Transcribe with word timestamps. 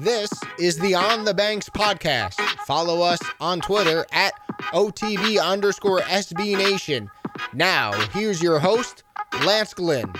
This 0.00 0.30
is 0.58 0.78
the 0.78 0.94
On 0.94 1.26
the 1.26 1.34
Banks 1.34 1.68
podcast. 1.68 2.40
Follow 2.64 3.02
us 3.02 3.18
on 3.38 3.60
Twitter 3.60 4.06
at 4.12 4.32
OTB 4.72 5.38
underscore 5.38 6.00
SB 6.00 6.56
Nation. 6.56 7.10
Now, 7.52 7.92
here's 8.14 8.42
your 8.42 8.58
host, 8.58 9.02
Lance 9.44 9.74
Glynn. 9.74 10.10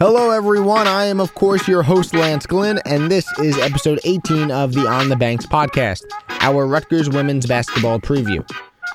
Hello, 0.00 0.32
everyone. 0.32 0.88
I 0.88 1.04
am, 1.04 1.20
of 1.20 1.32
course, 1.36 1.68
your 1.68 1.84
host, 1.84 2.12
Lance 2.12 2.44
Glynn, 2.44 2.80
and 2.84 3.08
this 3.08 3.30
is 3.38 3.56
episode 3.58 4.00
18 4.02 4.50
of 4.50 4.72
the 4.72 4.88
On 4.88 5.10
the 5.10 5.16
Banks 5.16 5.46
podcast, 5.46 6.02
our 6.40 6.66
Rutgers 6.66 7.08
women's 7.08 7.46
basketball 7.46 8.00
preview. 8.00 8.44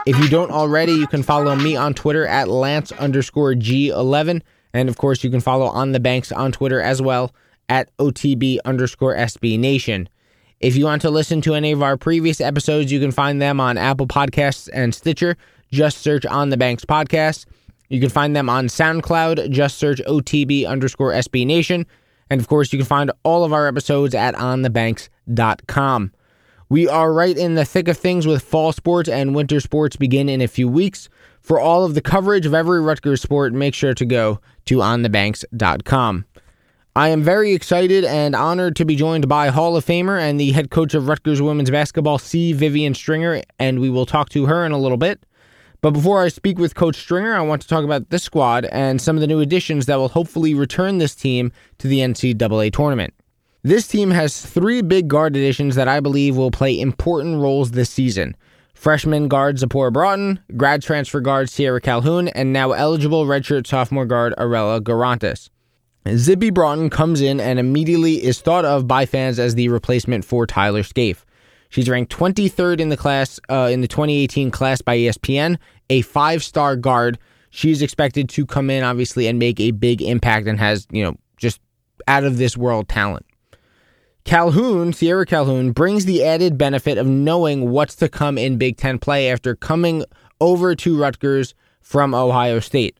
If 0.05 0.19
you 0.19 0.27
don't 0.27 0.51
already, 0.51 0.91
you 0.91 1.07
can 1.07 1.23
follow 1.23 1.55
me 1.55 1.77
on 1.77 1.93
Twitter 1.93 2.27
at 2.27 2.49
Lance 2.49 2.91
underscore 2.91 3.53
G11. 3.53 4.41
And 4.73 4.89
of 4.89 4.97
course, 4.97 5.23
you 5.23 5.29
can 5.29 5.39
follow 5.39 5.67
On 5.67 5.93
the 5.93 6.01
Banks 6.01 6.33
on 6.33 6.51
Twitter 6.51 6.81
as 6.81 7.01
well 7.01 7.33
at 7.71 7.95
OTB 7.99 8.59
underscore 8.65 9.15
SB 9.15 9.57
Nation. 9.57 10.09
If 10.59 10.75
you 10.75 10.83
want 10.83 11.01
to 11.03 11.09
listen 11.09 11.39
to 11.41 11.55
any 11.55 11.71
of 11.71 11.81
our 11.81 11.95
previous 11.95 12.41
episodes, 12.41 12.91
you 12.91 12.99
can 12.99 13.11
find 13.11 13.41
them 13.41 13.61
on 13.61 13.77
Apple 13.77 14.07
Podcasts 14.07 14.67
and 14.73 14.93
Stitcher. 14.93 15.37
Just 15.71 15.99
search 15.99 16.25
On 16.25 16.49
the 16.49 16.57
Banks 16.57 16.83
Podcast. 16.83 17.45
You 17.87 18.01
can 18.01 18.09
find 18.09 18.35
them 18.35 18.49
on 18.49 18.67
SoundCloud. 18.67 19.49
Just 19.51 19.77
search 19.77 20.01
OTB 20.05 20.67
underscore 20.67 21.13
SB 21.13 21.45
Nation. 21.45 21.85
And 22.29 22.41
of 22.41 22.49
course, 22.49 22.73
you 22.73 22.79
can 22.79 22.85
find 22.85 23.09
all 23.23 23.45
of 23.45 23.53
our 23.53 23.67
episodes 23.67 24.13
at 24.13 24.35
onthebanks.com. 24.35 26.11
We 26.67 26.89
are 26.89 27.13
right 27.13 27.37
in 27.37 27.55
the 27.55 27.65
thick 27.65 27.87
of 27.87 27.97
things 27.97 28.27
with 28.27 28.43
fall 28.43 28.73
sports 28.73 29.07
and 29.07 29.33
winter 29.33 29.61
sports 29.61 29.95
begin 29.95 30.27
in 30.27 30.41
a 30.41 30.47
few 30.47 30.67
weeks. 30.67 31.07
For 31.39 31.59
all 31.59 31.85
of 31.85 31.95
the 31.95 32.01
coverage 32.01 32.45
of 32.45 32.53
every 32.53 32.81
Rutgers 32.81 33.21
sport, 33.21 33.53
make 33.53 33.73
sure 33.73 33.93
to 33.93 34.05
go 34.05 34.41
to 34.65 34.77
onthebanks.com. 34.77 36.25
I 36.93 37.07
am 37.07 37.23
very 37.23 37.53
excited 37.53 38.03
and 38.03 38.35
honored 38.35 38.75
to 38.75 38.83
be 38.83 38.97
joined 38.97 39.29
by 39.29 39.47
Hall 39.47 39.77
of 39.77 39.85
Famer 39.85 40.19
and 40.19 40.37
the 40.37 40.51
head 40.51 40.71
coach 40.71 40.93
of 40.93 41.07
Rutgers 41.07 41.41
women's 41.41 41.71
basketball, 41.71 42.17
C. 42.17 42.51
Vivian 42.51 42.93
Stringer, 42.93 43.43
and 43.57 43.79
we 43.79 43.89
will 43.89 44.05
talk 44.05 44.27
to 44.31 44.47
her 44.47 44.65
in 44.65 44.73
a 44.73 44.77
little 44.77 44.97
bit. 44.97 45.25
But 45.79 45.91
before 45.91 46.21
I 46.21 46.27
speak 46.27 46.59
with 46.59 46.75
Coach 46.75 46.97
Stringer, 46.97 47.33
I 47.33 47.39
want 47.43 47.61
to 47.61 47.67
talk 47.69 47.85
about 47.85 48.09
this 48.09 48.23
squad 48.23 48.65
and 48.65 49.01
some 49.01 49.15
of 49.15 49.21
the 49.21 49.27
new 49.27 49.39
additions 49.39 49.85
that 49.85 49.95
will 49.95 50.09
hopefully 50.09 50.53
return 50.53 50.97
this 50.97 51.15
team 51.15 51.53
to 51.77 51.87
the 51.87 51.99
NCAA 51.99 52.73
tournament. 52.73 53.13
This 53.63 53.87
team 53.87 54.11
has 54.11 54.45
three 54.45 54.81
big 54.81 55.07
guard 55.07 55.37
additions 55.37 55.75
that 55.75 55.87
I 55.87 56.01
believe 56.01 56.35
will 56.35 56.51
play 56.51 56.77
important 56.77 57.39
roles 57.39 57.71
this 57.71 57.89
season 57.89 58.35
freshman 58.73 59.29
guard 59.29 59.59
Zipporah 59.59 59.93
Broughton, 59.93 60.41
grad 60.57 60.81
transfer 60.81 61.21
guard 61.21 61.49
Sierra 61.49 61.79
Calhoun, 61.79 62.27
and 62.29 62.51
now 62.51 62.73
eligible 62.73 63.25
redshirt 63.25 63.65
sophomore 63.65 64.05
guard 64.05 64.33
Arella 64.37 64.81
Guirantes. 64.81 65.49
Zippy 66.09 66.49
Broughton 66.49 66.89
comes 66.89 67.21
in 67.21 67.39
and 67.39 67.59
immediately 67.59 68.23
is 68.23 68.41
thought 68.41 68.65
of 68.65 68.87
by 68.87 69.05
fans 69.05 69.37
as 69.37 69.55
the 69.55 69.69
replacement 69.69 70.25
for 70.25 70.47
Tyler 70.47 70.83
Scaife. 70.83 71.25
She's 71.69 71.87
ranked 71.87 72.15
23rd 72.15 72.79
in 72.79 72.89
the 72.89 72.97
class 72.97 73.39
uh, 73.49 73.69
in 73.71 73.81
the 73.81 73.87
2018 73.87 74.51
class 74.51 74.81
by 74.81 74.97
ESPN, 74.97 75.57
a 75.89 76.01
five-star 76.01 76.75
guard. 76.75 77.17
She's 77.49 77.81
expected 77.81 78.29
to 78.29 78.45
come 78.45 78.69
in 78.69 78.83
obviously 78.83 79.27
and 79.27 79.39
make 79.39 79.59
a 79.59 79.71
big 79.71 80.01
impact 80.01 80.47
and 80.47 80.59
has, 80.59 80.87
you 80.91 81.03
know, 81.03 81.15
just 81.37 81.61
out 82.07 82.23
of 82.23 82.37
this 82.37 82.57
world 82.57 82.89
talent. 82.89 83.25
Calhoun, 84.23 84.93
Sierra 84.93 85.25
Calhoun, 85.25 85.71
brings 85.71 86.05
the 86.05 86.23
added 86.23 86.57
benefit 86.57 86.97
of 86.97 87.07
knowing 87.07 87.69
what's 87.69 87.95
to 87.95 88.09
come 88.09 88.37
in 88.37 88.57
Big 88.57 88.77
Ten 88.77 88.99
play 88.99 89.31
after 89.31 89.55
coming 89.55 90.03
over 90.39 90.75
to 90.75 90.99
Rutgers 90.99 91.55
from 91.79 92.13
Ohio 92.13 92.59
State. 92.59 92.97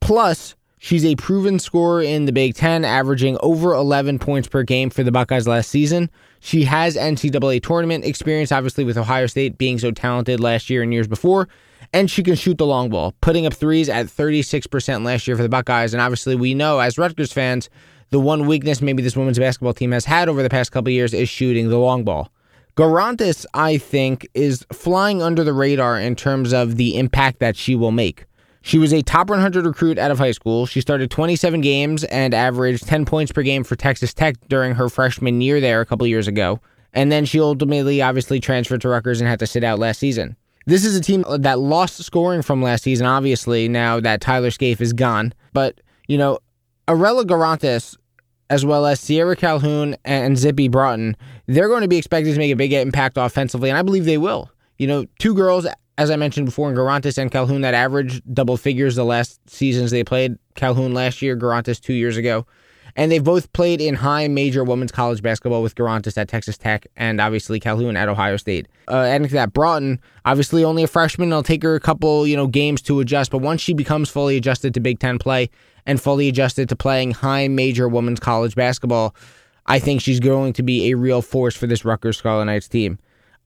Plus, 0.00 0.54
she's 0.78 1.04
a 1.04 1.16
proven 1.16 1.58
scorer 1.58 2.02
in 2.02 2.24
the 2.24 2.32
Big 2.32 2.54
Ten, 2.54 2.84
averaging 2.84 3.36
over 3.40 3.74
11 3.74 4.18
points 4.18 4.48
per 4.48 4.62
game 4.62 4.90
for 4.90 5.02
the 5.02 5.12
Buckeyes 5.12 5.46
last 5.46 5.70
season. 5.70 6.10
She 6.40 6.64
has 6.64 6.96
NCAA 6.96 7.62
tournament 7.62 8.04
experience, 8.04 8.52
obviously, 8.52 8.84
with 8.84 8.96
Ohio 8.96 9.26
State 9.26 9.58
being 9.58 9.78
so 9.78 9.90
talented 9.90 10.40
last 10.40 10.70
year 10.70 10.82
and 10.82 10.92
years 10.92 11.08
before. 11.08 11.48
And 11.92 12.10
she 12.10 12.22
can 12.22 12.34
shoot 12.34 12.58
the 12.58 12.66
long 12.66 12.90
ball, 12.90 13.14
putting 13.20 13.46
up 13.46 13.54
threes 13.54 13.88
at 13.88 14.06
36% 14.06 15.04
last 15.04 15.26
year 15.26 15.36
for 15.36 15.42
the 15.42 15.48
Buckeyes. 15.48 15.94
And 15.94 16.00
obviously, 16.00 16.34
we 16.34 16.54
know 16.54 16.80
as 16.80 16.98
Rutgers 16.98 17.32
fans, 17.32 17.70
the 18.10 18.20
one 18.20 18.46
weakness 18.46 18.80
maybe 18.80 19.02
this 19.02 19.16
women's 19.16 19.38
basketball 19.38 19.74
team 19.74 19.92
has 19.92 20.04
had 20.04 20.28
over 20.28 20.42
the 20.42 20.50
past 20.50 20.72
couple 20.72 20.90
years 20.90 21.14
is 21.14 21.28
shooting 21.28 21.68
the 21.68 21.78
long 21.78 22.04
ball. 22.04 22.30
Guirantes, 22.76 23.44
I 23.54 23.78
think, 23.78 24.28
is 24.34 24.64
flying 24.72 25.20
under 25.20 25.42
the 25.42 25.52
radar 25.52 25.98
in 25.98 26.14
terms 26.14 26.52
of 26.52 26.76
the 26.76 26.96
impact 26.96 27.40
that 27.40 27.56
she 27.56 27.74
will 27.74 27.90
make. 27.90 28.24
She 28.68 28.76
was 28.76 28.92
a 28.92 29.00
top 29.00 29.30
100 29.30 29.64
recruit 29.64 29.96
out 29.96 30.10
of 30.10 30.18
high 30.18 30.32
school. 30.32 30.66
She 30.66 30.82
started 30.82 31.10
27 31.10 31.62
games 31.62 32.04
and 32.04 32.34
averaged 32.34 32.86
10 32.86 33.06
points 33.06 33.32
per 33.32 33.42
game 33.42 33.64
for 33.64 33.76
Texas 33.76 34.12
Tech 34.12 34.36
during 34.50 34.74
her 34.74 34.90
freshman 34.90 35.40
year 35.40 35.58
there 35.58 35.80
a 35.80 35.86
couple 35.86 36.06
years 36.06 36.28
ago. 36.28 36.60
And 36.92 37.10
then 37.10 37.24
she 37.24 37.40
ultimately 37.40 38.02
obviously 38.02 38.40
transferred 38.40 38.82
to 38.82 38.90
Rutgers 38.90 39.22
and 39.22 39.30
had 39.30 39.38
to 39.38 39.46
sit 39.46 39.64
out 39.64 39.78
last 39.78 40.00
season. 40.00 40.36
This 40.66 40.84
is 40.84 40.94
a 40.94 41.00
team 41.00 41.24
that 41.30 41.58
lost 41.58 41.96
scoring 42.04 42.42
from 42.42 42.60
last 42.60 42.84
season, 42.84 43.06
obviously, 43.06 43.68
now 43.68 44.00
that 44.00 44.20
Tyler 44.20 44.50
Scaife 44.50 44.82
is 44.82 44.92
gone. 44.92 45.32
But, 45.54 45.80
you 46.06 46.18
know, 46.18 46.38
Arella 46.86 47.24
Guirantes, 47.24 47.96
as 48.50 48.66
well 48.66 48.84
as 48.84 49.00
Sierra 49.00 49.34
Calhoun 49.34 49.96
and 50.04 50.36
Zippy 50.36 50.68
Broughton, 50.68 51.16
they're 51.46 51.68
going 51.68 51.80
to 51.80 51.88
be 51.88 51.96
expected 51.96 52.34
to 52.34 52.38
make 52.38 52.52
a 52.52 52.56
big 52.56 52.74
impact 52.74 53.16
offensively, 53.16 53.70
and 53.70 53.78
I 53.78 53.82
believe 53.82 54.04
they 54.04 54.18
will. 54.18 54.50
You 54.76 54.88
know, 54.88 55.06
two 55.18 55.32
girls, 55.32 55.66
as 55.98 56.12
I 56.12 56.16
mentioned 56.16 56.46
before, 56.46 56.70
in 56.70 56.76
Guirantes 56.76 57.18
and 57.18 57.30
Calhoun 57.30 57.62
that 57.62 57.74
averaged 57.74 58.22
double 58.32 58.56
figures 58.56 58.94
the 58.94 59.04
last 59.04 59.40
seasons 59.50 59.90
they 59.90 60.04
played. 60.04 60.38
Calhoun 60.54 60.94
last 60.94 61.20
year, 61.20 61.36
Guirantes 61.36 61.80
two 61.80 61.92
years 61.92 62.16
ago. 62.16 62.46
And 62.94 63.12
they've 63.12 63.22
both 63.22 63.52
played 63.52 63.80
in 63.80 63.96
high 63.96 64.28
major 64.28 64.64
women's 64.64 64.92
college 64.92 65.22
basketball 65.22 65.62
with 65.62 65.74
Guirantes 65.74 66.16
at 66.16 66.28
Texas 66.28 66.56
Tech 66.56 66.86
and 66.96 67.20
obviously 67.20 67.60
Calhoun 67.60 67.96
at 67.96 68.08
Ohio 68.08 68.36
State. 68.36 68.66
Uh, 68.88 69.02
adding 69.02 69.28
to 69.28 69.34
that, 69.34 69.52
Broughton, 69.52 70.00
obviously 70.24 70.64
only 70.64 70.84
a 70.84 70.88
freshman. 70.88 71.28
It'll 71.28 71.42
take 71.42 71.62
her 71.64 71.74
a 71.74 71.80
couple, 71.80 72.26
you 72.26 72.36
know, 72.36 72.46
games 72.46 72.80
to 72.82 73.00
adjust. 73.00 73.30
But 73.32 73.38
once 73.38 73.60
she 73.60 73.72
becomes 73.72 74.08
fully 74.08 74.36
adjusted 74.36 74.74
to 74.74 74.80
Big 74.80 75.00
Ten 75.00 75.18
play 75.18 75.50
and 75.84 76.00
fully 76.00 76.28
adjusted 76.28 76.68
to 76.68 76.76
playing 76.76 77.10
high 77.12 77.48
major 77.48 77.88
women's 77.88 78.20
college 78.20 78.54
basketball, 78.54 79.14
I 79.66 79.80
think 79.80 80.00
she's 80.00 80.20
going 80.20 80.52
to 80.54 80.62
be 80.62 80.90
a 80.90 80.96
real 80.96 81.22
force 81.22 81.56
for 81.56 81.66
this 81.66 81.84
Rutgers 81.84 82.18
Scarlet 82.18 82.46
Knights 82.46 82.68
team. 82.68 82.98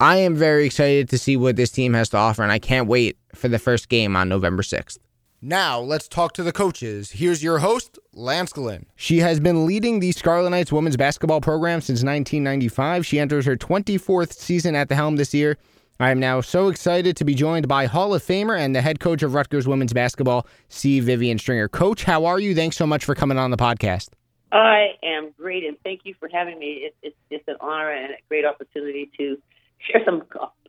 I 0.03 0.17
am 0.17 0.35
very 0.35 0.67
excited 0.67 1.09
to 1.11 1.17
see 1.17 1.37
what 1.37 1.55
this 1.55 1.71
team 1.71 1.95
has 1.95 2.09
to 2.09 2.17
offer, 2.17 2.43
and 2.43 2.51
I 2.51 2.59
can't 2.59 2.89
wait 2.89 3.17
for 3.37 3.47
the 3.47 3.61
first 3.61 3.89
game 3.89 4.17
on 4.17 4.29
November 4.29 4.65
6th. 4.65 4.99
Now, 5.41 5.79
let's 5.79 6.09
talk 6.09 6.33
to 6.33 6.43
the 6.43 6.51
coaches. 6.51 7.13
Here's 7.13 7.41
your 7.41 7.61
host, 7.61 8.01
Lance 8.13 8.53
Glynn. 8.53 8.87
She 8.97 9.19
has 9.19 9.39
been 9.39 9.65
leading 9.65 10.01
the 10.01 10.11
Scarlet 10.11 10.51
Knights 10.51 10.73
women's 10.73 10.97
basketball 10.97 11.41
program 11.41 11.81
since 11.81 12.03
1995. 12.03 13.07
She 13.07 13.21
enters 13.21 13.47
her 13.47 13.55
24th 13.55 14.33
season 14.33 14.75
at 14.75 14.89
the 14.89 14.97
helm 14.97 15.15
this 15.15 15.33
year. 15.33 15.57
I 16.01 16.11
am 16.11 16.19
now 16.19 16.41
so 16.41 16.67
excited 16.67 17.17
to 17.19 17.25
be 17.25 17.37
joined 17.37 17.69
by 17.69 17.87
Hall 17.87 18.13
of 18.13 18.25
Famer 18.25 18.59
and 18.59 18.75
the 18.75 18.83
head 18.83 18.99
coach 18.99 19.23
of 19.23 19.35
Rutgers 19.35 19.69
women's 19.69 19.93
basketball, 19.93 20.49
C. 20.69 20.99
Vivian 20.99 21.39
Stringer. 21.39 21.69
Coach, 21.69 22.03
how 22.03 22.25
are 22.25 22.41
you? 22.41 22.57
Thanks 22.57 22.77
so 22.77 22.89
much 22.89 23.05
for 23.05 23.15
coming 23.15 23.39
on 23.39 23.53
the 23.53 23.57
podcast. 23.57 24.09
I 24.51 24.95
am 25.05 25.33
great, 25.39 25.63
and 25.63 25.77
thank 25.85 26.01
you 26.03 26.17
for 26.19 26.29
having 26.29 26.59
me. 26.59 26.91
It's, 26.91 26.97
it's 27.03 27.17
just 27.31 27.47
an 27.47 27.57
honor 27.61 27.93
and 27.93 28.15
a 28.15 28.17
great 28.29 28.45
opportunity 28.45 29.09
to 29.17 29.39
share 29.91 30.03
some 30.05 30.23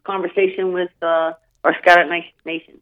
conversation 0.05 0.73
with 0.73 0.91
uh, 1.01 1.33
our 1.63 1.75
Scarlet 1.81 2.23
Nation. 2.45 2.79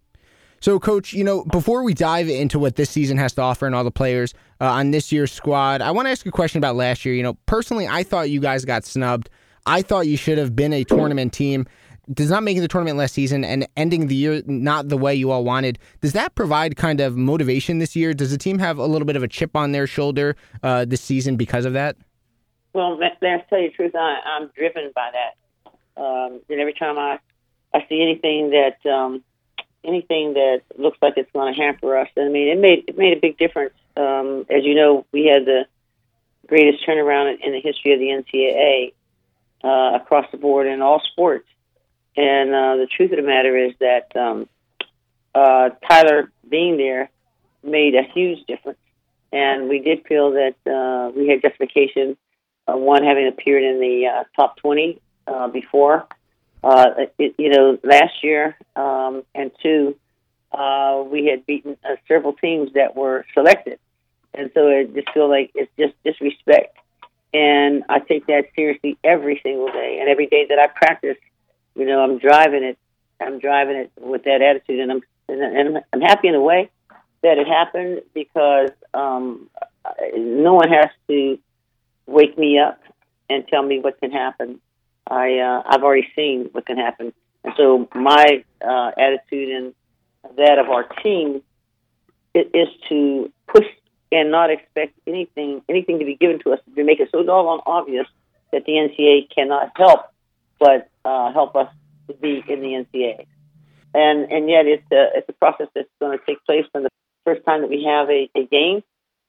So, 0.61 0.79
Coach, 0.79 1.11
you 1.11 1.23
know, 1.23 1.43
before 1.45 1.83
we 1.83 1.95
dive 1.95 2.29
into 2.29 2.59
what 2.59 2.75
this 2.75 2.91
season 2.91 3.17
has 3.17 3.33
to 3.33 3.41
offer 3.41 3.65
and 3.65 3.73
all 3.73 3.83
the 3.83 3.89
players 3.89 4.35
uh, 4.59 4.65
on 4.65 4.91
this 4.91 5.11
year's 5.11 5.31
squad, 5.31 5.81
I 5.81 5.89
want 5.89 6.05
to 6.05 6.11
ask 6.11 6.23
a 6.27 6.31
question 6.31 6.59
about 6.59 6.75
last 6.75 7.03
year. 7.03 7.15
You 7.15 7.23
know, 7.23 7.33
personally, 7.47 7.87
I 7.87 8.03
thought 8.03 8.29
you 8.29 8.39
guys 8.39 8.63
got 8.63 8.85
snubbed. 8.85 9.29
I 9.65 9.81
thought 9.81 10.05
you 10.05 10.17
should 10.17 10.37
have 10.37 10.55
been 10.55 10.71
a 10.71 10.83
tournament 10.83 11.33
team. 11.33 11.65
Does 12.13 12.29
not 12.29 12.43
making 12.43 12.61
the 12.61 12.67
tournament 12.67 12.97
last 12.97 13.13
season 13.13 13.43
and 13.43 13.67
ending 13.75 14.05
the 14.05 14.15
year 14.15 14.43
not 14.45 14.89
the 14.89 14.97
way 14.97 15.15
you 15.15 15.31
all 15.31 15.43
wanted, 15.43 15.79
does 16.01 16.13
that 16.13 16.35
provide 16.35 16.75
kind 16.75 16.99
of 16.99 17.15
motivation 17.15 17.79
this 17.79 17.95
year? 17.95 18.13
Does 18.13 18.31
the 18.31 18.37
team 18.37 18.59
have 18.59 18.77
a 18.77 18.85
little 18.85 19.05
bit 19.05 19.15
of 19.15 19.23
a 19.23 19.27
chip 19.27 19.55
on 19.55 19.71
their 19.71 19.87
shoulder 19.87 20.35
uh, 20.61 20.85
this 20.85 21.01
season 21.01 21.37
because 21.37 21.65
of 21.65 21.73
that? 21.73 21.95
Well, 22.73 22.99
let's 22.99 23.19
tell 23.19 23.59
you 23.59 23.69
the 23.69 23.73
truth, 23.75 23.95
I, 23.95 24.17
I'm 24.25 24.51
driven 24.55 24.91
by 24.93 25.09
that. 25.13 25.40
Um, 26.01 26.41
and 26.49 26.59
every 26.59 26.73
time 26.73 26.97
I, 26.97 27.19
I 27.73 27.85
see 27.87 28.01
anything 28.01 28.51
that 28.51 28.85
um, 28.89 29.23
anything 29.83 30.33
that 30.33 30.61
looks 30.77 30.97
like 31.01 31.13
it's 31.17 31.31
going 31.31 31.53
to 31.53 31.59
hamper 31.59 31.97
us. 31.97 32.09
I 32.17 32.27
mean, 32.27 32.47
it 32.47 32.59
made 32.59 32.85
it 32.87 32.97
made 32.97 33.17
a 33.17 33.21
big 33.21 33.37
difference. 33.37 33.75
Um, 33.95 34.45
as 34.49 34.63
you 34.63 34.75
know, 34.75 35.05
we 35.11 35.25
had 35.25 35.45
the 35.45 35.65
greatest 36.47 36.85
turnaround 36.85 37.35
in, 37.35 37.41
in 37.43 37.51
the 37.53 37.61
history 37.61 37.93
of 37.93 37.99
the 37.99 38.07
NCAA 38.07 38.93
uh, 39.63 39.97
across 40.01 40.25
the 40.31 40.37
board 40.37 40.67
in 40.67 40.81
all 40.81 41.01
sports. 41.11 41.47
And 42.17 42.49
uh, 42.49 42.75
the 42.77 42.87
truth 42.87 43.11
of 43.11 43.17
the 43.17 43.23
matter 43.23 43.55
is 43.55 43.73
that 43.79 44.15
um, 44.15 44.49
uh, 45.33 45.69
Tyler 45.87 46.31
being 46.47 46.77
there 46.77 47.09
made 47.63 47.95
a 47.95 48.03
huge 48.03 48.45
difference. 48.47 48.79
And 49.31 49.69
we 49.69 49.79
did 49.79 50.05
feel 50.07 50.31
that 50.31 50.55
uh, 50.69 51.11
we 51.15 51.29
had 51.29 51.41
justification, 51.41 52.17
uh, 52.67 52.75
one, 52.75 53.03
having 53.03 53.27
appeared 53.27 53.63
in 53.63 53.79
the 53.79 54.07
uh, 54.07 54.23
top 54.35 54.57
20 54.57 54.99
uh, 55.27 55.47
before, 55.47 56.07
uh, 56.63 56.91
it, 57.17 57.35
you 57.37 57.49
know, 57.49 57.77
last 57.83 58.23
year, 58.23 58.55
um, 58.75 59.23
and 59.33 59.51
two, 59.61 59.95
uh, 60.51 61.03
we 61.05 61.25
had 61.27 61.45
beaten 61.45 61.77
uh, 61.83 61.95
several 62.07 62.33
teams 62.33 62.73
that 62.73 62.95
were 62.95 63.25
selected, 63.33 63.79
and 64.33 64.51
so 64.53 64.69
I 64.69 64.83
just 64.83 65.09
feel 65.11 65.29
like 65.29 65.51
it's 65.55 65.71
just 65.77 65.93
disrespect 66.03 66.77
and 67.33 67.83
I 67.87 67.99
take 67.99 68.27
that 68.27 68.45
seriously 68.55 68.97
every 69.03 69.39
single 69.43 69.67
day. 69.67 69.99
And 69.99 70.09
every 70.09 70.27
day 70.27 70.47
that 70.49 70.59
I 70.59 70.67
practice, 70.67 71.17
you 71.75 71.85
know, 71.85 72.03
I'm 72.03 72.17
driving 72.17 72.63
it. 72.63 72.77
I'm 73.19 73.39
driving 73.39 73.75
it 73.75 73.91
with 73.99 74.23
that 74.23 74.41
attitude, 74.41 74.79
and 74.79 74.91
I'm 74.91 75.01
and 75.29 75.81
I'm, 75.93 76.01
happy 76.01 76.27
in 76.27 76.35
a 76.35 76.41
way 76.41 76.69
that 77.21 77.37
it 77.37 77.47
happened 77.47 78.01
because 78.13 78.71
um, 78.93 79.49
no 80.13 80.55
one 80.55 80.67
has 80.69 80.89
to 81.07 81.39
wake 82.05 82.37
me 82.37 82.59
up 82.59 82.81
and 83.29 83.47
tell 83.47 83.63
me 83.63 83.79
what 83.79 83.99
can 84.01 84.11
happen. 84.11 84.59
I 85.11 85.39
uh, 85.39 85.63
I've 85.65 85.83
already 85.83 86.07
seen 86.15 86.49
what 86.51 86.65
can 86.65 86.77
happen, 86.77 87.13
and 87.43 87.53
so 87.57 87.89
my 87.93 88.43
uh, 88.65 88.91
attitude 88.97 89.49
and 89.55 89.73
that 90.37 90.57
of 90.59 90.69
our 90.69 90.83
team 91.03 91.41
is 92.33 92.67
to 92.89 93.31
push 93.47 93.65
and 94.11 94.31
not 94.31 94.49
expect 94.49 94.93
anything 95.05 95.61
anything 95.67 95.99
to 95.99 96.05
be 96.05 96.15
given 96.15 96.39
to 96.39 96.53
us 96.53 96.59
to 96.75 96.83
make 96.83 96.99
it 96.99 97.09
so 97.11 97.23
doggone 97.23 97.59
obvious 97.65 98.07
that 98.51 98.65
the 98.65 98.73
NCAA 98.73 99.33
cannot 99.33 99.71
help 99.75 100.11
but 100.61 100.89
uh, 101.03 101.33
help 101.33 101.55
us 101.55 101.67
to 102.07 102.13
be 102.13 102.43
in 102.47 102.61
the 102.61 102.85
NCAA. 102.85 103.25
And 103.93 104.31
and 104.31 104.49
yet 104.49 104.67
it's 104.67 104.89
a 104.91 105.17
it's 105.17 105.27
a 105.27 105.33
process 105.33 105.67
that's 105.75 105.89
going 105.99 106.17
to 106.17 106.25
take 106.25 106.45
place 106.45 106.65
from 106.71 106.83
the 106.83 106.89
first 107.25 107.43
time 107.45 107.61
that 107.61 107.69
we 107.69 107.83
have 107.83 108.09
a, 108.09 108.29
a 108.35 108.45
game 108.45 108.83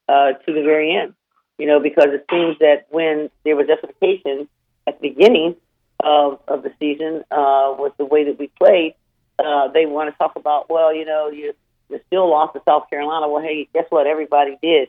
uh, 0.09 0.33
to 0.45 0.53
the 0.53 0.63
very 0.63 0.95
end. 0.95 1.15
You 1.59 1.67
know, 1.67 1.81
because 1.81 2.09
it 2.09 2.25
seems 2.31 2.59
that 2.61 2.87
when 2.91 3.31
there 3.45 3.57
was 3.57 3.67
justification 3.67 4.49
at 4.87 5.01
the 5.01 5.09
beginning 5.09 5.57
of, 6.03 6.41
of 6.49 6.63
the 6.63 6.73
season 6.79 7.25
uh, 7.31 7.75
with 7.79 7.97
the 7.97 8.05
way 8.05 8.25
that 8.25 8.39
we 8.39 8.49
played, 8.49 8.95
uh, 9.39 9.69
they 9.69 9.87
want 9.87 10.13
to 10.13 10.19
talk 10.19 10.37
about, 10.37 10.71
well, 10.71 10.95
you 10.95 11.05
know, 11.05 11.29
you 11.29 11.55
you 11.89 12.01
still 12.07 12.31
lost 12.31 12.55
to 12.55 12.63
South 12.65 12.89
Carolina. 12.89 13.29
Well, 13.29 13.43
hey, 13.43 13.69
guess 13.75 13.85
what? 13.91 14.07
Everybody 14.07 14.57
did, 14.63 14.89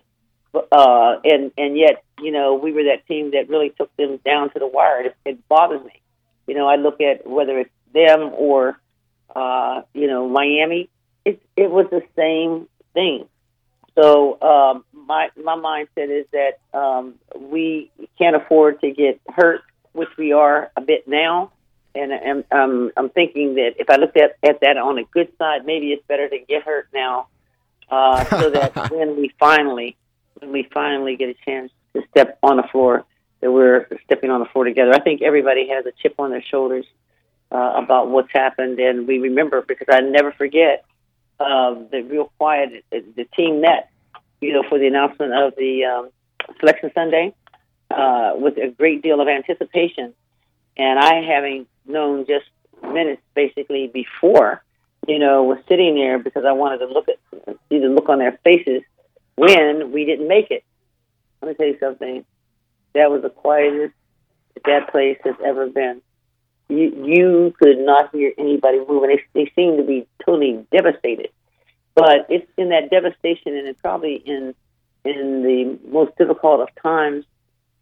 uh, 0.54 1.20
and 1.24 1.52
and 1.58 1.78
yet, 1.78 2.04
you 2.20 2.32
know, 2.32 2.56
we 2.56 2.72
were 2.72 2.84
that 2.84 3.06
team 3.08 3.32
that 3.32 3.50
really 3.50 3.72
took 3.72 3.96
them 3.98 4.20
down 4.24 4.52
to 4.54 4.60
the 4.60 4.68
wire. 4.68 5.08
It, 5.08 5.16
it 5.26 5.48
bothers 5.50 5.84
me. 5.84 6.02
You 6.48 6.56
know, 6.56 6.68
I 6.68 6.76
look 6.76 7.02
at 7.02 7.28
whether 7.28 7.60
it's 7.60 7.70
them 7.94 8.32
or 8.34 8.80
uh, 9.36 9.82
you 9.94 10.08
know 10.08 10.30
Miami. 10.30 10.90
It 11.26 11.42
it 11.56 11.70
was 11.70 11.88
the 11.90 12.04
same 12.16 12.68
thing. 12.94 13.28
So 13.96 14.42
um, 14.42 14.86
my 14.94 15.30
my 15.36 15.56
mindset 15.56 16.10
is 16.10 16.26
that 16.32 16.60
um, 16.78 17.16
we 17.38 17.92
can't 18.18 18.36
afford 18.36 18.82
to 18.82 18.92
get 18.92 19.20
hurt, 19.28 19.62
which 19.94 20.10
we 20.18 20.34
are 20.34 20.72
a 20.76 20.82
bit 20.82 21.08
now. 21.08 21.52
And 21.96 22.12
I'm, 22.12 22.44
um, 22.52 22.92
I'm 22.98 23.10
thinking 23.10 23.56
that 23.56 23.76
if 23.78 23.90
I 23.90 23.98
looked 23.98 24.18
at, 24.18 24.38
at 24.44 24.62
that 24.62 24.78
on 24.78 24.98
a 24.98 25.04
good 25.04 25.32
side, 25.38 25.66
maybe 25.66 25.94
it's 25.94 26.06
better 26.08 26.28
to 26.28 26.40
get 26.40 26.64
hurt 26.64 26.90
now, 26.94 27.28
uh, 27.90 28.26
so 28.26 28.50
that 28.50 28.76
when 28.92 29.16
we 29.16 29.32
finally 29.40 29.96
when 30.40 30.52
we 30.52 30.68
finally 30.74 31.16
get 31.16 31.30
a 31.30 31.36
chance 31.46 31.72
to 31.94 32.02
step 32.10 32.40
on 32.42 32.58
the 32.58 32.64
floor, 32.64 33.06
that 33.42 33.52
we're 33.52 33.88
stepping 34.06 34.32
on 34.32 34.40
the 34.40 34.48
floor 34.48 34.66
together. 34.66 34.92
I 34.92 35.00
think 35.00 35.22
everybody 35.22 35.70
has 35.70 35.86
a 35.86 35.92
chip 36.02 36.16
on 36.18 36.32
their 36.32 36.42
shoulders 36.42 36.86
uh, 37.52 37.74
about 37.76 38.10
what's 38.10 38.32
happened, 38.34 38.80
and 38.80 39.08
we 39.08 39.20
remember 39.20 39.62
because 39.62 39.88
I 39.92 40.00
never 40.00 40.32
forget 40.32 40.86
uh, 41.40 41.76
the 41.92 42.02
real 42.02 42.32
quiet. 42.40 42.84
The 42.90 43.28
team 43.36 43.62
met, 43.62 43.92
you 44.42 44.54
know, 44.54 44.64
for 44.68 44.80
the 44.80 44.88
announcement 44.88 45.34
of 45.34 45.56
the 45.56 45.86
um, 45.86 46.10
selection 46.60 46.92
Sunday 46.96 47.36
uh, 47.94 48.34
with 48.36 48.58
a 48.58 48.70
great 48.70 49.02
deal 49.02 49.22
of 49.22 49.28
anticipation, 49.28 50.14
and 50.78 51.00
I 51.00 51.22
having 51.22 51.66
known 51.86 52.26
just 52.26 52.46
minutes 52.82 53.22
basically 53.36 53.88
before, 53.88 54.64
you 55.08 55.20
know, 55.20 55.44
was 55.44 55.60
sitting 55.68 55.96
there 55.96 56.20
because 56.20 56.46
I 56.46 56.54
wanted 56.54 56.80
to 56.80 56.88
look 56.88 57.08
at 57.10 57.20
see 57.70 57.80
the 57.80 57.88
look 57.88 58.10
on 58.10 58.20
their 58.20 58.38
faces 58.44 58.82
when 59.36 59.92
we 59.92 60.06
didn't 60.06 60.28
make 60.28 60.52
it. 60.52 60.64
Let 61.42 61.50
me 61.50 61.56
tell 61.56 61.68
you 61.68 61.78
something. 61.80 62.26
That 62.94 63.10
was 63.10 63.22
the 63.22 63.30
quietest 63.30 63.94
that 64.66 64.92
place 64.92 65.18
has 65.24 65.36
ever 65.44 65.68
been 65.68 66.02
you 66.70 67.06
you 67.06 67.54
could 67.60 67.80
not 67.80 68.14
hear 68.14 68.34
anybody 68.38 68.80
move, 68.88 69.04
and 69.04 69.12
they 69.12 69.24
they 69.34 69.52
seemed 69.56 69.78
to 69.78 69.84
be 69.84 70.08
totally 70.26 70.66
devastated. 70.72 71.30
But 71.96 72.26
it's 72.30 72.50
in 72.58 72.70
that 72.70 72.90
devastation, 72.90 73.56
and 73.56 73.68
it's 73.68 73.80
probably 73.82 74.16
in 74.16 74.56
in 75.06 75.44
the 75.44 75.80
most 75.90 76.18
difficult 76.18 76.62
of 76.62 76.70
times 76.82 77.26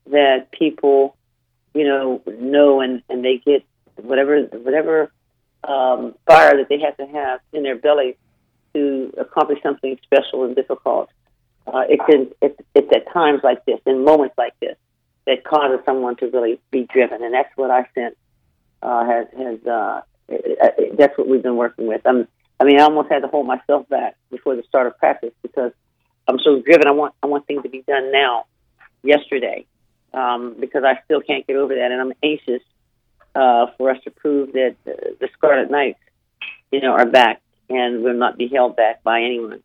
that 0.08 0.52
people, 0.52 1.16
you 1.74 1.86
know, 1.86 2.22
know 2.40 2.82
and 2.82 3.02
and 3.10 3.24
they 3.24 3.38
get 3.38 3.64
whatever 3.96 4.42
whatever 4.42 5.12
um, 5.64 6.16
fire 6.28 6.58
that 6.58 6.68
they 6.70 6.80
have 6.80 6.98
to 6.98 7.06
have 7.06 7.40
in 7.54 7.64
their 7.64 7.76
belly 7.76 8.18
to 8.74 9.14
accomplish 9.18 9.60
something 9.62 9.98
special 10.04 10.46
and 10.46 10.56
difficult. 10.56 11.10
Uh, 11.68 11.84
it's 11.88 12.04
in 12.10 12.32
it's, 12.42 12.60
it's 12.74 12.90
at 12.96 13.14
times 13.14 13.42
like 13.44 13.64
this, 13.66 13.80
in 13.86 14.04
moments 14.04 14.36
like 14.38 14.60
this, 14.60 14.76
that 15.28 15.44
causes 15.44 15.80
someone 15.86 16.16
to 16.18 16.28
really 16.28 16.60
be 16.72 16.88
driven, 16.92 17.24
and 17.24 17.34
that's 17.34 17.52
what 17.56 17.70
I 17.70 17.86
sense 17.94 18.16
uh, 18.82 19.06
has 19.06 19.28
has 19.38 19.68
uh, 19.68 20.02
that's 20.98 21.18
what 21.18 21.28
we've 21.28 21.44
been 21.44 21.58
working 21.58 21.88
with. 21.88 22.02
I'm, 22.06 22.28
I 22.60 22.64
mean, 22.64 22.80
I 22.80 22.84
almost 22.84 23.12
had 23.12 23.20
to 23.20 23.28
hold 23.28 23.48
myself 23.48 23.88
back 23.90 24.16
before 24.30 24.56
the 24.56 24.64
start 24.64 24.88
of 24.88 24.98
practice 24.98 25.34
because 25.42 25.72
I'm 26.28 26.40
so 26.40 26.62
driven. 26.62 26.88
I 26.88 26.92
want 26.92 27.14
I 27.22 27.28
want 27.28 27.46
things 27.48 27.64
to 27.64 27.70
be 27.70 27.84
done 27.88 28.12
now, 28.12 28.46
yesterday, 29.04 29.66
um, 30.14 30.56
because 30.60 30.84
I 30.84 31.00
still 31.06 31.22
can't 31.22 31.46
get 31.48 31.56
over 31.56 31.76
that, 31.76 31.92
and 31.92 32.02
I'm 32.02 32.14
anxious 32.24 32.62
uh, 33.36 33.68
for 33.78 33.92
us 33.92 33.98
to 34.04 34.12
prove 34.12 34.54
that 34.54 34.76
uh, 34.88 34.92
the 35.20 35.30
Scarlet 35.34 35.72
Knights, 35.72 36.00
you 36.72 36.82
know, 36.82 36.92
are 36.92 37.06
back 37.06 37.42
and 37.70 38.04
will 38.04 38.14
not 38.14 38.38
be 38.38 38.48
held 38.48 38.76
back 38.76 39.04
by 39.04 39.22
anyone. 39.22 39.62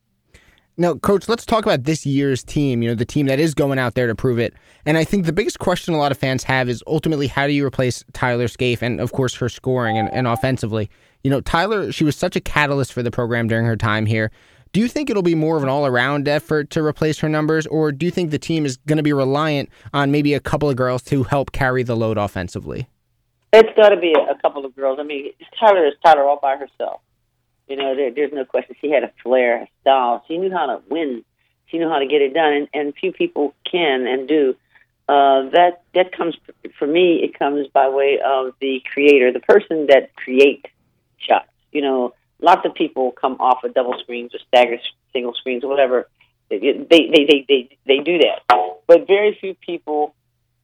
Now, 0.79 0.95
coach, 0.95 1.27
let's 1.27 1.47
talk 1.47 1.65
about 1.65 1.85
this 1.85 2.05
year's 2.05 2.45
team, 2.45 2.83
you 2.83 2.91
know, 2.91 2.95
the 2.95 3.07
team 3.07 3.27
that 3.27 3.41
is 3.41 3.55
going 3.55 3.79
out 3.79 3.95
there 3.95 4.07
to 4.07 4.15
prove 4.15 4.39
it. 4.39 4.53
And 4.85 4.99
I 4.99 5.05
think 5.05 5.25
the 5.25 5.33
biggest 5.33 5.59
question 5.59 5.95
a 5.95 5.97
lot 5.97 6.13
of 6.13 6.19
fans 6.19 6.45
have 6.45 6.69
is 6.69 6.85
ultimately 6.87 7.29
how 7.29 7.47
do 7.47 7.55
you 7.55 7.65
replace 7.65 8.05
Tyler 8.13 8.47
Scaife 8.47 8.83
and, 8.83 9.01
of 9.01 9.13
course, 9.13 9.35
her 9.37 9.49
scoring 9.49 9.97
and, 9.97 10.13
and 10.13 10.27
offensively? 10.27 10.91
You 11.25 11.31
know, 11.31 11.41
Tyler, 11.41 11.93
she 11.93 12.05
was 12.05 12.15
such 12.15 12.37
a 12.37 12.41
catalyst 12.41 12.93
for 12.93 13.03
the 13.03 13.11
program 13.11 13.49
during 13.49 13.65
her 13.65 13.77
time 13.77 14.05
here. 14.05 14.31
Do 14.77 14.83
you 14.83 14.89
think 14.89 15.09
it'll 15.09 15.23
be 15.23 15.35
more 15.35 15.57
of 15.57 15.63
an 15.63 15.71
all 15.71 15.87
around 15.87 16.29
effort 16.29 16.69
to 16.73 16.85
replace 16.85 17.19
her 17.21 17.31
numbers, 17.31 17.67
or 17.67 17.93
do 17.93 18.05
you 18.05 18.13
think 18.13 18.31
the 18.31 18.39
team 18.39 18.67
is 18.67 18.77
going 18.77 18.99
to 18.99 19.03
be 19.03 19.15
reliant 19.15 19.71
on 19.95 20.11
maybe 20.11 20.35
a 20.35 20.39
couple 20.39 20.69
of 20.69 20.77
girls 20.77 21.03
to 21.05 21.23
help 21.23 21.51
carry 21.51 21.83
the 21.83 21.97
load 21.97 22.19
offensively? 22.19 22.87
It's 23.55 23.75
got 23.75 23.89
to 23.89 23.97
be 23.97 24.13
a 24.13 24.35
couple 24.43 24.67
of 24.67 24.77
girls. 24.77 24.99
I 25.01 25.05
mean, 25.05 25.33
Tyler 25.59 25.87
is 25.87 25.95
Tyler 26.05 26.25
all 26.25 26.39
by 26.43 26.59
herself. 26.59 27.01
You 27.69 27.77
know, 27.77 27.97
there, 27.97 28.11
there's 28.11 28.35
no 28.35 28.45
question. 28.45 28.77
She 28.83 28.91
had 28.91 29.03
a 29.03 29.11
flair, 29.23 29.63
a 29.63 29.69
style. 29.81 30.23
She 30.29 30.37
knew 30.37 30.51
how 30.51 30.67
to 30.67 30.83
win. 30.91 31.25
She 31.69 31.79
knew 31.79 31.89
how 31.89 31.99
to 31.99 32.07
get 32.07 32.21
it 32.21 32.35
done, 32.35 32.53
and, 32.53 32.69
and 32.75 32.95
few 32.95 33.13
people 33.13 33.55
can 33.65 34.07
and 34.07 34.29
do. 34.29 34.57
Uh, 35.09 35.49
that 35.55 35.85
that 35.95 36.15
comes 36.15 36.37
for 36.79 36.87
me. 36.87 37.23
It 37.23 37.39
comes 37.39 37.67
by 37.69 37.89
way 37.89 38.19
of 38.23 38.53
the 38.61 38.83
creator, 38.93 39.33
the 39.33 39.41
person 39.41 39.87
that 39.87 40.15
creates 40.17 40.67
shots. 41.17 41.49
You 41.73 41.81
know, 41.81 42.15
lots 42.41 42.65
of 42.65 42.75
people 42.75 43.13
come 43.13 43.37
off 43.41 43.65
of 43.65 43.75
double 43.75 43.99
screens 43.99 44.35
or 44.35 44.39
staggered 44.49 44.81
single 45.13 45.35
screens 45.35 45.65
or 45.65 45.69
whatever. 45.69 46.09
They 46.49 46.59
they 46.59 47.11
they 47.13 47.45
they 47.49 47.69
they, 47.87 47.99
do 47.99 48.19
that, 48.19 48.43
but 48.87 49.07
very 49.07 49.37
few 49.41 49.55
people 49.55 50.15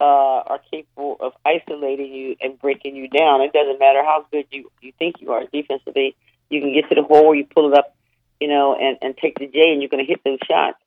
uh, 0.00 0.04
are 0.04 0.60
capable 0.70 1.16
of 1.18 1.32
isolating 1.44 2.12
you 2.12 2.36
and 2.40 2.58
breaking 2.58 2.94
you 2.94 3.08
down. 3.08 3.40
It 3.40 3.52
doesn't 3.52 3.80
matter 3.80 4.02
how 4.04 4.24
good 4.30 4.46
you 4.52 4.70
you 4.80 4.92
think 4.98 5.16
you 5.20 5.32
are 5.32 5.44
defensively 5.52 6.14
you 6.52 6.60
can 6.60 6.72
get 6.74 6.88
to 6.90 6.94
the 6.94 7.02
hole, 7.02 7.34
you 7.34 7.46
pull 7.46 7.72
it 7.72 7.78
up, 7.78 7.96
you 8.38 8.46
know, 8.46 8.76
and, 8.78 8.98
and 9.00 9.16
take 9.16 9.38
the 9.38 9.46
J, 9.46 9.72
and 9.72 9.80
you're 9.80 9.88
going 9.88 10.04
to 10.04 10.08
hit 10.08 10.20
those 10.24 10.38
shots. 10.46 10.78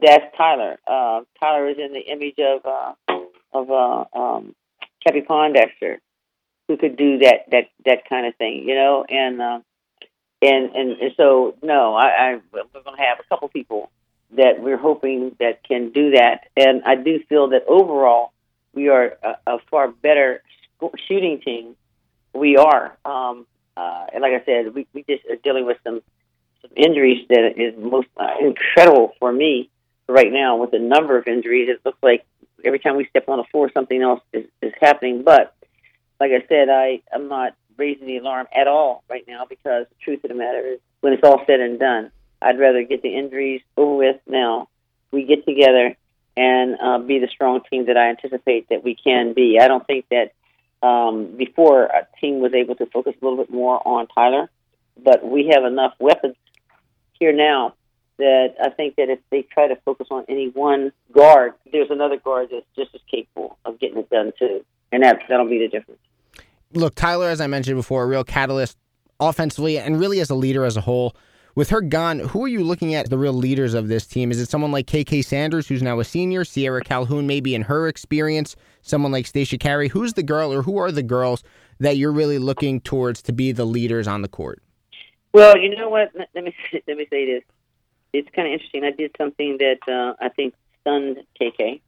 That's 0.00 0.24
Tyler. 0.36 0.78
Uh, 0.86 1.20
Tyler 1.38 1.68
is 1.68 1.76
in 1.78 1.92
the 1.92 2.00
image 2.00 2.38
of 2.38 2.64
uh, 2.64 3.18
of 3.52 3.70
uh, 3.70 4.18
um, 4.18 4.54
Cappie 5.06 5.20
Pondexter, 5.20 5.98
who 6.66 6.76
could 6.76 6.96
do 6.96 7.18
that 7.18 7.50
that 7.52 7.68
that 7.84 8.08
kind 8.08 8.26
of 8.26 8.34
thing, 8.36 8.64
you 8.66 8.74
know, 8.74 9.04
and 9.08 9.40
uh, 9.40 9.60
and, 10.42 10.74
and 10.74 11.00
and 11.00 11.12
so 11.16 11.56
no, 11.62 11.94
I, 11.94 12.06
I 12.06 12.40
we're 12.52 12.82
going 12.82 12.96
to 12.96 13.02
have 13.02 13.18
a 13.20 13.28
couple 13.28 13.48
people 13.48 13.90
that 14.36 14.60
we're 14.60 14.76
hoping 14.76 15.36
that 15.38 15.62
can 15.62 15.90
do 15.90 16.12
that, 16.12 16.48
and 16.56 16.82
I 16.84 16.96
do 16.96 17.20
feel 17.28 17.48
that 17.50 17.64
overall 17.68 18.32
we 18.74 18.88
are 18.88 19.16
a, 19.22 19.54
a 19.54 19.58
far 19.70 19.88
better 19.88 20.42
shooting 21.08 21.40
team. 21.40 21.76
We 22.32 22.56
are. 22.56 22.96
Um, 23.04 23.46
uh, 23.76 24.06
and 24.12 24.22
like 24.22 24.32
I 24.32 24.44
said, 24.44 24.74
we, 24.74 24.86
we 24.92 25.04
just 25.08 25.24
are 25.26 25.36
dealing 25.36 25.66
with 25.66 25.78
some, 25.84 26.02
some 26.62 26.70
injuries 26.76 27.26
that 27.28 27.54
is 27.56 27.74
most 27.78 28.08
uh, 28.16 28.34
incredible 28.40 29.12
for 29.18 29.32
me 29.32 29.70
right 30.08 30.32
now 30.32 30.56
with 30.56 30.70
the 30.70 30.78
number 30.78 31.16
of 31.18 31.26
injuries. 31.26 31.68
It 31.68 31.80
looks 31.84 31.98
like 32.02 32.24
every 32.64 32.78
time 32.78 32.96
we 32.96 33.06
step 33.06 33.28
on 33.28 33.38
the 33.38 33.44
floor, 33.44 33.70
something 33.72 34.00
else 34.00 34.20
is, 34.32 34.46
is 34.62 34.72
happening. 34.80 35.22
But 35.22 35.54
like 36.20 36.30
I 36.32 36.46
said, 36.48 36.68
I 36.68 37.02
am 37.12 37.28
not 37.28 37.54
raising 37.76 38.06
the 38.06 38.18
alarm 38.18 38.46
at 38.54 38.66
all 38.66 39.04
right 39.08 39.24
now 39.26 39.44
because 39.48 39.86
the 39.88 39.94
truth 40.02 40.24
of 40.24 40.28
the 40.28 40.34
matter 40.34 40.66
is, 40.66 40.80
when 41.00 41.12
it's 41.12 41.22
all 41.22 41.42
said 41.46 41.60
and 41.60 41.78
done, 41.78 42.10
I'd 42.40 42.58
rather 42.58 42.82
get 42.82 43.02
the 43.02 43.16
injuries 43.16 43.62
over 43.76 43.96
with 43.96 44.16
now. 44.26 44.68
We 45.10 45.24
get 45.24 45.44
together 45.44 45.96
and 46.36 46.76
uh, 46.80 46.98
be 46.98 47.18
the 47.18 47.28
strong 47.28 47.60
team 47.70 47.86
that 47.86 47.96
I 47.96 48.10
anticipate 48.10 48.68
that 48.70 48.82
we 48.82 48.96
can 48.96 49.32
be. 49.34 49.58
I 49.60 49.68
don't 49.68 49.86
think 49.86 50.06
that 50.10 50.32
um, 50.86 51.36
before 51.36 51.92
our 51.92 52.08
team 52.20 52.40
was 52.40 52.52
able 52.52 52.74
to 52.76 52.86
focus 52.86 53.14
a 53.20 53.24
little 53.24 53.38
bit 53.38 53.50
more 53.50 53.80
on 53.86 54.06
Tyler, 54.08 54.50
but 55.02 55.24
we 55.24 55.52
have 55.54 55.64
enough 55.64 55.94
weapons 55.98 56.36
here 57.18 57.32
now 57.32 57.74
that 58.18 58.54
I 58.62 58.70
think 58.70 58.96
that 58.96 59.08
if 59.08 59.18
they 59.30 59.42
try 59.42 59.68
to 59.68 59.76
focus 59.76 60.08
on 60.10 60.24
any 60.28 60.48
one 60.48 60.92
guard, 61.12 61.54
there's 61.72 61.90
another 61.90 62.16
guard 62.16 62.48
that's 62.52 62.66
just 62.76 62.94
as 62.94 63.00
capable 63.10 63.58
of 63.64 63.80
getting 63.80 63.98
it 63.98 64.10
done 64.10 64.32
too, 64.38 64.64
and 64.92 65.02
that 65.02 65.20
that'll 65.28 65.48
be 65.48 65.58
the 65.58 65.68
difference. 65.68 66.00
Look, 66.74 66.94
Tyler, 66.94 67.28
as 67.28 67.40
I 67.40 67.46
mentioned 67.46 67.76
before, 67.76 68.02
a 68.02 68.06
real 68.06 68.24
catalyst 68.24 68.76
offensively 69.20 69.78
and 69.78 69.98
really 69.98 70.20
as 70.20 70.30
a 70.30 70.34
leader 70.34 70.64
as 70.64 70.76
a 70.76 70.80
whole. 70.80 71.16
With 71.54 71.70
her 71.70 71.80
gone, 71.80 72.18
who 72.18 72.44
are 72.44 72.48
you 72.48 72.64
looking 72.64 72.96
at 72.96 73.10
the 73.10 73.16
real 73.16 73.32
leaders 73.32 73.74
of 73.74 73.86
this 73.86 74.08
team? 74.08 74.32
Is 74.32 74.40
it 74.40 74.48
someone 74.48 74.72
like 74.72 74.86
KK 74.86 75.24
Sanders, 75.24 75.68
who's 75.68 75.84
now 75.84 76.00
a 76.00 76.04
senior, 76.04 76.44
Sierra 76.44 76.82
Calhoun, 76.82 77.28
maybe 77.28 77.54
in 77.54 77.62
her 77.62 77.86
experience, 77.86 78.56
someone 78.82 79.12
like 79.12 79.26
Stasha 79.26 79.60
Carey? 79.60 79.86
Who's 79.86 80.14
the 80.14 80.24
girl 80.24 80.52
or 80.52 80.62
who 80.62 80.78
are 80.78 80.90
the 80.90 81.04
girls 81.04 81.44
that 81.78 81.96
you're 81.96 82.12
really 82.12 82.38
looking 82.38 82.80
towards 82.80 83.22
to 83.22 83.32
be 83.32 83.52
the 83.52 83.64
leaders 83.64 84.08
on 84.08 84.22
the 84.22 84.28
court? 84.28 84.62
Well, 85.32 85.56
you 85.56 85.76
know 85.76 85.88
what? 85.88 86.10
Let 86.34 86.44
me 86.44 86.54
let 86.88 86.96
me 86.96 87.06
say 87.08 87.26
this. 87.26 87.44
It's 88.12 88.28
kind 88.34 88.48
of 88.48 88.52
interesting. 88.54 88.82
I 88.82 88.90
did 88.90 89.12
something 89.16 89.58
that 89.58 89.78
uh, 89.86 90.14
I 90.24 90.30
think 90.30 90.54
stunned 90.80 91.18
KK 91.40 91.80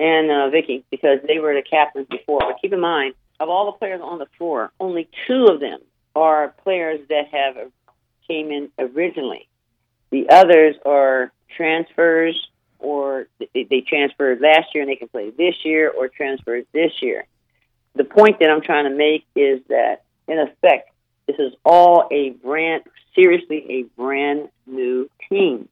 and 0.00 0.30
uh, 0.30 0.48
Vicky 0.50 0.84
because 0.90 1.18
they 1.26 1.38
were 1.38 1.54
the 1.54 1.62
captains 1.62 2.06
before. 2.10 2.40
But 2.40 2.56
keep 2.60 2.72
in 2.72 2.80
mind, 2.80 3.14
of 3.40 3.48
all 3.48 3.66
the 3.66 3.78
players 3.78 4.00
on 4.02 4.18
the 4.18 4.26
floor, 4.36 4.72
only 4.80 5.08
two 5.26 5.46
of 5.46 5.60
them 5.60 5.80
are 6.14 6.54
players 6.64 7.00
that 7.08 7.28
have 7.28 7.70
came 8.26 8.50
in 8.50 8.70
originally. 8.78 9.48
The 10.10 10.28
others 10.30 10.76
are 10.84 11.32
transfers 11.56 12.48
or 12.78 13.26
they, 13.54 13.84
transferred 13.86 14.40
last 14.40 14.74
year 14.74 14.82
and 14.82 14.90
they 14.90 14.96
can 14.96 15.08
play 15.08 15.30
this 15.30 15.54
year 15.64 15.90
or 15.90 16.08
transferred 16.08 16.66
this 16.72 16.92
year. 17.02 17.26
The 17.94 18.04
point 18.04 18.38
that 18.40 18.50
I'm 18.50 18.60
trying 18.60 18.84
to 18.84 18.96
make 18.96 19.26
is 19.34 19.60
that, 19.68 20.02
in 20.28 20.38
effect, 20.38 20.90
this 21.26 21.36
is 21.38 21.52
all 21.64 22.08
a 22.10 22.30
brand, 22.30 22.84
seriously, 23.14 23.66
a 23.68 23.82
brand 24.00 24.48
new 24.66 25.10
team, 25.28 25.68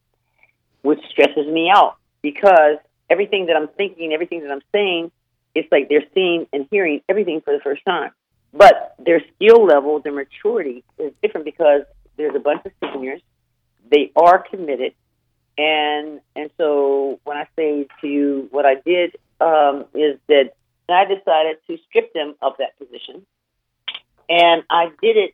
which 0.81 0.99
stresses 1.09 1.47
me 1.47 1.71
out 1.73 1.95
because 2.21 2.77
everything 3.09 3.45
that 3.47 3.55
I'm 3.55 3.69
thinking, 3.69 4.11
everything 4.13 4.41
that 4.41 4.51
I'm 4.51 4.61
saying, 4.71 5.11
it's 5.57 5.71
like 5.71 5.89
they're 5.89 6.05
seeing 6.13 6.45
and 6.53 6.67
hearing 6.69 7.01
everything 7.09 7.41
for 7.41 7.51
the 7.51 7.59
first 7.59 7.83
time. 7.83 8.11
But 8.53 8.95
their 8.99 9.21
skill 9.35 9.65
level, 9.65 9.99
their 9.99 10.13
maturity 10.13 10.83
is 10.99 11.11
different 11.21 11.45
because 11.45 11.81
there's 12.15 12.35
a 12.35 12.39
bunch 12.39 12.65
of 12.65 12.71
seniors. 12.81 13.21
They 13.89 14.11
are 14.15 14.39
committed, 14.39 14.93
and 15.57 16.21
and 16.35 16.49
so 16.57 17.19
when 17.23 17.37
I 17.37 17.47
say 17.55 17.87
to 18.01 18.07
you, 18.07 18.47
what 18.51 18.65
I 18.65 18.75
did 18.75 19.15
um, 19.41 19.85
is 19.93 20.19
that 20.27 20.53
I 20.89 21.05
decided 21.05 21.57
to 21.67 21.77
strip 21.89 22.13
them 22.13 22.35
of 22.41 22.53
that 22.59 22.77
position, 22.77 23.25
and 24.29 24.63
I 24.69 24.91
did 25.01 25.17
it. 25.17 25.33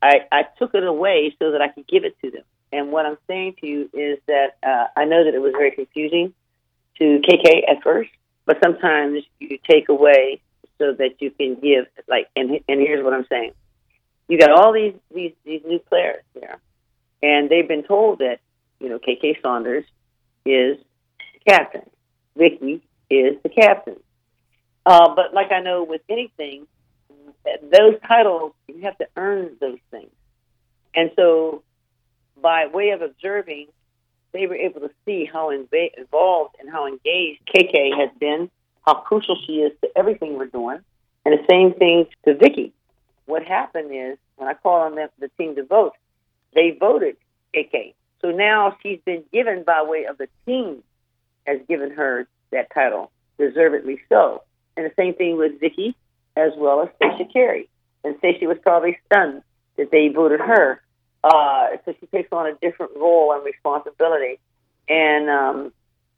I, 0.00 0.26
I 0.32 0.42
took 0.58 0.74
it 0.74 0.82
away 0.82 1.34
so 1.38 1.52
that 1.52 1.60
I 1.60 1.68
could 1.68 1.86
give 1.86 2.04
it 2.04 2.16
to 2.22 2.30
them. 2.30 2.42
And 2.72 2.90
what 2.90 3.06
I'm 3.06 3.18
saying 3.28 3.56
to 3.60 3.66
you 3.66 3.90
is 3.92 4.18
that 4.26 4.56
uh, 4.62 4.86
I 4.96 5.04
know 5.04 5.24
that 5.24 5.34
it 5.34 5.40
was 5.40 5.52
very 5.52 5.70
confusing 5.70 6.34
to 6.98 7.20
KK 7.20 7.70
at 7.70 7.82
first, 7.84 8.10
but 8.52 8.62
sometimes 8.62 9.22
you 9.38 9.58
take 9.68 9.88
away 9.88 10.40
so 10.78 10.92
that 10.92 11.20
you 11.20 11.30
can 11.30 11.54
give. 11.54 11.86
Like, 12.08 12.28
and 12.36 12.60
and 12.68 12.80
here's 12.80 13.02
what 13.02 13.14
I'm 13.14 13.26
saying: 13.28 13.52
you 14.28 14.38
got 14.38 14.50
all 14.50 14.72
these 14.72 14.94
these 15.14 15.32
these 15.44 15.62
new 15.66 15.78
players 15.78 16.22
there, 16.34 16.58
and 17.22 17.48
they've 17.48 17.66
been 17.66 17.84
told 17.84 18.18
that 18.18 18.40
you 18.78 18.88
know 18.88 18.98
KK 18.98 19.40
Sanders 19.42 19.84
is 20.44 20.76
captain, 21.48 21.88
Vicky 22.36 22.82
is 23.08 23.36
the 23.42 23.48
captain. 23.48 23.96
Uh, 24.84 25.14
but 25.14 25.32
like 25.32 25.52
I 25.52 25.60
know 25.60 25.84
with 25.84 26.02
anything, 26.08 26.66
those 27.44 27.94
titles 28.06 28.52
you 28.68 28.82
have 28.82 28.98
to 28.98 29.06
earn 29.16 29.56
those 29.60 29.78
things, 29.90 30.12
and 30.94 31.10
so 31.16 31.62
by 32.40 32.66
way 32.66 32.90
of 32.90 33.00
observing, 33.00 33.68
they 34.32 34.46
were 34.46 34.56
able 34.56 34.80
to 34.80 34.90
see 35.04 35.24
how 35.24 35.50
inv- 35.50 35.90
involved 35.96 36.56
and 36.60 36.70
how 36.70 36.86
engaged 36.86 37.40
KK 37.54 37.96
has 37.98 38.10
been, 38.18 38.50
how 38.86 38.94
crucial 38.94 39.36
she 39.46 39.60
is 39.60 39.72
to 39.82 39.90
everything 39.96 40.36
we're 40.36 40.46
doing, 40.46 40.78
and 41.24 41.38
the 41.38 41.44
same 41.48 41.74
thing 41.74 42.06
to 42.24 42.34
Vicky 42.34 42.72
what 43.26 43.44
happened 43.44 43.90
is 43.92 44.18
when 44.36 44.48
I 44.48 44.54
called 44.54 44.92
on 44.92 44.94
the, 44.94 45.08
the 45.18 45.28
team 45.38 45.56
to 45.56 45.64
vote, 45.64 45.92
they 46.54 46.76
voted 46.78 47.16
KK. 47.54 47.94
So 48.20 48.30
now 48.30 48.76
she's 48.82 49.00
been 49.04 49.24
given 49.32 49.64
by 49.64 49.82
way 49.82 50.04
of 50.04 50.18
the 50.18 50.28
team 50.46 50.82
has 51.46 51.60
given 51.68 51.90
her 51.92 52.26
that 52.50 52.68
title, 52.72 53.10
deservedly 53.38 54.00
so. 54.08 54.42
And 54.76 54.86
the 54.86 54.92
same 54.96 55.14
thing 55.14 55.38
with 55.38 55.60
Vicky 55.60 55.96
as 56.36 56.52
well 56.56 56.82
as 56.82 56.88
Stasha 57.00 57.32
Carey. 57.32 57.68
And 58.04 58.16
Stasha 58.20 58.46
was 58.46 58.58
probably 58.62 58.98
stunned 59.06 59.42
that 59.76 59.90
they 59.90 60.08
voted 60.08 60.40
her. 60.40 60.80
Uh, 61.24 61.68
so 61.84 61.94
she 62.00 62.06
takes 62.06 62.32
on 62.32 62.46
a 62.46 62.54
different 62.54 62.92
role 62.96 63.32
and 63.32 63.44
responsibility. 63.44 64.38
And 64.88 65.30
um, 65.30 65.72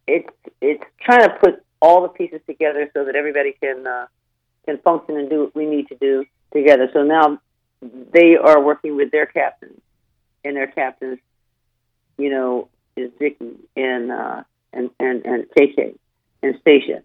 it's 0.06 0.28
it's 0.60 0.84
trying 1.00 1.28
to 1.28 1.34
put 1.42 1.62
all 1.80 2.02
the 2.02 2.08
pieces 2.08 2.40
together 2.46 2.90
so 2.94 3.04
that 3.04 3.14
everybody 3.14 3.52
can 3.60 3.86
uh, 3.86 4.06
can 4.64 4.78
function 4.78 5.16
and 5.16 5.28
do 5.28 5.40
what 5.40 5.54
we 5.54 5.66
need 5.66 5.88
to 5.88 5.96
do 5.96 6.24
together. 6.52 6.88
So 6.92 7.02
now 7.02 7.40
they 7.82 8.36
are 8.36 8.60
working 8.62 8.96
with 8.96 9.10
their 9.10 9.26
captains, 9.26 9.80
and 10.44 10.56
their 10.56 10.66
captains, 10.66 11.18
you 12.16 12.30
know, 12.30 12.68
is 12.96 13.10
Vicky 13.18 13.56
and 13.76 14.10
uh, 14.10 14.42
and 14.72 14.90
and 14.98 15.24
and 15.26 15.44
KK 15.58 15.96
and 16.42 16.54
Stasha, 16.64 17.02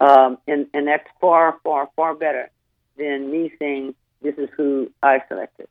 um, 0.00 0.38
and 0.46 0.66
and 0.72 0.86
that's 0.86 1.06
far 1.20 1.58
far 1.64 1.88
far 1.96 2.14
better 2.14 2.50
than 2.96 3.30
me 3.30 3.52
saying 3.58 3.94
this 4.22 4.36
is 4.36 4.48
who 4.56 4.90
I 5.02 5.22
selected. 5.28 5.68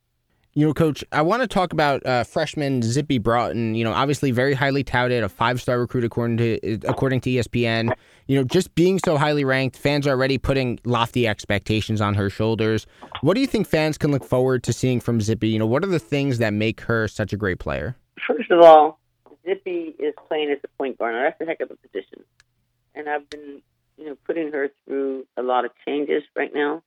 You 0.60 0.66
know, 0.66 0.74
Coach, 0.74 1.06
I 1.14 1.22
want 1.22 1.42
to 1.42 1.48
talk 1.48 1.72
about 1.72 2.06
uh, 2.06 2.26
freshman 2.26 2.82
Zippy 2.82 3.18
Broughton. 3.18 3.76
You 3.76 3.86
know, 3.86 3.94
obviously 3.94 4.32
very 4.32 4.54
highly 4.54 4.84
touted, 4.84 5.24
a 5.24 5.30
five-star 5.30 5.80
recruit 5.80 6.04
according 6.04 6.36
to 6.36 6.80
according 6.86 7.22
to 7.22 7.30
ESPN. 7.30 7.94
You 8.28 8.36
know, 8.36 8.44
just 8.44 8.76
being 8.76 9.00
so 9.00 9.18
highly 9.18 9.46
ranked, 9.46 9.78
fans 9.78 10.06
are 10.06 10.10
already 10.10 10.38
putting 10.38 10.78
lofty 10.84 11.30
expectations 11.30 12.02
on 12.02 12.14
her 12.16 12.30
shoulders. 12.30 12.86
What 13.22 13.36
do 13.36 13.40
you 13.40 13.48
think 13.48 13.68
fans 13.68 13.98
can 13.98 14.12
look 14.12 14.26
forward 14.26 14.64
to 14.64 14.74
seeing 14.74 15.00
from 15.00 15.22
Zippy? 15.22 15.48
You 15.48 15.60
know, 15.60 15.66
what 15.66 15.82
are 15.86 15.88
the 15.88 15.98
things 15.98 16.40
that 16.40 16.52
make 16.52 16.82
her 16.82 17.08
such 17.08 17.32
a 17.32 17.38
great 17.38 17.60
player? 17.60 17.96
First 18.28 18.52
of 18.52 18.60
all, 18.60 19.00
Zippy 19.46 19.96
is 19.98 20.14
playing 20.28 20.52
as 20.52 20.58
a 20.66 20.68
point 20.78 20.98
guard. 20.98 21.16
Now, 21.16 21.22
that's 21.22 21.40
a 21.40 21.46
heck 21.46 21.62
of 21.62 21.72
a 21.72 21.76
position, 21.76 22.26
and 22.96 23.08
I've 23.08 23.30
been, 23.30 23.62
you 23.98 24.08
know, 24.08 24.18
putting 24.28 24.52
her 24.52 24.70
through 24.84 25.26
a 25.38 25.42
lot 25.42 25.64
of 25.64 25.72
changes 25.88 26.24
right 26.36 26.54
now, 26.54 26.84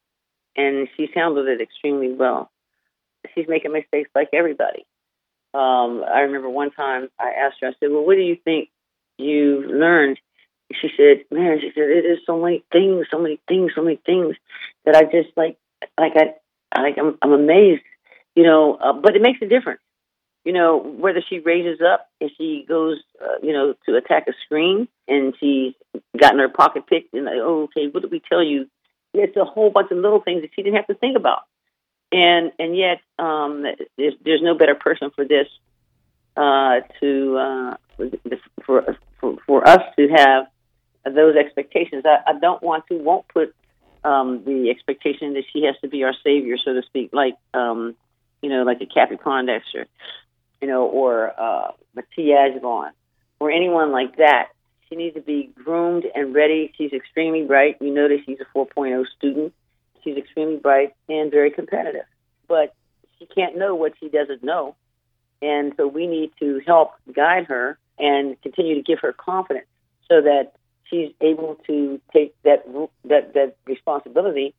and 0.58 0.88
she's 0.94 1.08
handled 1.14 1.48
it 1.48 1.62
extremely 1.62 2.12
well 2.12 2.50
she's 3.34 3.48
making 3.48 3.72
mistakes 3.72 4.10
like 4.14 4.28
everybody. 4.32 4.86
Um, 5.54 6.02
I 6.02 6.20
remember 6.20 6.48
one 6.48 6.70
time 6.70 7.08
I 7.20 7.32
asked 7.32 7.56
her, 7.60 7.68
I 7.68 7.72
said, 7.78 7.90
Well, 7.90 8.06
what 8.06 8.14
do 8.14 8.22
you 8.22 8.36
think 8.36 8.70
you've 9.18 9.66
learned? 9.66 10.18
She 10.72 10.88
said, 10.96 11.24
Man, 11.30 11.60
she 11.60 11.70
said, 11.74 11.84
it 11.84 12.06
is 12.06 12.20
so 12.26 12.40
many 12.40 12.64
things, 12.72 13.06
so 13.10 13.18
many 13.18 13.38
things, 13.46 13.72
so 13.74 13.82
many 13.82 13.96
things 13.96 14.36
that 14.86 14.96
I 14.96 15.02
just 15.04 15.36
like, 15.36 15.58
like 15.98 16.12
I, 16.16 16.80
like 16.80 16.96
I'm, 16.98 17.18
I'm 17.20 17.32
amazed, 17.32 17.82
you 18.34 18.44
know, 18.44 18.76
uh, 18.76 18.94
but 18.94 19.14
it 19.14 19.22
makes 19.22 19.42
a 19.42 19.46
difference. 19.46 19.80
You 20.44 20.52
know, 20.52 20.78
whether 20.78 21.22
she 21.28 21.38
raises 21.38 21.80
up 21.80 22.08
and 22.20 22.30
she 22.36 22.64
goes, 22.66 22.98
uh, 23.22 23.38
you 23.42 23.52
know, 23.52 23.74
to 23.86 23.96
attack 23.96 24.26
a 24.28 24.32
screen 24.44 24.88
and 25.06 25.34
she's 25.38 25.74
gotten 26.18 26.40
her 26.40 26.48
pocket 26.48 26.86
picked 26.88 27.14
and 27.14 27.26
like, 27.26 27.36
oh, 27.36 27.64
okay, 27.64 27.88
what 27.88 28.00
did 28.00 28.10
we 28.10 28.20
tell 28.20 28.42
you? 28.42 28.68
It's 29.14 29.36
a 29.36 29.44
whole 29.44 29.70
bunch 29.70 29.92
of 29.92 29.98
little 29.98 30.20
things 30.20 30.40
that 30.40 30.50
she 30.56 30.62
didn't 30.62 30.76
have 30.76 30.86
to 30.86 30.94
think 30.94 31.16
about 31.16 31.42
and 32.12 32.52
and 32.58 32.76
yet 32.76 33.00
um, 33.18 33.64
there's, 33.96 34.14
there's 34.24 34.42
no 34.42 34.54
better 34.54 34.74
person 34.74 35.10
for 35.14 35.24
this 35.24 35.48
uh, 36.36 36.80
to 37.00 37.36
uh, 37.38 37.76
for, 38.64 38.96
for 39.18 39.36
for 39.46 39.68
us 39.68 39.82
to 39.96 40.08
have 40.08 40.46
those 41.04 41.36
expectations. 41.36 42.04
I, 42.06 42.30
I 42.30 42.38
don't 42.38 42.62
want 42.62 42.86
to 42.88 42.98
won't 42.98 43.26
put 43.28 43.54
um, 44.04 44.44
the 44.44 44.70
expectation 44.70 45.34
that 45.34 45.44
she 45.52 45.64
has 45.64 45.76
to 45.82 45.88
be 45.88 46.04
our 46.04 46.14
savior, 46.24 46.56
so 46.62 46.74
to 46.74 46.82
speak, 46.82 47.10
like 47.12 47.36
um, 47.54 47.94
you 48.42 48.50
know, 48.50 48.62
like 48.62 48.80
a 48.80 48.86
Cappie 48.86 49.16
Pondexter, 49.16 49.86
you 50.60 50.68
know, 50.68 50.86
or 50.86 51.32
uh, 51.38 51.72
Matee 51.96 52.28
Ajavon, 52.28 52.90
or 53.40 53.50
anyone 53.50 53.92
like 53.92 54.16
that. 54.16 54.48
She 54.88 54.96
needs 54.96 55.14
to 55.14 55.22
be 55.22 55.50
groomed 55.54 56.04
and 56.14 56.34
ready. 56.34 56.70
She's 56.76 56.92
extremely 56.92 57.44
bright. 57.44 57.78
You 57.80 57.94
notice 57.94 58.20
she's 58.26 58.38
a 58.40 58.58
4.0 58.58 59.04
student. 59.16 59.54
She's 60.04 60.16
extremely 60.16 60.56
bright 60.56 60.94
and 61.08 61.30
very 61.30 61.50
competitive, 61.50 62.06
but 62.48 62.74
she 63.18 63.26
can't 63.26 63.56
know 63.56 63.74
what 63.74 63.94
she 64.00 64.08
doesn't 64.08 64.42
know. 64.42 64.74
And 65.40 65.72
so 65.76 65.86
we 65.86 66.06
need 66.06 66.32
to 66.40 66.60
help 66.66 66.92
guide 67.12 67.46
her 67.46 67.78
and 67.98 68.40
continue 68.42 68.74
to 68.74 68.82
give 68.82 69.00
her 69.00 69.12
confidence 69.12 69.66
so 70.08 70.20
that 70.20 70.52
she's 70.84 71.10
able 71.20 71.56
to 71.66 72.00
take 72.12 72.34
that 72.42 72.64
that 73.04 73.34
that 73.34 73.56
responsibility 73.66 74.54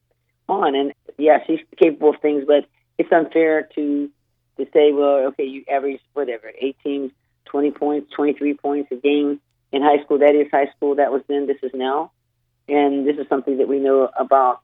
on. 0.49 0.75
And 0.75 0.93
yeah, 1.17 1.39
she's 1.45 1.59
capable 1.77 2.11
of 2.11 2.21
things, 2.21 2.43
but 2.45 2.65
it's 2.97 3.11
unfair 3.11 3.63
to 3.75 4.09
to 4.57 4.65
say, 4.73 4.91
well, 4.91 5.27
okay, 5.27 5.45
you 5.45 5.63
average 5.69 5.99
whatever, 6.13 6.51
18, 6.59 7.11
20 7.45 7.71
points, 7.71 8.11
23 8.15 8.53
points 8.55 8.91
a 8.91 8.95
game 8.95 9.39
in 9.71 9.81
high 9.81 10.03
school. 10.03 10.19
That 10.19 10.35
is 10.35 10.47
high 10.51 10.69
school. 10.75 10.95
That 10.95 11.11
was 11.11 11.21
then. 11.27 11.47
This 11.47 11.57
is 11.63 11.71
now. 11.73 12.11
And 12.67 13.07
this 13.07 13.17
is 13.17 13.27
something 13.27 13.57
that 13.57 13.67
we 13.67 13.79
know 13.79 14.09
about 14.17 14.61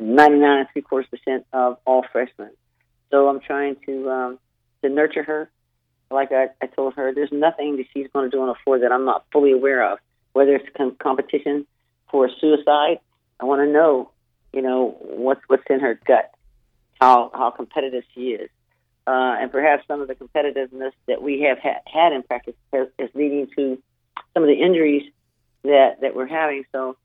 99 0.00 0.58
and 0.58 0.68
three 0.72 0.82
quarters 0.82 1.08
percent 1.10 1.46
of 1.52 1.78
all 1.84 2.04
freshmen. 2.12 2.50
So 3.10 3.28
I'm 3.28 3.40
trying 3.40 3.76
to 3.86 4.10
um, 4.10 4.38
to 4.82 4.88
nurture 4.88 5.22
her 5.22 5.50
like 6.10 6.30
I, 6.32 6.46
I 6.62 6.66
told 6.66 6.94
her, 6.94 7.12
there's 7.14 7.32
nothing 7.32 7.76
that 7.76 7.86
she's 7.92 8.06
going 8.12 8.30
to 8.30 8.36
do 8.36 8.40
on 8.42 8.48
the 8.48 8.54
floor 8.64 8.78
that 8.78 8.92
I'm 8.92 9.04
not 9.04 9.24
fully 9.32 9.52
aware 9.52 9.92
of. 9.92 9.98
Whether 10.32 10.56
it's 10.56 10.68
com- 10.76 10.96
competition 10.96 11.66
for 12.10 12.28
suicide, 12.40 13.00
I 13.40 13.44
want 13.44 13.62
to 13.62 13.72
know, 13.72 14.10
you 14.52 14.62
know, 14.62 14.96
what's 15.00 15.40
what's 15.48 15.64
in 15.68 15.80
her 15.80 15.98
gut, 16.06 16.30
how 17.00 17.30
how 17.34 17.50
competitive 17.50 18.04
she 18.14 18.32
is, 18.32 18.50
uh, 19.06 19.36
and 19.40 19.50
perhaps 19.50 19.86
some 19.88 20.00
of 20.00 20.08
the 20.08 20.14
competitiveness 20.14 20.92
that 21.06 21.22
we 21.22 21.40
have 21.42 21.58
ha- 21.58 21.80
had 21.86 22.12
in 22.12 22.22
practice 22.22 22.54
has, 22.72 22.88
is 22.98 23.10
leading 23.14 23.48
to 23.56 23.82
some 24.34 24.42
of 24.42 24.48
the 24.48 24.62
injuries 24.62 25.10
that 25.64 26.00
that 26.02 26.14
we're 26.14 26.26
having. 26.26 26.64
So 26.72 26.96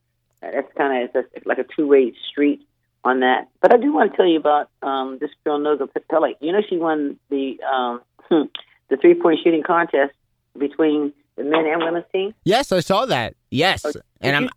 that's 0.41 0.67
kind 0.77 1.09
of 1.13 1.25
like 1.45 1.57
a 1.59 1.65
two 1.75 1.87
way 1.87 2.13
street 2.29 2.61
on 3.03 3.21
that. 3.21 3.47
But 3.61 3.73
I 3.73 3.77
do 3.77 3.93
want 3.93 4.11
to 4.11 4.17
tell 4.17 4.27
you 4.27 4.37
about 4.37 4.69
um, 4.81 5.17
this 5.19 5.31
girl 5.43 5.59
Noga 5.59 5.87
Peleg. 6.09 6.35
You 6.41 6.51
know, 6.51 6.61
she 6.67 6.77
won 6.77 7.17
the 7.29 7.57
um, 7.63 8.01
the 8.29 8.97
three 8.99 9.13
point 9.15 9.39
shooting 9.43 9.63
contest 9.63 10.13
between 10.57 11.13
the 11.37 11.43
men 11.43 11.65
and 11.65 11.81
women's 11.83 12.05
team. 12.11 12.33
Yes, 12.43 12.71
I 12.71 12.79
saw 12.81 13.05
that. 13.05 13.35
Yes, 13.49 13.85
Oh, 13.85 13.91
and 14.21 14.35
I'm 14.35 14.43
you, 14.43 14.49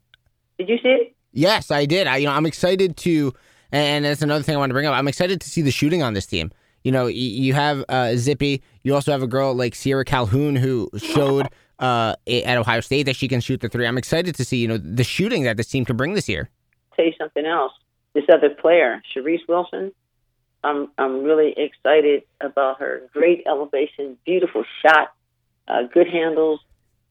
did 0.59 0.69
you 0.69 0.79
see 0.83 0.89
it? 0.89 1.17
yes, 1.33 1.71
I 1.71 1.85
did. 1.87 2.07
I 2.07 2.19
you 2.19 2.27
know 2.27 2.33
I'm 2.33 2.47
excited 2.47 2.97
to, 2.99 3.33
and 3.73 4.05
that's 4.05 4.23
another 4.23 4.43
thing 4.43 4.57
I 4.57 4.59
want 4.59 4.71
to 4.71 4.75
bring 4.75 4.87
up. 4.87 4.95
I'm 4.95 5.09
excited 5.09 5.41
to 5.41 5.49
see 5.49 5.63
the 5.63 5.71
shooting 5.71 6.03
on 6.03 6.15
this 6.15 6.27
team. 6.27 6.51
You 6.83 6.93
know, 6.93 7.07
you 7.07 7.55
have 7.55 7.83
uh, 7.89 8.15
Zippy. 8.17 8.63
You 8.83 8.95
also 8.95 9.11
have 9.11 9.23
a 9.23 9.27
girl 9.27 9.55
like 9.55 9.75
Sierra 9.75 10.05
Calhoun 10.05 10.55
who 10.55 10.91
showed 10.99 11.49
uh, 11.79 12.15
at 12.27 12.57
Ohio 12.57 12.81
State 12.81 13.05
that 13.05 13.17
she 13.17 13.29
can 13.29 13.41
shoot 13.41 13.61
the 13.61 13.69
three. 13.69 13.87
I'm 13.87 13.99
excited 13.99 14.35
to 14.37 14.45
see 14.45 14.59
you 14.59 14.69
know 14.69 14.79
the 14.79 15.05
shooting 15.05 15.45
that 15.45 15.57
this 15.57 15.69
team 15.69 15.85
can 15.85 15.97
bring 15.97 16.15
this 16.15 16.29
year. 16.29 16.51
tell 16.97 17.05
you 17.05 17.13
something 17.19 17.45
else. 17.45 17.73
This 18.15 18.25
other 18.33 18.51
player, 18.51 19.03
Sharice 19.15 19.47
Wilson, 19.49 19.93
I'm 20.65 20.89
I'm 20.99 21.23
really 21.23 21.55
excited 21.57 22.23
about 22.41 22.81
her. 22.81 23.03
Great 23.13 23.45
elevation, 23.47 24.17
beautiful 24.25 24.65
shot, 24.83 25.13
uh, 25.69 25.83
good 25.93 26.09
handles, 26.09 26.61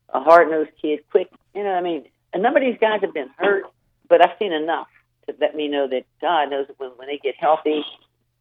a 0.09 0.19
hard 0.19 0.49
nosed 0.49 0.71
kid, 0.81 1.01
quick. 1.11 1.29
You 1.53 1.63
know, 1.63 1.73
I 1.73 1.81
mean, 1.81 2.05
a 2.33 2.39
number 2.39 2.59
of 2.59 2.65
these 2.65 2.79
guys 2.79 3.01
have 3.01 3.13
been 3.13 3.29
hurt, 3.37 3.65
but 4.09 4.21
I've 4.21 4.37
seen 4.39 4.53
enough 4.53 4.87
to 5.27 5.35
let 5.39 5.55
me 5.55 5.67
know 5.67 5.87
that 5.87 6.03
God 6.19 6.49
knows 6.49 6.67
when 6.77 6.91
when 6.95 7.07
they 7.07 7.19
get 7.19 7.35
healthy, 7.37 7.83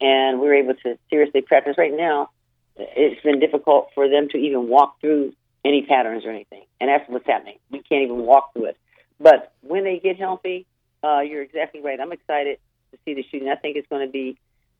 and 0.01 0.39
we're 0.39 0.55
able 0.55 0.73
to 0.83 0.97
seriously 1.09 1.41
practice. 1.41 1.77
Right 1.77 1.95
now, 1.95 2.31
it's 2.75 3.21
been 3.21 3.39
difficult 3.39 3.89
for 3.93 4.09
them 4.09 4.29
to 4.29 4.37
even 4.37 4.67
walk 4.67 4.99
through 4.99 5.33
any 5.65 5.85
patterns 5.85 6.25
or 6.25 6.31
anything, 6.31 6.63
and 6.79 6.89
that's 6.89 7.09
what's 7.09 7.25
happening. 7.25 7.57
We 7.71 7.81
can't 7.81 8.03
even 8.03 8.17
walk 8.17 8.53
through 8.53 8.65
it. 8.65 8.77
But 9.19 9.53
when 9.61 9.83
they 9.83 9.99
get 9.99 10.17
healthy, 10.17 10.65
uh, 11.03 11.21
you're 11.21 11.41
exactly 11.41 11.81
right. 11.81 11.99
I'm 11.99 12.11
excited 12.11 12.57
to 12.91 12.97
see 13.05 13.13
the 13.13 13.23
shooting. 13.31 13.49
I 13.49 13.55
think 13.55 13.77
it's 13.77 13.87
going 13.87 14.05
to 14.05 14.11
be 14.11 14.37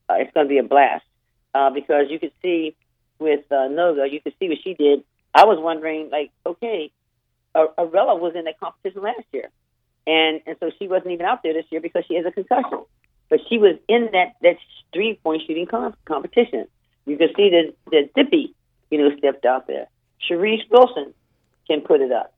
uh, 0.09 0.15
it's 0.19 0.33
going 0.33 0.47
to 0.47 0.49
be 0.49 0.57
a 0.57 0.63
blast 0.63 1.05
uh, 1.53 1.69
because 1.69 2.05
you 2.09 2.19
could 2.19 2.33
see 2.41 2.75
with 3.19 3.45
uh, 3.51 3.69
Noga, 3.69 4.11
you 4.11 4.19
could 4.21 4.33
see 4.39 4.49
what 4.49 4.57
she 4.63 4.73
did. 4.73 5.03
I 5.33 5.45
was 5.45 5.57
wondering, 5.59 6.09
like, 6.11 6.31
okay, 6.45 6.91
Arella 7.55 8.19
was 8.19 8.33
in 8.35 8.45
that 8.45 8.59
competition 8.59 9.01
last 9.01 9.25
year, 9.31 9.49
and 10.07 10.41
and 10.45 10.57
so 10.59 10.71
she 10.79 10.87
wasn't 10.87 11.11
even 11.11 11.25
out 11.25 11.43
there 11.43 11.53
this 11.53 11.65
year 11.69 11.81
because 11.81 12.03
she 12.07 12.15
has 12.15 12.25
a 12.25 12.31
concussion. 12.31 12.83
But 13.29 13.39
she 13.49 13.57
was 13.57 13.77
in 13.87 14.09
that 14.11 14.33
that 14.41 14.57
three 14.93 15.19
point 15.23 15.43
shooting 15.47 15.67
com- 15.67 15.95
competition. 16.05 16.67
You 17.05 17.17
could 17.17 17.31
see 17.35 17.49
that 17.49 17.73
that 17.91 18.09
Zippy, 18.15 18.55
you 18.91 18.97
know, 18.97 19.15
stepped 19.17 19.45
out 19.45 19.67
there. 19.67 19.87
Sharice 20.30 20.70
Wilson 20.70 21.13
can 21.68 21.82
put 21.82 22.01
it 22.01 22.12
up. 22.12 22.34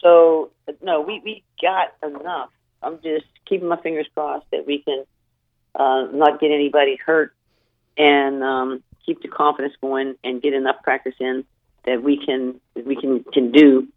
So 0.00 0.50
no, 0.82 1.00
we 1.00 1.20
we 1.24 1.44
got 1.60 1.94
enough. 2.02 2.50
I'm 2.82 3.00
just 3.02 3.26
keeping 3.46 3.68
my 3.68 3.80
fingers 3.80 4.06
crossed 4.14 4.46
that 4.50 4.66
we 4.66 4.78
can 4.82 5.04
uh, 5.74 6.06
not 6.12 6.40
get 6.40 6.50
anybody 6.50 6.96
hurt 6.96 7.34
and 7.96 8.42
um, 8.42 8.82
keep 9.04 9.22
the 9.22 9.28
confidence 9.28 9.74
going 9.80 10.16
and 10.24 10.42
get 10.42 10.54
enough 10.54 10.82
practice 10.82 11.14
in 11.20 11.44
that 11.84 12.02
we 12.02 12.24
can 12.24 12.60
we 12.74 12.96
can 12.96 13.24
can 13.32 13.52
do 13.52 13.88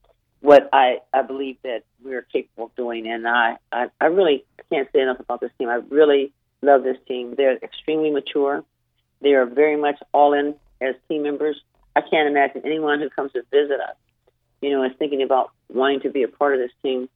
what 0.42 0.70
I 0.74 1.00
I 1.13 1.22
believe 1.24 1.58
that 1.63 1.84
we're 2.04 2.22
capable 2.22 2.65
of 2.65 2.75
doing. 2.75 3.08
And 3.08 3.27
I 3.27 3.58
I, 3.72 3.88
I 4.00 4.06
really 4.06 4.46
can't 4.72 4.88
say 4.94 5.01
enough 5.01 5.20
about 5.20 5.42
this 5.42 5.51
team. 5.58 5.70
I 5.70 5.82
really 5.89 6.32
love 6.62 6.84
this 6.84 6.98
team. 7.08 7.36
They're 7.36 7.58
extremely 7.58 8.12
mature. 8.12 8.63
They 9.21 9.34
are 9.34 9.45
very 9.45 9.76
much 9.76 9.98
all 10.13 10.34
in 10.34 10.56
as 10.82 10.95
team 11.08 11.24
members. 11.24 11.62
I 11.95 12.01
can't 12.01 12.27
imagine 12.27 12.62
anyone 12.65 12.99
who 12.99 13.10
comes 13.10 13.31
to 13.34 13.43
visit 13.51 13.79
us, 13.79 13.95
you 14.62 14.71
know, 14.71 14.84
is 14.84 14.91
thinking 14.99 15.21
about 15.21 15.51
wanting 15.69 16.01
to 16.01 16.10
be 16.10 16.23
a 16.23 16.27
part 16.27 16.53
of 16.53 16.60
this 16.60 16.71
team 16.84 17.10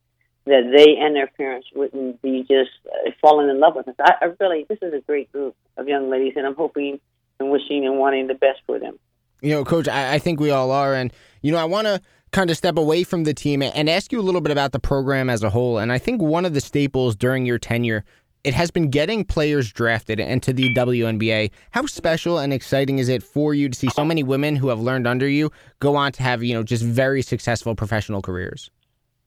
that 0.46 0.72
they 0.76 0.96
and 0.98 1.16
their 1.16 1.28
parents 1.28 1.68
wouldn't 1.76 2.22
be 2.22 2.42
just 2.42 2.72
uh, 2.88 3.12
falling 3.22 3.50
in 3.50 3.60
love 3.60 3.76
with 3.76 3.88
us. 3.88 3.96
I, 4.00 4.14
I 4.22 4.26
really, 4.40 4.66
this 4.68 4.80
is 4.82 4.94
a 4.94 5.02
great 5.02 5.32
group 5.32 5.56
of 5.78 5.88
young 5.88 6.10
ladies, 6.10 6.34
and 6.36 6.46
I'm 6.46 6.56
hoping 6.56 7.00
and 7.40 7.52
wishing 7.52 7.86
and 7.86 7.98
wanting 7.98 8.28
the 8.28 8.34
best 8.34 8.60
for 8.66 8.80
them. 8.80 8.98
You 9.42 9.52
know, 9.52 9.64
Coach, 9.64 9.88
I, 9.88 10.16
I 10.16 10.20
think 10.20 10.40
we 10.40 10.50
all 10.50 10.72
are, 10.72 10.94
and 10.94 11.14
you 11.42 11.52
know, 11.52 11.58
I 11.58 11.66
want 11.66 11.88
to 11.88 12.02
kind 12.32 12.50
of 12.50 12.58
step 12.58 12.78
away 12.78 13.04
from 13.04 13.24
the 13.24 13.34
team 13.34 13.62
and 13.62 13.90
ask 13.90 14.12
you 14.12 14.20
a 14.20 14.22
little 14.22 14.42
bit 14.42 14.52
about 14.52 14.72
the 14.72 14.80
program 14.80 15.30
as 15.30 15.44
a 15.44 15.50
whole. 15.50 15.78
And 15.78 15.92
I 15.92 15.98
think 15.98 16.22
one 16.22 16.46
of 16.46 16.54
the 16.54 16.62
staples 16.62 17.16
during 17.16 17.46
your 17.46 17.58
tenure. 17.58 18.04
It 18.44 18.54
has 18.54 18.72
been 18.72 18.90
getting 18.90 19.26
players 19.26 19.72
drafted 19.72 20.20
into 20.20 20.54
the 20.54 20.74
WNBA. 20.74 21.52
How 21.72 21.86
special 21.86 22.38
and 22.38 22.54
exciting 22.54 22.98
is 23.00 23.10
it 23.10 23.22
for 23.22 23.54
you 23.54 23.68
to 23.68 23.78
see 23.78 23.90
so 23.90 24.06
many 24.06 24.24
women 24.24 24.56
who 24.56 24.70
have 24.70 24.80
learned 24.80 25.08
under 25.08 25.28
you 25.28 25.52
go 25.80 25.98
on 25.98 26.14
to 26.14 26.24
have, 26.24 26.42
you 26.42 26.54
know, 26.54 26.64
just 26.64 26.84
very 26.84 27.22
successful 27.22 27.76
professional 27.76 28.22
careers? 28.22 28.72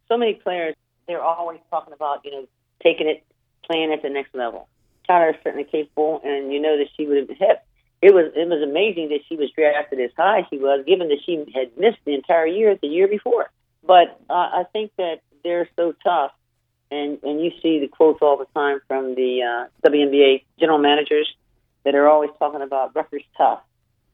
So 0.09 0.17
many 0.17 0.35
players, 0.35 0.75
they're 1.07 1.23
always 1.23 1.61
talking 1.69 1.93
about, 1.93 2.25
you 2.25 2.31
know, 2.31 2.47
taking 2.83 3.07
it, 3.07 3.23
playing 3.65 3.93
at 3.93 4.03
the 4.03 4.09
next 4.09 4.35
level. 4.35 4.69
Tyler 5.07 5.31
is 5.31 5.37
certainly 5.45 5.65
capable, 5.65 6.21
and 6.25 6.53
you 6.53 6.61
know 6.61 6.79
that 6.79 6.87
she 6.97 7.07
would 7.07 7.19
have 7.19 7.29
hit. 7.29 7.63
It 8.01 8.15
was 8.15 8.33
it 8.35 8.49
was 8.49 8.63
amazing 8.63 9.11
that 9.11 9.21
she 9.29 9.37
was 9.37 9.51
drafted 9.51 10.01
as 10.01 10.11
high 10.17 10.41
as 10.41 10.45
she 10.51 10.59
was, 10.59 10.85
given 10.87 11.09
that 11.09 11.19
she 11.25 11.45
had 11.55 11.77
missed 11.77 11.99
the 12.05 12.15
entire 12.15 12.47
year 12.47 12.77
the 12.81 12.89
year 12.89 13.09
before. 13.09 13.51
But 13.87 14.21
uh, 14.31 14.33
I 14.33 14.65
think 14.73 14.93
that 14.97 15.21
they're 15.45 15.69
so 15.77 15.95
tough, 16.05 16.33
and 16.93 17.19
and 17.23 17.41
you 17.41 17.51
see 17.63 17.81
the 17.81 17.89
quotes 17.89 18.21
all 18.21 18.37
the 18.37 18.47
time 18.55 18.81
from 18.87 19.15
the 19.15 19.43
uh, 19.43 19.89
WNBA 19.89 20.45
general 20.61 20.79
managers 20.79 21.27
that 21.85 21.95
are 21.95 22.09
always 22.09 22.31
talking 22.39 22.63
about 22.63 22.95
Rutgers 22.95 23.25
tough. 23.37 23.61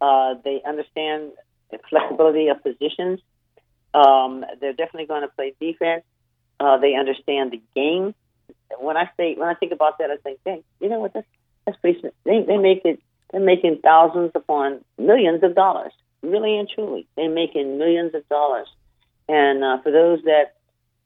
Uh, 0.01 0.35
they 0.45 0.63
understand 0.67 1.33
the 1.71 1.79
flexibility 1.91 2.49
of 2.49 2.63
positions. 2.63 3.21
Um, 3.93 4.45
they're 4.61 4.73
definitely 4.73 5.07
going 5.07 5.23
to 5.23 5.29
play 5.29 5.55
defense. 5.61 6.05
Uh, 6.61 6.79
they 6.79 6.95
understand 6.95 7.51
the 7.51 7.61
game. 7.75 8.15
When 8.79 8.97
I 8.97 9.11
say 9.17 9.35
when 9.35 9.49
I 9.49 9.55
think 9.55 9.73
about 9.73 9.99
that, 9.99 10.11
I 10.11 10.17
think, 10.17 10.39
hey, 10.45 10.63
you 10.81 10.89
know 10.89 11.01
what? 11.01 11.13
That's 11.13 11.27
that's 11.67 11.79
pretty. 11.79 12.01
They 12.25 12.43
they 12.43 12.59
make 12.59 12.85
it. 12.85 13.01
They're 13.33 13.41
making 13.41 13.81
thousands 13.83 14.33
upon 14.35 14.85
millions 14.97 15.43
of 15.43 15.55
dollars. 15.55 15.93
Really 16.23 16.59
and 16.59 16.69
truly, 16.69 17.07
they're 17.17 17.31
making 17.31 17.79
millions 17.79 18.15
of 18.15 18.27
dollars. 18.29 18.69
And 19.29 19.63
uh, 19.63 19.83
for 19.83 19.93
those 19.93 20.23
that 20.25 20.55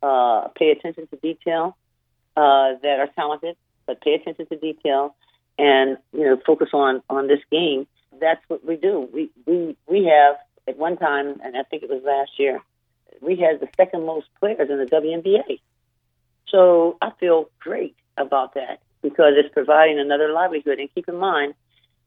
uh, 0.03 0.49
pay 0.57 0.71
attention 0.71 1.07
to 1.09 1.17
detail, 1.17 1.77
uh, 2.37 2.75
that 2.83 2.99
are 2.99 3.09
talented, 3.15 3.57
but 3.87 4.01
pay 4.01 4.15
attention 4.15 4.47
to 4.47 4.57
detail, 4.57 5.15
and 5.59 5.99
you 6.13 6.25
know, 6.25 6.39
focus 6.45 6.71
on 6.73 7.03
on 7.09 7.29
this 7.29 7.41
game. 7.51 7.87
That's 8.21 8.43
what 8.49 8.65
we 8.65 8.77
do. 8.77 9.09
We 9.13 9.31
we 9.47 9.77
we 9.87 10.05
have 10.05 10.37
at 10.69 10.79
one 10.79 10.97
time, 10.97 11.41
and 11.43 11.57
I 11.57 11.63
think 11.65 11.83
it 11.83 11.91
was 11.91 12.03
last 12.05 12.39
year, 12.39 12.61
we 13.21 13.37
had 13.37 13.61
the 13.61 13.69
second 13.77 14.07
most 14.07 14.27
players 14.41 14.71
in 14.71 14.79
the 14.79 14.87
WNBA. 14.87 15.61
So 16.49 16.99
I 17.01 17.11
feel 17.19 17.51
great 17.61 17.97
about 18.17 18.55
that 18.55 18.81
because 19.01 19.35
it's 19.37 19.53
providing 19.53 19.99
another 19.99 20.33
livelihood. 20.33 20.79
And 20.79 20.95
keep 20.95 21.09
in 21.09 21.17
mind 21.17 21.55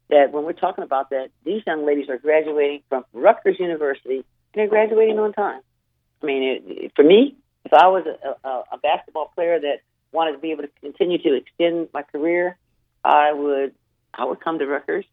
that 0.10 0.32
when 0.32 0.44
we're 0.44 0.54
talking 0.54 0.84
about 0.84 1.10
that, 1.10 1.30
these 1.44 1.64
young 1.66 1.86
ladies 1.86 2.10
are 2.10 2.18
graduating 2.18 2.84
from 2.90 3.06
Rutgers 3.14 3.60
University 3.60 4.18
and 4.18 4.24
they're 4.54 4.68
graduating 4.68 5.20
on 5.20 5.34
time. 5.34 5.62
I 6.22 6.26
mean, 6.26 6.62
it, 6.66 6.92
for 6.96 7.04
me, 7.04 7.36
if 7.66 7.74
I 7.74 7.88
was 7.88 8.06
a, 8.06 8.48
a, 8.48 8.64
a 8.74 8.78
basketball 8.78 9.32
player 9.36 9.60
that 9.60 9.82
wanted 10.12 10.34
to 10.34 10.38
be 10.38 10.52
able 10.52 10.64
to 10.64 10.70
continue 10.82 11.18
to 11.18 11.36
extend 11.36 11.90
my 11.94 12.04
career, 12.04 12.58
I 13.04 13.34
would 13.34 13.74
I 14.14 14.26
would 14.26 14.40
come 14.40 14.60
to 14.60 14.66
Rutgers, 14.66 15.06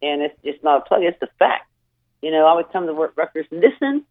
and 0.00 0.22
it's 0.22 0.34
just 0.44 0.64
not 0.64 0.82
a 0.82 0.84
plug; 0.88 1.02
it's 1.02 1.20
a 1.22 1.28
fact. 1.38 1.68
You 2.22 2.30
know, 2.30 2.46
I 2.46 2.54
would 2.54 2.72
come 2.72 2.86
to 2.86 2.94
work 2.94 3.14
Rutgers, 3.16 3.46
listen, 3.50 4.04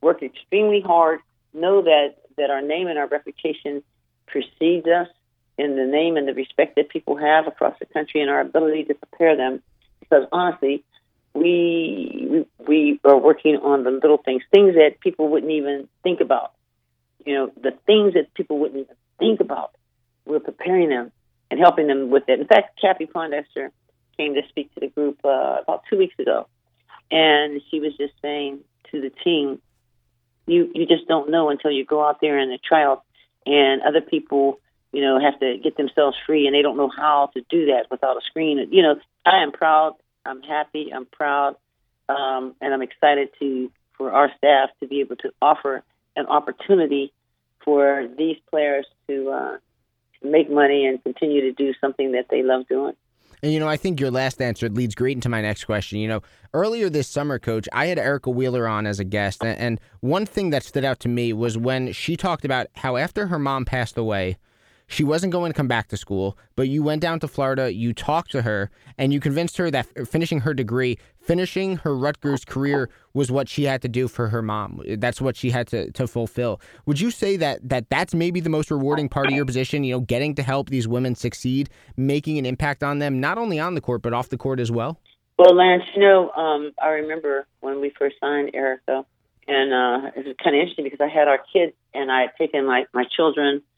work 0.00 0.22
extremely 0.22 0.80
hard, 0.80 1.20
know 1.52 1.82
that 1.82 2.16
that 2.36 2.50
our 2.50 2.62
name 2.62 2.86
and 2.88 2.98
our 2.98 3.08
reputation 3.08 3.82
precedes 4.26 4.86
us 4.86 5.08
in 5.56 5.76
the 5.76 5.84
name 5.84 6.16
and 6.16 6.26
the 6.26 6.34
respect 6.34 6.76
that 6.76 6.88
people 6.88 7.16
have 7.16 7.46
across 7.46 7.78
the 7.78 7.86
country, 7.86 8.20
and 8.20 8.30
our 8.30 8.40
ability 8.40 8.84
to 8.84 8.94
prepare 8.94 9.36
them. 9.36 9.62
Because 10.00 10.26
honestly, 10.30 10.84
we 11.32 12.46
we 12.66 13.00
are 13.04 13.16
working 13.18 13.56
on 13.56 13.84
the 13.84 13.90
little 13.90 14.18
things, 14.18 14.42
things 14.50 14.74
that 14.74 15.00
people 15.00 15.28
wouldn't 15.28 15.52
even 15.52 15.88
think 16.02 16.20
about. 16.20 16.53
You 17.24 17.34
know, 17.34 17.52
the 17.60 17.72
things 17.86 18.14
that 18.14 18.32
people 18.34 18.58
wouldn't 18.58 18.80
even 18.80 18.96
think 19.18 19.40
about. 19.40 19.74
We're 20.26 20.40
preparing 20.40 20.88
them 20.88 21.12
and 21.50 21.60
helping 21.60 21.86
them 21.86 22.10
with 22.10 22.24
it. 22.28 22.40
In 22.40 22.46
fact, 22.46 22.80
Cappie 22.80 23.06
Pondexter 23.06 23.70
came 24.16 24.34
to 24.34 24.42
speak 24.48 24.72
to 24.74 24.80
the 24.80 24.88
group 24.88 25.18
uh, 25.24 25.58
about 25.62 25.82
two 25.90 25.98
weeks 25.98 26.18
ago, 26.18 26.46
and 27.10 27.60
she 27.70 27.80
was 27.80 27.96
just 27.96 28.14
saying 28.22 28.60
to 28.90 29.00
the 29.00 29.10
team, 29.10 29.60
"You 30.46 30.70
you 30.74 30.86
just 30.86 31.06
don't 31.08 31.30
know 31.30 31.50
until 31.50 31.70
you 31.70 31.84
go 31.84 32.06
out 32.06 32.20
there 32.20 32.38
in 32.38 32.50
the 32.50 32.58
trial, 32.58 33.04
and 33.46 33.82
other 33.82 34.00
people." 34.00 34.60
You 34.92 35.00
know, 35.00 35.18
have 35.18 35.40
to 35.40 35.58
get 35.58 35.76
themselves 35.76 36.16
free, 36.24 36.46
and 36.46 36.54
they 36.54 36.62
don't 36.62 36.76
know 36.76 36.88
how 36.88 37.28
to 37.34 37.42
do 37.50 37.66
that 37.66 37.86
without 37.90 38.16
a 38.16 38.20
screen. 38.20 38.68
You 38.70 38.80
know, 38.80 38.94
I 39.26 39.42
am 39.42 39.50
proud 39.50 39.94
I'm 40.26 40.42
happy. 40.42 40.90
I'm 40.92 41.06
proud 41.06 41.56
um, 42.08 42.54
and 42.60 42.72
I'm 42.72 42.82
excited 42.82 43.30
to 43.40 43.70
for 43.96 44.12
our 44.12 44.30
staff 44.36 44.70
to 44.80 44.88
be 44.88 45.00
able 45.00 45.16
to 45.16 45.30
offer 45.40 45.82
an 46.16 46.26
opportunity 46.26 47.12
for 47.64 48.08
these 48.18 48.36
players 48.50 48.86
to 49.08 49.30
uh, 49.30 49.56
make 50.22 50.50
money 50.50 50.86
and 50.86 51.02
continue 51.02 51.40
to 51.42 51.52
do 51.52 51.72
something 51.80 52.12
that 52.12 52.26
they 52.30 52.42
love 52.42 52.66
doing. 52.68 52.94
And 53.42 53.52
you 53.52 53.60
know, 53.60 53.68
I 53.68 53.76
think 53.76 54.00
your 54.00 54.10
last 54.10 54.40
answer 54.40 54.70
leads 54.70 54.94
great 54.94 55.16
into 55.16 55.28
my 55.28 55.42
next 55.42 55.64
question. 55.64 55.98
You 55.98 56.08
know, 56.08 56.22
earlier 56.54 56.88
this 56.88 57.08
summer, 57.08 57.38
Coach, 57.38 57.68
I 57.72 57.86
had 57.86 57.98
Erica 57.98 58.30
Wheeler 58.30 58.66
on 58.66 58.86
as 58.86 59.00
a 59.00 59.04
guest, 59.04 59.44
and 59.44 59.78
one 60.00 60.24
thing 60.24 60.48
that 60.50 60.62
stood 60.62 60.84
out 60.84 60.98
to 61.00 61.08
me 61.08 61.32
was 61.34 61.58
when 61.58 61.92
she 61.92 62.16
talked 62.16 62.46
about 62.46 62.68
how 62.76 62.96
after 62.96 63.26
her 63.26 63.38
mom 63.38 63.66
passed 63.66 63.98
away, 63.98 64.38
she 64.86 65.04
wasn't 65.04 65.32
going 65.32 65.50
to 65.50 65.56
come 65.56 65.68
back 65.68 65.88
to 65.88 65.96
school, 65.96 66.36
but 66.56 66.68
you 66.68 66.82
went 66.82 67.00
down 67.00 67.20
to 67.20 67.28
Florida, 67.28 67.72
you 67.72 67.92
talked 67.92 68.30
to 68.32 68.42
her, 68.42 68.70
and 68.98 69.12
you 69.12 69.20
convinced 69.20 69.56
her 69.56 69.70
that 69.70 69.86
finishing 70.06 70.40
her 70.40 70.52
degree, 70.52 70.98
finishing 71.20 71.76
her 71.78 71.96
Rutgers 71.96 72.44
career 72.44 72.90
was 73.14 73.30
what 73.30 73.48
she 73.48 73.64
had 73.64 73.80
to 73.82 73.88
do 73.88 74.08
for 74.08 74.28
her 74.28 74.42
mom. 74.42 74.82
That's 74.98 75.20
what 75.20 75.36
she 75.36 75.50
had 75.50 75.68
to, 75.68 75.90
to 75.92 76.06
fulfill. 76.06 76.60
Would 76.86 77.00
you 77.00 77.10
say 77.10 77.36
that, 77.38 77.66
that 77.68 77.88
that's 77.88 78.14
maybe 78.14 78.40
the 78.40 78.50
most 78.50 78.70
rewarding 78.70 79.08
part 79.08 79.26
of 79.26 79.32
your 79.32 79.46
position, 79.46 79.84
you 79.84 79.94
know, 79.94 80.00
getting 80.00 80.34
to 80.34 80.42
help 80.42 80.68
these 80.68 80.86
women 80.86 81.14
succeed, 81.14 81.70
making 81.96 82.38
an 82.38 82.46
impact 82.46 82.82
on 82.82 82.98
them, 82.98 83.20
not 83.20 83.38
only 83.38 83.58
on 83.58 83.74
the 83.74 83.80
court, 83.80 84.02
but 84.02 84.12
off 84.12 84.28
the 84.28 84.38
court 84.38 84.60
as 84.60 84.70
well? 84.70 85.00
Well, 85.38 85.56
Lance, 85.56 85.82
you 85.96 86.02
know, 86.02 86.30
um, 86.30 86.72
I 86.80 86.88
remember 86.88 87.46
when 87.60 87.80
we 87.80 87.90
first 87.98 88.16
signed 88.20 88.50
Erica, 88.54 89.04
and 89.48 89.72
uh, 89.72 90.10
it 90.14 90.26
was 90.26 90.36
kind 90.42 90.54
of 90.54 90.60
interesting 90.60 90.84
because 90.84 91.00
I 91.00 91.08
had 91.08 91.26
our 91.26 91.40
kids 91.52 91.72
and 91.92 92.12
I 92.12 92.22
had 92.22 92.30
taken 92.38 92.66
like 92.66 92.88
my 92.92 93.04
children– 93.16 93.62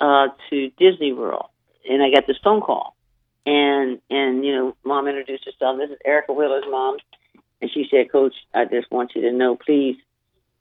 uh, 0.00 0.28
to 0.50 0.70
Disney 0.78 1.12
World, 1.12 1.46
and 1.88 2.02
I 2.02 2.10
got 2.10 2.26
this 2.26 2.38
phone 2.42 2.60
call, 2.60 2.96
and 3.46 4.00
and 4.10 4.44
you 4.44 4.54
know, 4.54 4.76
mom 4.84 5.08
introduced 5.08 5.44
herself. 5.44 5.78
This 5.78 5.90
is 5.90 5.98
Erica 6.04 6.32
Wheeler's 6.32 6.64
mom, 6.68 6.98
and 7.60 7.70
she 7.72 7.86
said, 7.90 8.10
"Coach, 8.10 8.34
I 8.54 8.64
just 8.64 8.90
want 8.90 9.12
you 9.14 9.22
to 9.22 9.32
know, 9.32 9.56
please, 9.56 9.96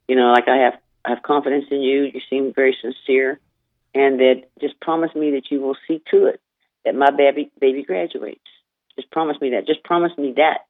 you 0.08 0.15
know, 0.15 0.32
like 0.32 0.48
I 0.48 0.58
have 0.58 0.74
I 1.06 1.10
have 1.10 1.24
confidence 1.24 1.65
in 1.72 1.82
you. 1.82 2.04
You 2.04 2.22
seem 2.30 2.54
very 2.54 2.76
sincere, 2.82 3.39
and 3.94 4.20
that 4.20 4.44
just 4.60 4.80
promise 4.80 5.13
me 5.15 5.32
that 5.32 5.50
you 5.50 5.62
will 5.62 5.78
see 5.88 6.02
to 6.12 6.26
it 6.28 6.39
that 6.86 6.96
my 6.96 7.12
baby 7.12 7.52
baby 7.60 7.84
graduates. 7.84 8.39
Just 8.96 9.10
promise 9.12 9.38
me 9.41 9.52
that. 9.52 9.67
Just 9.67 9.84
promise 9.84 10.15
me 10.17 10.34
that." 10.38 10.65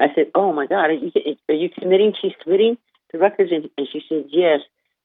I 0.00 0.12
said, 0.14 0.32
"Oh 0.34 0.52
my 0.52 0.66
God, 0.66 0.90
are 0.90 0.92
you, 0.92 1.12
are 1.48 1.54
you 1.54 1.68
committing? 1.70 2.14
She's 2.20 2.32
committing 2.42 2.76
to 3.10 3.18
Rutgers," 3.18 3.50
and, 3.52 3.70
and 3.78 3.88
she 3.92 4.02
said, 4.08 4.26
"Yes, 4.28 4.60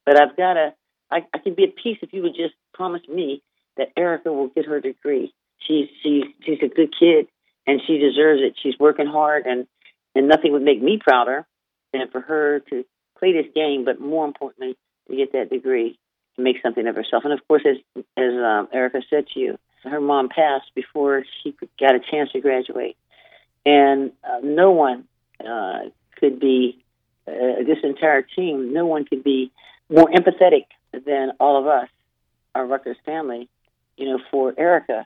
but 0.06 0.20
I've 0.20 0.36
got 0.36 0.54
to." 0.54 0.74
I, 1.12 1.26
I 1.34 1.38
can 1.40 1.54
be 1.54 1.64
at 1.64 1.76
peace 1.76 1.98
if 2.02 2.14
you 2.14 2.22
would 2.24 2.36
just 2.36 2.54
promise 2.74 3.08
me 3.08 3.42
that 3.78 3.90
Erica 3.96 4.32
will 4.32 4.48
get 4.48 4.66
her 4.66 4.80
degree. 4.80 5.34
She's 5.60 5.88
she's 6.04 6.24
she's 6.46 6.60
a 6.62 6.68
good 6.68 6.94
kid 6.98 7.28
and 7.66 7.82
she 7.86 7.98
deserves 7.98 8.42
it. 8.42 8.56
She's 8.62 8.78
working 8.80 9.08
hard 9.08 9.46
and 9.46 9.68
and 10.16 10.28
nothing 10.28 10.52
would 10.54 10.64
make 10.64 10.82
me 10.82 11.00
prouder 11.02 11.46
than 11.94 12.10
for 12.12 12.22
her 12.22 12.60
to 12.72 12.86
play 13.20 13.34
this 13.34 13.52
game, 13.54 13.86
but 13.86 14.00
more 14.00 14.26
importantly, 14.26 14.76
to 15.10 15.16
get 15.16 15.34
that 15.34 15.50
degree 15.50 15.98
and 16.36 16.44
make 16.44 16.58
something 16.62 16.88
of 16.88 16.96
herself. 16.96 17.24
And 17.24 17.34
of 17.34 17.48
course, 17.48 17.64
as 17.66 17.78
as 18.18 18.34
um, 18.34 18.68
Erica 18.74 19.02
said 19.10 19.28
to 19.34 19.40
you, 19.40 19.58
her 19.84 20.02
mom 20.02 20.30
passed 20.30 20.72
before 20.76 21.24
she 21.44 21.56
got 21.80 21.96
a 21.96 22.00
chance 22.00 22.32
to 22.32 22.42
graduate, 22.42 22.98
and 23.66 24.12
uh, 24.24 24.40
no 24.44 24.72
one 24.72 25.06
uh, 25.46 25.90
could 26.20 26.40
be 26.40 26.84
uh, 27.28 27.64
this 27.66 27.80
entire 27.84 28.22
team. 28.22 28.74
No 28.74 28.86
one 28.86 29.06
could 29.06 29.24
be 29.24 29.52
more 29.90 30.10
empathetic 30.10 30.66
than 30.92 31.32
all 31.40 31.60
of 31.60 31.68
us, 31.68 31.90
our 32.56 32.66
Rutgers 32.66 32.98
family, 33.06 33.50
you 33.98 34.06
know, 34.06 34.20
for 34.32 34.54
Erica 34.58 35.06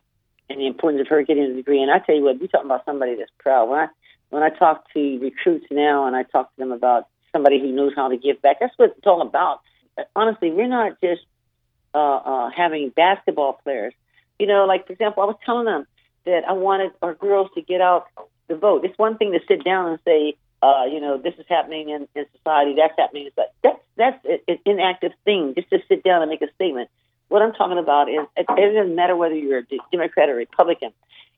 and 0.49 0.59
the 0.59 0.67
importance 0.67 1.01
of 1.01 1.07
her 1.07 1.23
getting 1.23 1.43
a 1.43 1.53
degree. 1.53 1.81
And 1.81 1.91
I 1.91 1.99
tell 1.99 2.15
you 2.15 2.23
what, 2.23 2.39
you're 2.39 2.47
talking 2.47 2.67
about 2.67 2.85
somebody 2.85 3.15
that's 3.15 3.31
proud. 3.39 3.69
When 3.69 3.79
I 3.79 3.87
when 4.29 4.43
I 4.43 4.49
talk 4.49 4.91
to 4.93 5.19
recruits 5.19 5.65
now 5.69 6.07
and 6.07 6.15
I 6.15 6.23
talk 6.23 6.53
to 6.55 6.57
them 6.57 6.71
about 6.71 7.07
somebody 7.33 7.59
who 7.59 7.71
knows 7.71 7.91
how 7.95 8.09
to 8.09 8.17
give 8.17 8.41
back, 8.41 8.57
that's 8.59 8.73
what 8.77 8.95
it's 8.97 9.05
all 9.07 9.21
about. 9.21 9.59
Honestly, 10.15 10.51
we're 10.51 10.67
not 10.67 10.99
just 11.01 11.21
uh, 11.93 11.97
uh, 11.97 12.49
having 12.55 12.89
basketball 12.89 13.59
players. 13.63 13.93
You 14.39 14.47
know, 14.47 14.65
like 14.65 14.87
for 14.87 14.93
example, 14.93 15.23
I 15.23 15.25
was 15.25 15.35
telling 15.45 15.65
them 15.65 15.85
that 16.25 16.43
I 16.47 16.53
wanted 16.53 16.91
our 17.01 17.13
girls 17.13 17.49
to 17.55 17.61
get 17.61 17.81
out 17.81 18.07
the 18.47 18.55
vote. 18.55 18.85
It's 18.85 18.97
one 18.97 19.17
thing 19.17 19.33
to 19.33 19.39
sit 19.47 19.63
down 19.63 19.89
and 19.89 19.99
say, 20.05 20.35
uh, 20.61 20.85
you 20.91 21.01
know, 21.01 21.17
this 21.17 21.33
is 21.37 21.45
happening 21.49 21.89
in, 21.89 22.07
in 22.15 22.25
society, 22.37 22.75
that's 22.77 22.93
happening. 22.97 23.29
But 23.35 23.53
that's 23.63 23.79
that's 23.97 24.25
an 24.25 24.57
inactive 24.65 25.13
thing. 25.25 25.53
Just 25.55 25.69
to 25.69 25.79
sit 25.87 26.03
down 26.03 26.21
and 26.21 26.29
make 26.29 26.41
a 26.41 26.53
statement. 26.55 26.89
What 27.29 27.41
I'm 27.41 27.53
talking 27.53 27.77
about 27.77 28.09
is 28.09 28.27
it, 28.35 28.45
it 28.49 28.73
doesn't 28.73 28.95
matter 28.95 29.15
whether 29.15 29.35
you're 29.35 29.59
a 29.59 29.65
Democrat 29.91 30.29
or 30.29 30.35
Republican. 30.35 30.91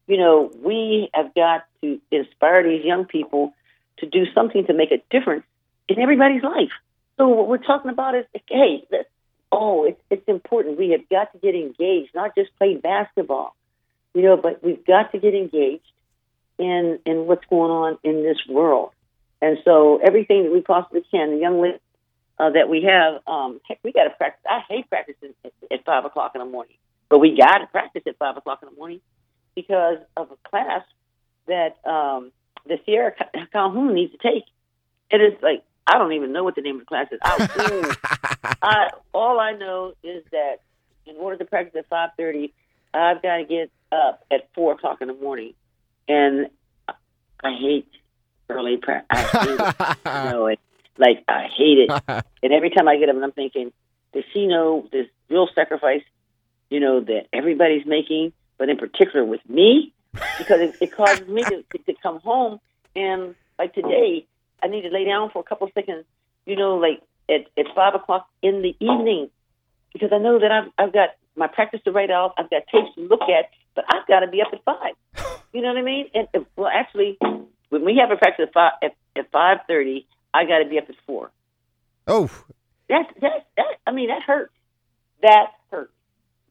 You 0.08 0.18
know, 0.18 0.52
we 0.62 1.10
have 1.14 1.34
got 1.34 1.66
to 1.82 2.02
inspire 2.12 2.64
these 2.64 2.84
young 2.84 3.06
people 3.06 3.54
to 4.00 4.08
do 4.08 4.26
something 4.34 4.66
to 4.66 4.74
make 4.74 4.92
a 4.92 5.02
difference 5.12 5.46
in 5.88 6.00
everybody's 6.00 6.44
life. 6.44 6.72
So 7.18 7.28
what 7.28 7.48
we're 7.48 7.58
talking 7.60 7.92
about 7.92 8.16
is, 8.16 8.26
hey, 8.50 8.84
oh, 9.52 9.86
it's, 9.86 10.02
it's 10.10 10.28
important. 10.28 10.78
We 10.78 10.90
have 10.90 11.08
got 11.10 11.32
to 11.34 11.38
get 11.38 11.56
engaged, 11.56 12.16
not 12.16 12.36
just 12.36 12.50
play 12.58 12.76
basketball, 12.76 13.56
you 14.14 14.24
know, 14.24 14.36
but 14.36 14.64
we've 14.64 14.84
got 14.86 15.12
to 15.12 15.20
get 15.20 15.36
engaged 15.36 15.84
in 16.58 17.00
in 17.06 17.26
what's 17.26 17.46
going 17.50 17.72
on 17.72 17.98
in 18.04 18.24
this 18.24 18.38
world. 18.50 18.92
And 19.44 19.58
so 19.66 20.00
everything 20.02 20.44
that 20.44 20.54
we 20.54 20.62
possibly 20.62 21.04
can, 21.12 21.32
the 21.32 21.38
young 21.38 21.62
lady 21.62 21.78
uh, 22.40 22.52
that 22.52 22.70
we 22.70 22.84
have, 22.84 23.22
um, 23.28 23.60
heck, 23.68 23.78
we 23.84 23.92
got 23.92 24.06
to 24.06 24.12
practice. 24.12 24.42
I 24.50 24.62
hate 24.70 24.88
practicing 24.88 25.34
at, 25.44 25.52
at 25.70 25.84
five 25.84 26.06
o'clock 26.06 26.32
in 26.34 26.40
the 26.40 26.46
morning, 26.46 26.78
but 27.10 27.20
we 27.20 27.36
got 27.36 27.58
to 27.58 27.68
practice 27.68 28.04
at 28.08 28.18
five 28.18 28.38
o'clock 28.38 28.60
in 28.64 28.70
the 28.70 28.76
morning 28.78 29.02
because 29.54 29.98
of 30.16 30.32
a 30.32 30.50
class 30.50 30.84
that 31.48 31.76
um, 31.86 32.32
the 32.66 32.80
Sierra 32.86 33.12
Calhoun 33.52 33.94
needs 33.94 34.14
to 34.14 34.18
take. 34.18 34.46
It 35.12 35.18
is 35.18 35.34
like 35.42 35.66
I 35.86 35.98
don't 35.98 36.14
even 36.14 36.32
know 36.32 36.46
what 36.46 36.56
the 36.56 36.62
name 36.62 36.76
of 36.76 36.84
the 36.84 36.86
class 36.86 37.08
is. 37.12 37.20
I, 37.22 37.96
I, 38.62 38.90
all 39.14 39.42
I 39.42 39.52
know 39.52 39.92
is 40.06 40.24
that 40.32 40.60
in 41.06 41.18
order 41.18 41.36
to 41.36 41.44
practice 41.44 41.76
at 41.78 41.90
five 41.90 42.12
thirty, 42.16 42.54
I've 42.94 43.22
got 43.22 43.36
to 43.40 43.44
get 43.44 43.72
up 43.92 44.24
at 44.32 44.48
four 44.56 44.72
o'clock 44.72 45.02
in 45.02 45.10
the 45.10 45.14
morning, 45.14 45.54
and 46.08 46.48
I 47.44 47.58
hate 47.60 47.90
early 48.50 48.78
practice. 48.78 49.08
I 49.10 49.24
hate 49.24 49.60
it. 49.60 49.98
you 50.06 50.32
know, 50.32 50.48
it, 50.48 50.60
like 50.98 51.24
I 51.28 51.48
hate 51.56 51.90
it. 51.90 51.92
and 52.44 52.54
every 52.54 52.70
time 52.70 52.88
I 52.88 52.98
get 52.98 53.10
up, 53.10 53.16
and 53.16 53.24
I'm 53.24 53.32
thinking, 53.32 53.72
does 54.14 54.24
she 54.34 54.48
know 54.48 54.88
this 54.92 55.08
real 55.30 55.48
sacrifice? 55.54 56.04
You 56.70 56.80
know 56.80 57.02
that 57.02 57.28
everybody's 57.32 57.86
making, 57.86 58.34
but 58.58 58.70
in 58.70 58.78
particular 58.78 59.26
with 59.26 59.42
me, 59.48 59.94
because 60.38 60.62
it, 60.62 60.76
it 60.82 60.96
causes 60.96 61.28
me 61.28 61.44
to, 61.44 61.64
to 61.86 61.94
come 62.02 62.20
home 62.20 62.60
and 62.96 63.36
like 63.58 63.74
today, 63.74 64.26
I 64.62 64.68
need 64.68 64.82
to 64.82 64.90
lay 64.90 65.06
down 65.06 65.30
for 65.32 65.40
a 65.40 65.44
couple 65.44 65.68
of 65.68 65.74
seconds. 65.74 66.06
You 66.46 66.56
know, 66.56 66.76
like 66.76 67.02
at 67.30 67.48
at 67.58 67.74
five 67.76 67.96
o'clock 67.96 68.28
in 68.42 68.62
the 68.62 68.76
evening, 68.80 69.30
because 69.94 70.10
I 70.12 70.18
know 70.18 70.40
that 70.40 70.52
I've 70.52 70.72
I've 70.78 70.94
got 70.94 71.10
my 71.36 71.48
practice 71.48 71.82
to 71.86 71.92
write 71.92 72.12
out, 72.12 72.34
I've 72.38 72.50
got 72.50 72.64
tapes 72.72 72.94
to 72.96 73.02
look 73.02 73.22
at, 73.24 73.50
but 73.76 73.86
I've 73.90 74.08
got 74.08 74.20
to 74.20 74.28
be 74.28 74.42
up 74.42 74.54
at 74.54 74.64
five. 74.64 74.94
You 75.54 75.62
know 75.62 75.70
what 75.70 75.78
I 75.78 75.82
mean? 75.82 76.10
And 76.14 76.28
well, 76.56 76.70
actually, 76.74 77.18
when 77.74 77.84
we 77.84 77.98
have 77.98 78.12
a 78.12 78.18
practice 78.18 78.46
at 78.48 78.54
five 78.54 78.74
at, 78.84 78.96
at 79.16 79.32
five 79.32 79.58
thirty, 79.68 80.06
I 80.34 80.46
got 80.46 80.60
to 80.60 80.70
be 80.70 80.78
up 80.78 80.90
at 80.90 80.96
four. 81.08 81.32
Oh, 82.08 82.30
that's 82.88 83.12
that 83.22 83.48
that. 83.58 83.66
I 83.88 83.92
mean, 83.92 84.10
that 84.10 84.22
hurts. 84.22 84.54
That 85.24 85.48
hurts. 85.72 85.92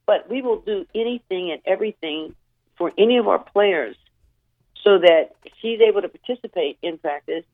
But 0.05 0.29
we 0.29 0.43
will 0.43 0.61
do 0.61 0.85
anything 0.95 1.53
and 1.53 1.63
everything 1.65 2.35
for 2.77 2.93
any 2.99 3.19
of 3.19 3.29
our 3.29 3.39
players 3.39 3.95
so 4.83 4.99
that 4.99 5.37
she's 5.61 5.81
able 5.81 6.03
to 6.03 6.09
participate 6.09 6.79
in 6.83 6.99
practice. 6.99 7.45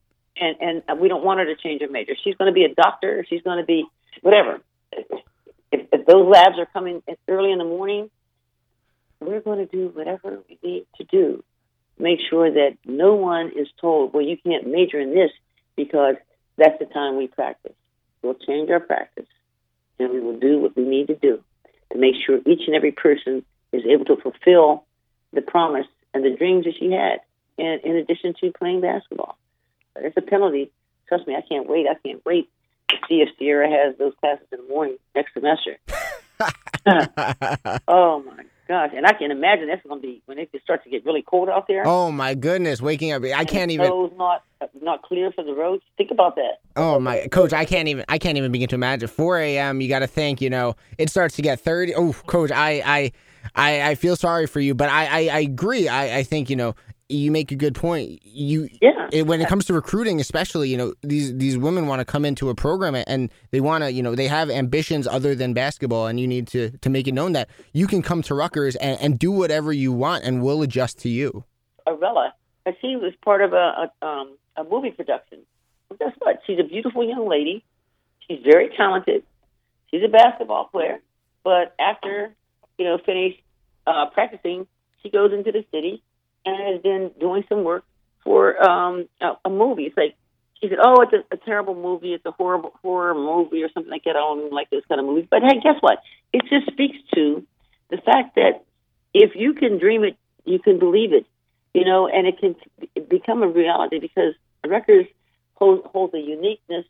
And 0.41 0.83
and 0.89 1.01
we 1.01 1.09
don't 1.09 1.25
want 1.25 1.41
her 1.41 1.47
to 1.47 1.57
change 1.57 1.83
her 1.83 1.89
major. 1.89 2.15
She's 2.25 2.37
going 2.37 2.51
to 2.51 2.55
be 2.55 2.65
a 2.65 2.75
doctor. 2.75 3.27
She's 3.29 3.43
going 3.43 3.59
to 3.59 3.67
be 3.67 3.85
whatever. 4.23 4.61
If, 4.93 5.87
if 5.93 6.07
those 6.07 6.27
labs 6.27 6.59
are 6.59 6.67
coming 6.67 7.03
early 7.29 7.53
in 7.53 7.59
the 7.59 7.65
morning, 7.65 8.09
we're 9.21 9.41
going 9.41 9.59
to 9.59 9.67
do 9.67 9.89
whatever 9.89 10.39
we 10.49 10.59
need 10.63 10.87
to 10.97 11.05
do 11.05 11.45
make 11.99 12.21
sure 12.29 12.51
that 12.51 12.77
no 12.85 13.15
one 13.15 13.53
is 13.57 13.69
told, 13.81 14.13
well, 14.13 14.25
you 14.25 14.37
can't 14.37 14.67
major 14.67 14.99
in 14.99 15.15
this 15.15 15.31
because 15.77 16.17
that's 16.57 16.79
the 16.79 16.87
time 16.87 17.17
we 17.17 17.27
practice. 17.27 17.75
We'll 18.23 18.35
change 18.35 18.71
our 18.71 18.81
practice 18.81 19.27
and 19.99 20.13
we 20.13 20.21
will 20.21 20.39
do 20.39 20.59
what 20.59 20.77
we 20.77 20.85
need 20.85 21.09
to 21.09 21.15
do 21.15 21.43
to 21.93 21.99
make 21.99 22.15
sure 22.25 22.39
each 22.47 22.63
and 22.67 22.75
every 22.75 22.93
person 22.93 23.45
is 23.73 23.83
able 23.87 24.05
to 24.07 24.17
fulfill 24.17 24.85
the 25.33 25.43
promise 25.43 25.87
and 26.15 26.25
the 26.25 26.37
dreams 26.37 26.65
that 26.65 26.75
she 26.79 26.91
had, 26.91 27.21
and 27.59 27.81
in 27.83 27.97
addition 27.97 28.35
to 28.41 28.53
playing 28.53 28.81
basketball. 28.81 29.37
It's 29.97 30.17
a 30.17 30.23
penalty. 30.23 30.71
Trust 31.09 31.27
me, 31.27 31.35
I 31.35 31.43
can't 31.47 31.69
wait. 31.69 31.87
I 31.87 31.95
can't 32.07 32.25
wait 32.25 32.49
to 32.91 32.97
see 33.09 33.17
if 33.17 33.29
Sierra 33.39 33.69
has 33.69 33.97
those 33.99 34.15
classes 34.21 34.47
in 34.53 34.59
the 34.63 34.69
morning 34.69 34.97
next 35.15 35.35
semester. 35.35 35.79
oh 37.89 38.23
my 38.23 38.45
gosh, 38.69 38.91
and 38.95 39.07
I 39.07 39.13
can 39.15 39.31
imagine 39.31 39.69
that's 39.69 39.83
going 39.83 40.01
to 40.01 40.07
be 40.07 40.23
when 40.27 40.39
it 40.39 40.51
starts 40.63 40.85
to 40.85 40.91
get 40.91 41.05
really 41.05 41.23
cold 41.23 41.49
out 41.49 41.67
there. 41.67 41.87
Oh 41.87 42.13
my 42.13 42.35
goodness, 42.35 42.81
waking 42.81 43.13
up! 43.13 43.23
I 43.25 43.45
can't 43.45 43.71
even. 43.71 43.89
not 44.17 44.45
not 44.81 45.03
clear 45.03 45.33
for 45.33 45.43
the 45.43 45.53
roads. 45.55 45.83
Think 45.97 46.11
about 46.11 46.37
that. 46.37 46.61
Oh 46.77 47.01
my, 47.01 47.27
coach, 47.29 47.53
I 47.53 47.65
can't 47.65 47.89
even. 47.89 48.05
I 48.09 48.19
can't 48.19 48.37
even 48.37 48.53
begin 48.53 48.69
to 48.69 48.75
imagine. 48.75 49.09
4 49.09 49.39
a.m. 49.39 49.81
You 49.81 49.89
got 49.89 50.01
to 50.01 50.07
think. 50.07 50.41
You 50.41 50.51
know, 50.51 50.77
it 50.99 51.11
starts 51.11 51.37
to 51.37 51.43
get 51.43 51.61
30. 51.61 51.95
Oh, 51.95 52.13
coach, 52.27 52.51
I 52.53 52.83
I 52.85 53.13
I, 53.55 53.91
I 53.91 53.95
feel 53.95 54.17
sorry 54.17 54.47
for 54.47 54.61
you, 54.61 54.75
but 54.75 54.89
I 54.89 55.07
I, 55.07 55.37
I 55.37 55.41
agree. 55.41 55.89
I 55.89 56.19
I 56.19 56.23
think 56.23 56.51
you 56.51 56.57
know 56.57 56.75
you 57.09 57.31
make 57.31 57.51
a 57.51 57.57
good 57.57 57.75
point. 57.75 58.21
You 58.23 58.69
Yeah. 58.83 59.09
it, 59.13 59.27
when 59.27 59.41
it 59.41 59.49
comes 59.49 59.65
to 59.67 59.75
recruiting, 59.75 60.21
especially, 60.21 60.69
you 60.69 60.77
know, 60.77 60.93
these 61.03 61.35
these 61.37 61.57
women 61.57 61.87
want 61.87 62.01
to 62.01 62.05
come 62.05 62.25
into 62.25 62.51
a 62.51 62.55
program 62.55 62.95
and 62.95 63.31
they 63.51 63.61
want 63.61 63.85
to, 63.85 63.93
you 63.93 64.03
know, 64.03 64.15
they 64.15 64.29
have 64.29 64.51
ambitions 64.51 65.07
other 65.07 65.35
than 65.35 65.55
basketball, 65.55 66.07
and 66.07 66.21
you 66.21 66.27
need 66.27 66.47
to 66.49 66.71
to 66.79 66.91
make 66.91 67.09
it 67.09 67.13
known 67.13 67.33
that 67.33 67.49
you 67.73 67.87
can 67.87 68.03
come 68.03 68.23
to 68.23 68.35
Rutgers 68.35 68.77
and, 68.77 69.01
and 69.01 69.19
do 69.19 69.33
whatever 69.33 69.73
you 69.73 69.93
want, 69.93 70.25
and 70.25 70.43
we'll 70.43 70.63
adjust 70.63 70.99
to 71.01 71.09
you. 71.09 71.45
Arella, 71.87 72.33
and 72.67 72.77
she 72.81 72.97
was 72.97 73.15
part 73.25 73.41
of 73.43 73.53
a 73.55 73.91
a, 74.03 74.07
um, 74.07 74.37
a 74.57 74.65
movie 74.65 74.91
production. 74.91 75.39
Well, 75.89 75.97
guess 75.99 76.17
what? 76.19 76.41
She's 76.47 76.59
a 76.59 76.65
beautiful 76.65 77.07
young 77.09 77.27
lady. 77.27 77.65
She's 78.29 78.41
very 78.45 78.69
talented. 78.77 79.23
She's 79.91 80.03
a 80.05 80.09
basketball 80.09 80.67
player, 80.67 80.99
but 81.43 81.75
after 81.81 82.35
you 82.77 82.85
know 82.85 82.99
finished 82.99 83.41
uh, 83.87 84.11
practicing, 84.13 84.67
she 85.03 85.09
goes 85.09 85.33
into 85.33 85.51
the 85.51 85.65
city 85.73 86.03
and 86.49 86.75
has 86.75 86.83
been 86.83 87.11
doing 87.21 87.45
some 87.49 87.65
work 87.65 87.85
for 88.25 88.61
um, 88.63 89.09
a, 89.21 89.33
a 89.45 89.51
movie. 89.51 89.85
It's 89.85 89.97
like 89.97 90.17
she 90.61 90.69
said, 90.69 90.79
"Oh, 90.83 91.03
it's 91.03 91.13
a, 91.13 91.35
a 91.35 91.39
terrible 91.39 91.75
movie. 91.75 92.15
It's 92.15 92.27
a 92.27 92.33
horrible 92.33 92.73
horror 92.83 93.15
movie 93.15 93.63
or 93.63 93.71
something 93.73 93.91
like 93.91 94.05
that. 94.05 94.17
I 94.17 94.21
don't 94.21 94.53
like 94.53 94.71
this 94.71 94.85
kind 94.89 95.01
of 95.01 95.07
movies." 95.07 95.27
But 95.31 95.43
hey, 95.43 95.61
guess 95.63 95.77
what? 95.81 96.03
It 96.33 96.43
just 96.49 96.71
speaks 96.73 96.99
to 97.15 97.47
the 97.91 97.99
fact 97.99 98.35
that 98.37 98.65
if 99.15 99.33
you 99.35 99.55
can 99.55 99.79
dream 99.79 100.05
it, 100.05 100.17
you 100.45 100.59
can 100.59 100.79
believe 100.79 101.13
it. 101.13 101.27
You 101.75 101.85
know, 101.85 102.09
and 102.09 102.27
it 102.27 102.39
can 102.39 102.57
become 103.09 103.43
a 103.43 103.49
reality 103.49 103.99
because 104.01 104.35
Rutgers 104.67 105.07
holds, 105.55 105.83
holds 105.87 106.15
a 106.15 106.19
uniqueness 106.19 106.87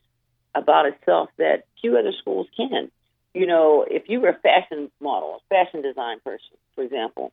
about 0.54 0.86
itself 0.86 1.30
that 1.36 1.64
few 1.80 1.96
other 1.98 2.12
schools 2.18 2.46
can. 2.56 2.90
You 3.34 3.46
know, 3.46 3.84
if 3.88 4.08
you 4.08 4.20
were 4.20 4.30
a 4.30 4.38
fashion 4.38 4.90
model, 5.00 5.40
a 5.40 5.54
fashion 5.54 5.82
design 5.82 6.20
person, 6.24 6.56
for 6.74 6.82
example, 6.82 7.32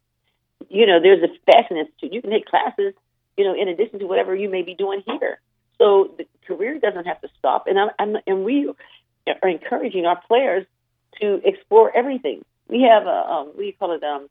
you 0.70 0.86
know, 0.86 1.00
there's 1.02 1.24
a 1.24 1.52
fashion 1.52 1.78
institute. 1.78 2.14
You 2.14 2.22
can 2.22 2.32
take 2.32 2.46
classes, 2.46 2.94
you 3.38 3.44
know, 3.44 3.54
in 3.54 3.68
addition 3.68 4.00
to 4.00 4.06
whatever 4.06 4.36
you 4.36 4.50
may 4.50 4.62
be 4.62 4.76
doing 4.76 5.04
here. 5.06 5.40
So 5.78 6.14
the 6.18 6.26
career 6.48 6.80
doesn't 6.80 7.06
have 7.06 7.22
to 7.22 7.30
stop. 7.38 7.68
And 7.68 7.80
I'm, 7.80 7.90
I'm 8.00 8.18
and 8.26 8.46
we 8.46 8.72
are 9.28 9.50
encouraging 9.50 10.06
our 10.06 10.20
players 10.28 10.66
to 11.22 11.42
explore 11.44 11.96
everything. 11.96 12.44
We 12.68 12.82
have 12.84 13.06
a 13.06 13.10
um, 13.10 13.48
what 13.48 13.58
do 13.58 13.64
you 13.64 13.74
call 13.74 13.92
it? 13.92 14.04
Um, 14.04 14.30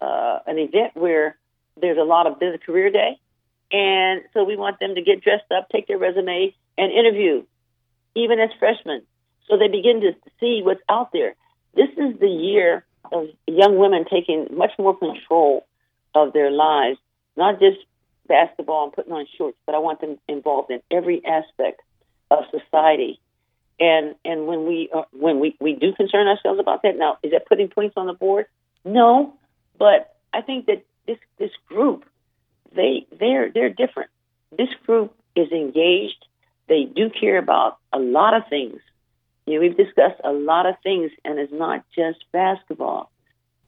uh, 0.00 0.38
an 0.46 0.58
event 0.58 0.94
where 0.94 1.36
there's 1.80 1.98
a 1.98 2.04
lot 2.04 2.26
of 2.26 2.38
business 2.38 2.60
career 2.64 2.90
day, 2.90 3.18
and 3.72 4.22
so 4.32 4.44
we 4.44 4.56
want 4.56 4.78
them 4.78 4.94
to 4.94 5.02
get 5.02 5.22
dressed 5.22 5.50
up, 5.50 5.68
take 5.70 5.88
their 5.88 5.98
resume, 5.98 6.54
and 6.76 6.92
interview, 6.92 7.42
even 8.14 8.38
as 8.38 8.50
freshmen, 8.58 9.02
so 9.48 9.56
they 9.56 9.68
begin 9.68 10.00
to 10.02 10.12
see 10.38 10.60
what's 10.62 10.80
out 10.88 11.10
there. 11.12 11.34
This 11.74 11.88
is 11.96 12.18
the 12.20 12.28
year 12.28 12.84
of 13.12 13.28
young 13.46 13.78
women 13.78 14.04
taking 14.10 14.48
much 14.52 14.72
more 14.78 14.96
control 14.96 15.66
of 16.14 16.32
their 16.32 16.50
lives, 16.50 16.98
not 17.36 17.58
just 17.60 17.78
basketball 18.26 18.84
and 18.84 18.92
putting 18.92 19.12
on 19.12 19.26
shorts, 19.36 19.56
but 19.66 19.74
I 19.74 19.78
want 19.78 20.00
them 20.00 20.18
involved 20.28 20.70
in 20.70 20.80
every 20.90 21.24
aspect 21.24 21.80
of 22.30 22.44
society. 22.50 23.20
And 23.80 24.16
and 24.24 24.46
when 24.46 24.66
we 24.66 24.90
uh, 24.92 25.02
when 25.12 25.40
we, 25.40 25.56
we 25.60 25.74
do 25.74 25.92
concern 25.92 26.26
ourselves 26.26 26.58
about 26.58 26.82
that, 26.82 26.96
now 26.96 27.18
is 27.22 27.30
that 27.30 27.46
putting 27.46 27.68
points 27.68 27.94
on 27.96 28.06
the 28.06 28.12
board? 28.12 28.46
No, 28.84 29.34
but 29.78 30.16
I 30.32 30.42
think 30.42 30.66
that 30.66 30.84
this 31.06 31.18
this 31.38 31.52
group 31.68 32.04
they 32.74 33.06
they're 33.18 33.50
they're 33.50 33.70
different. 33.70 34.10
This 34.56 34.68
group 34.84 35.14
is 35.36 35.52
engaged. 35.52 36.24
They 36.68 36.84
do 36.84 37.08
care 37.08 37.38
about 37.38 37.78
a 37.92 37.98
lot 37.98 38.34
of 38.34 38.42
things. 38.50 38.80
You 39.48 39.54
know, 39.54 39.60
we've 39.60 39.76
discussed 39.76 40.20
a 40.24 40.32
lot 40.32 40.66
of 40.66 40.74
things, 40.82 41.10
and 41.24 41.38
it's 41.38 41.52
not 41.52 41.84
just 41.96 42.24
basketball 42.32 43.10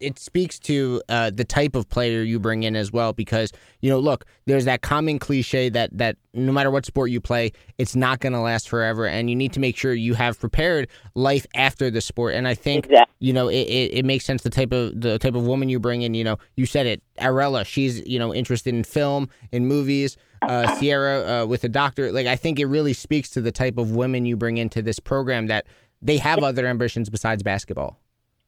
it 0.01 0.19
speaks 0.19 0.59
to 0.59 1.03
uh, 1.09 1.31
the 1.31 1.45
type 1.45 1.77
of 1.77 1.89
player 1.89 2.23
you 2.23 2.41
bring 2.41 2.63
in 2.63 2.75
as 2.75 2.91
well 2.91 3.13
because 3.13 3.53
you 3.81 3.91
know 3.91 3.99
look 3.99 4.25
there's 4.47 4.65
that 4.65 4.83
common 4.83 5.19
cliche 5.19 5.69
that 5.69 5.97
that 5.97 6.17
no 6.33 6.53
matter 6.53 6.71
what 6.71 6.87
sport 6.87 7.11
you 7.11 7.21
play 7.21 7.53
it's 7.79 7.95
not 7.95 8.21
going 8.21 8.33
to 8.33 8.41
last 8.41 8.69
forever 8.69 9.07
and 9.07 9.29
you 9.31 9.37
need 9.37 9.53
to 9.53 9.61
make 9.61 9.77
sure 9.77 9.93
you 9.93 10.15
have 10.15 10.41
prepared 10.41 10.89
life 11.15 11.47
after 11.55 11.91
the 11.91 12.01
sport 12.01 12.35
and 12.35 12.49
i 12.49 12.55
think 12.55 12.87
exactly. 12.87 13.15
you 13.21 13.33
know 13.33 13.49
it, 13.49 13.67
it, 13.69 13.99
it, 13.99 14.05
makes 14.05 14.25
sense 14.25 14.43
the 14.43 14.51
type 14.51 14.73
of 14.73 14.99
the 14.99 15.19
type 15.19 15.35
of 15.35 15.47
woman 15.47 15.69
you 15.69 15.79
bring 15.79 16.03
in 16.03 16.15
you 16.15 16.25
know 16.25 16.39
you 16.57 16.67
said 16.67 16.87
it 16.87 17.03
arella 17.19 17.65
she's 17.65 18.05
you 18.07 18.19
know 18.19 18.35
interested 18.35 18.75
in 18.75 18.83
film 18.83 19.29
in 19.53 19.67
movies 19.67 20.17
uh, 20.43 20.75
sierra 20.79 21.43
uh, 21.43 21.47
with 21.47 21.65
a 21.65 21.69
doctor 21.69 22.13
like 22.13 22.27
i 22.27 22.37
think 22.37 22.59
it 22.59 22.67
really 22.67 22.93
speaks 22.93 23.31
to 23.31 23.41
the 23.41 23.53
type 23.53 23.79
of 23.79 23.93
women 23.93 24.27
you 24.27 24.37
bring 24.37 24.57
into 24.57 24.83
this 24.83 24.99
program 24.99 25.47
that 25.47 25.67
they 26.03 26.17
have 26.17 26.43
other 26.43 26.67
ambitions 26.67 27.11
besides 27.11 27.43
basketball 27.43 27.99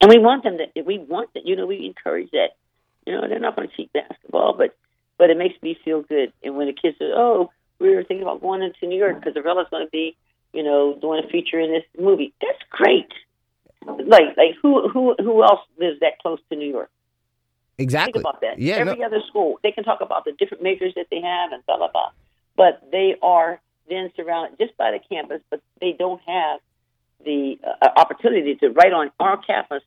and 0.03 0.09
we 0.09 0.19
want 0.19 0.43
them 0.43 0.57
to. 0.57 0.81
We 0.81 0.99
want 0.99 1.33
that. 1.33 1.45
You 1.45 1.55
know, 1.55 1.65
we 1.65 1.85
encourage 1.85 2.29
that. 2.31 2.57
You 3.07 3.13
know, 3.13 3.25
they're 3.27 3.39
not 3.39 3.55
going 3.55 3.69
to 3.69 3.75
cheat 3.75 3.93
basketball, 3.93 4.53
but 4.57 4.75
but 5.17 5.29
it 5.29 5.37
makes 5.37 5.55
me 5.61 5.77
feel 5.85 6.01
good. 6.01 6.33
And 6.43 6.57
when 6.57 6.67
the 6.67 6.73
kids 6.73 6.97
say, 6.99 7.05
"Oh, 7.15 7.51
we 7.79 7.95
were 7.95 8.03
thinking 8.03 8.23
about 8.23 8.41
going 8.41 8.61
into 8.61 8.85
New 8.85 8.97
York 8.97 9.19
because 9.19 9.37
Arella's 9.37 9.67
going 9.71 9.85
to 9.85 9.89
be, 9.89 10.17
you 10.51 10.61
know, 10.61 10.97
doing 10.99 11.23
a 11.23 11.29
feature 11.29 11.57
in 11.57 11.71
this 11.71 11.85
movie," 11.97 12.33
that's 12.41 12.59
great. 12.69 13.07
Like 13.85 14.35
like 14.35 14.55
who 14.61 14.89
who 14.89 15.15
who 15.17 15.41
else 15.41 15.61
lives 15.79 16.01
that 16.01 16.19
close 16.21 16.39
to 16.49 16.57
New 16.57 16.69
York? 16.69 16.89
Exactly. 17.77 18.13
Think 18.13 18.23
about 18.23 18.41
that. 18.41 18.59
Yeah. 18.59 18.75
Every 18.75 18.97
no. 18.97 19.05
other 19.05 19.21
school, 19.27 19.59
they 19.63 19.71
can 19.71 19.83
talk 19.83 20.01
about 20.01 20.25
the 20.25 20.31
different 20.33 20.63
majors 20.63 20.93
that 20.95 21.07
they 21.09 21.21
have 21.21 21.51
and 21.51 21.65
blah 21.65 21.77
blah 21.77 21.91
blah, 21.91 22.11
but 22.55 22.81
they 22.91 23.15
are 23.21 23.59
then 23.89 24.11
surrounded 24.15 24.57
just 24.57 24.77
by 24.77 24.91
the 24.91 24.99
campus, 24.99 25.41
but 25.49 25.61
they 25.81 25.91
don't 25.91 26.21
have 26.25 26.59
the 27.25 27.57
uh, 27.81 27.87
opportunity 27.97 28.55
to 28.55 28.69
right 28.69 28.93
on 28.93 29.11
our 29.19 29.37
campus 29.37 29.81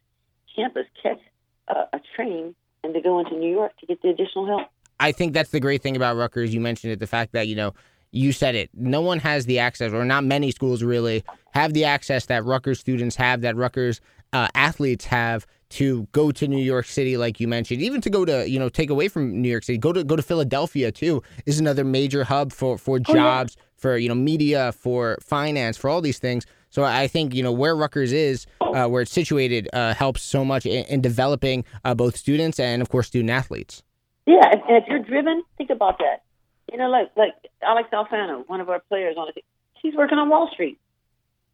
campus 0.55 0.87
catch 1.03 1.20
a, 1.68 1.96
a 1.96 2.01
train 2.14 2.55
and 2.83 2.94
to 2.94 3.01
go 3.01 3.18
into 3.18 3.37
New 3.37 3.51
York 3.51 3.77
to 3.79 3.87
get 3.87 4.01
the 4.03 4.09
additional 4.09 4.46
help. 4.46 4.68
I 4.99 5.12
think 5.12 5.35
that's 5.35 5.51
the 5.51 5.61
great 5.61 5.83
thing 5.83 5.96
about 5.96 6.16
Rutgers. 6.16 6.55
You 6.55 6.61
mentioned 6.61 6.92
it, 6.92 6.99
the 6.99 7.07
fact 7.07 7.33
that, 7.33 7.49
you 7.49 7.55
know, 7.55 7.75
you 8.12 8.33
said 8.33 8.55
it. 8.55 8.70
No 8.72 9.03
one 9.03 9.18
has 9.18 9.44
the 9.44 9.59
access, 9.59 9.92
or 9.92 10.05
not 10.05 10.25
many 10.25 10.51
schools 10.51 10.83
really 10.83 11.22
have 11.51 11.75
the 11.75 11.85
access 11.85 12.27
that 12.27 12.44
Rutgers 12.44 12.81
students 12.81 13.16
have, 13.16 13.42
that 13.42 13.57
Rutgers 13.57 14.01
uh, 14.33 14.49
athletes 14.55 15.05
have 15.05 15.46
to 15.68 16.07
go 16.12 16.31
to 16.31 16.46
New 16.46 16.62
York 16.62 16.87
City, 16.87 17.16
like 17.16 17.40
you 17.40 17.48
mentioned, 17.48 17.83
even 17.83 18.00
to 18.00 18.11
go 18.11 18.24
to, 18.24 18.48
you 18.48 18.59
know, 18.59 18.68
take 18.68 18.90
away 18.90 19.09
from 19.09 19.40
New 19.40 19.48
York 19.48 19.64
City, 19.64 19.79
go 19.79 19.92
to 19.92 20.05
go 20.05 20.16
to 20.16 20.22
Philadelphia 20.22 20.92
too, 20.92 21.22
is 21.44 21.59
another 21.59 21.85
major 21.85 22.24
hub 22.24 22.52
for 22.52 22.79
for 22.79 22.98
jobs, 22.98 23.57
oh, 23.57 23.61
yeah. 23.61 23.64
for 23.76 23.96
you 23.96 24.09
know, 24.09 24.14
media, 24.14 24.72
for 24.72 25.18
finance, 25.22 25.76
for 25.76 25.90
all 25.90 26.00
these 26.00 26.18
things. 26.18 26.46
So 26.70 26.85
I 26.85 27.09
think 27.09 27.35
you 27.35 27.42
know 27.42 27.52
where 27.52 27.74
Rutgers 27.74 28.12
is, 28.12 28.46
uh, 28.61 28.87
where 28.87 29.02
it's 29.02 29.12
situated, 29.12 29.68
uh, 29.72 29.94
helps 29.94 30.22
so 30.22 30.44
much 30.44 30.66
in, 30.66 30.85
in 30.87 31.00
developing 31.00 31.64
uh, 31.85 31.94
both 31.94 32.16
students 32.16 32.61
and 32.61 32.83
of 32.83 32.88
course 32.88 33.09
student 33.09 33.31
athletes. 33.31 33.83
Yeah, 34.26 34.44
and, 34.50 34.62
if 34.68 34.85
you're 34.88 34.98
driven, 34.98 35.42
think 35.57 35.70
about 35.70 35.98
that. 35.98 36.22
You 36.70 36.79
know, 36.79 36.88
like 36.88 37.11
like 37.16 37.33
Alex 37.62 37.88
Alfano, 37.92 38.44
one 38.46 38.61
of 38.61 38.68
our 38.68 38.81
players 38.81 39.16
on 39.16 39.29
it, 39.35 39.44
he's 39.81 39.94
working 39.94 40.18
on 40.18 40.29
Wall 40.29 40.48
Street. 40.52 40.79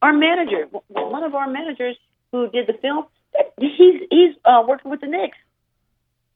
Our 0.00 0.12
manager, 0.12 0.66
one 0.88 1.22
of 1.22 1.34
our 1.34 1.48
managers 1.48 1.96
who 2.32 2.50
did 2.50 2.66
the 2.66 2.72
film, 2.72 3.04
he's 3.58 4.02
he's 4.10 4.34
uh, 4.44 4.62
working 4.66 4.90
with 4.90 5.00
the 5.00 5.06
Knicks. 5.06 5.38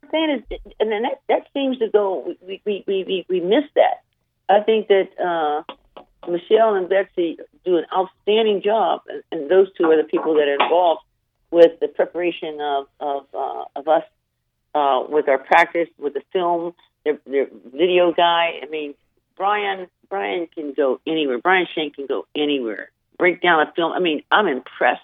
I'm 0.03 0.11
saying 0.11 0.31
is, 0.51 0.59
and 0.81 0.91
then 0.91 1.03
that 1.03 1.21
that 1.29 1.47
seems 1.53 1.79
to 1.79 1.89
go. 1.89 2.35
We 2.47 2.61
we 2.65 2.85
we 2.87 3.05
we, 3.05 3.27
we 3.29 3.41
miss 3.41 3.65
that. 3.75 4.03
I 4.49 4.63
think 4.63 4.89
that 4.89 5.09
uh, 5.19 6.01
Michelle 6.31 6.75
and 6.75 6.89
Betsy 6.89 7.39
do 7.65 7.77
an 7.79 7.87
outstanding 7.97 8.63
job, 8.63 9.03
and, 9.09 9.23
and 9.33 9.51
those 9.51 9.69
two 9.77 9.85
are 9.91 9.97
the 9.97 10.09
people 10.09 10.35
that 10.35 10.49
are 10.49 10.65
involved 10.65 11.03
with 11.51 11.79
the 11.81 11.89
preparation 11.89 12.61
of 12.61 12.87
of, 13.01 13.27
uh, 13.35 13.65
of 13.75 13.89
us 13.89 14.05
uh, 14.75 15.05
with 15.09 15.29
our 15.29 15.39
practice 15.39 15.89
with 15.99 16.15
the 16.15 16.23
film, 16.33 16.75
their, 17.05 17.19
their 17.27 17.47
video 17.73 18.13
guy. 18.13 18.61
I 18.63 18.67
mean, 18.71 18.95
Brian 19.37 19.89
Brian 20.09 20.47
can 20.55 20.73
go 20.75 21.01
anywhere. 21.07 21.39
Brian 21.39 21.67
Shank 21.75 21.97
can 21.97 22.07
go 22.07 22.27
anywhere. 22.37 22.91
Break 23.19 23.41
down 23.41 23.67
a 23.67 23.73
film. 23.73 23.93
I 23.93 24.01
mean, 24.01 24.23
I'm 24.31 24.47
impressed. 24.47 25.01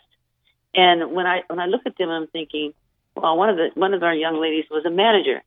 And 0.75 1.13
when 1.13 1.27
I 1.27 1.43
when 1.49 1.61
I 1.61 1.67
look 1.67 1.83
at 1.87 1.97
them, 1.99 2.09
I'm 2.09 2.27
thinking, 2.29 2.73
well, 3.15 3.37
one 3.37 3.51
of 3.51 3.57
the 3.57 3.71
one 3.75 3.95
of 3.95 4.03
our 4.03 4.15
young 4.15 4.41
ladies 4.41 4.65
was 4.71 4.85
a 4.85 4.91
manager. 4.91 5.43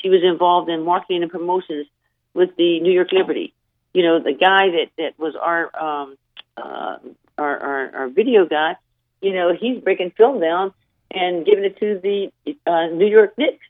She 0.00 0.08
was 0.08 0.22
involved 0.22 0.70
in 0.70 0.84
marketing 0.84 1.22
and 1.22 1.30
promotions 1.30 1.86
with 2.32 2.56
the 2.56 2.80
New 2.80 2.92
York 2.92 3.12
Liberty. 3.12 3.52
You 3.92 4.04
know, 4.04 4.20
the 4.20 4.32
guy 4.32 4.70
that 4.70 4.86
that 4.98 5.18
was 5.18 5.34
our 5.36 5.76
um, 5.76 6.16
uh, 6.56 6.98
our, 7.36 7.58
our 7.58 7.96
our 7.96 8.08
video 8.08 8.46
guy. 8.46 8.76
You 9.20 9.34
know, 9.34 9.54
he's 9.54 9.82
breaking 9.82 10.12
film 10.12 10.40
down 10.40 10.72
and 11.10 11.44
giving 11.44 11.64
it 11.64 11.78
to 11.80 12.00
the 12.02 12.32
uh, 12.66 12.86
New 12.86 13.06
York 13.06 13.36
Knicks. 13.36 13.64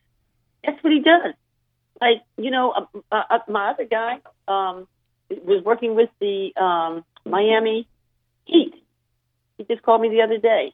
That's 0.64 0.82
what 0.84 0.92
he 0.92 1.00
does. 1.00 1.34
Like 2.00 2.22
you 2.36 2.50
know, 2.50 2.88
uh, 3.10 3.22
uh, 3.30 3.38
my 3.48 3.70
other 3.70 3.84
guy 3.84 4.20
um, 4.46 4.86
was 5.28 5.64
working 5.64 5.96
with 5.96 6.10
the 6.20 6.52
um, 6.56 7.04
Miami 7.24 7.88
Heat. 8.44 8.74
He 9.58 9.64
just 9.64 9.82
called 9.82 10.00
me 10.00 10.08
the 10.08 10.22
other 10.22 10.38
day. 10.38 10.72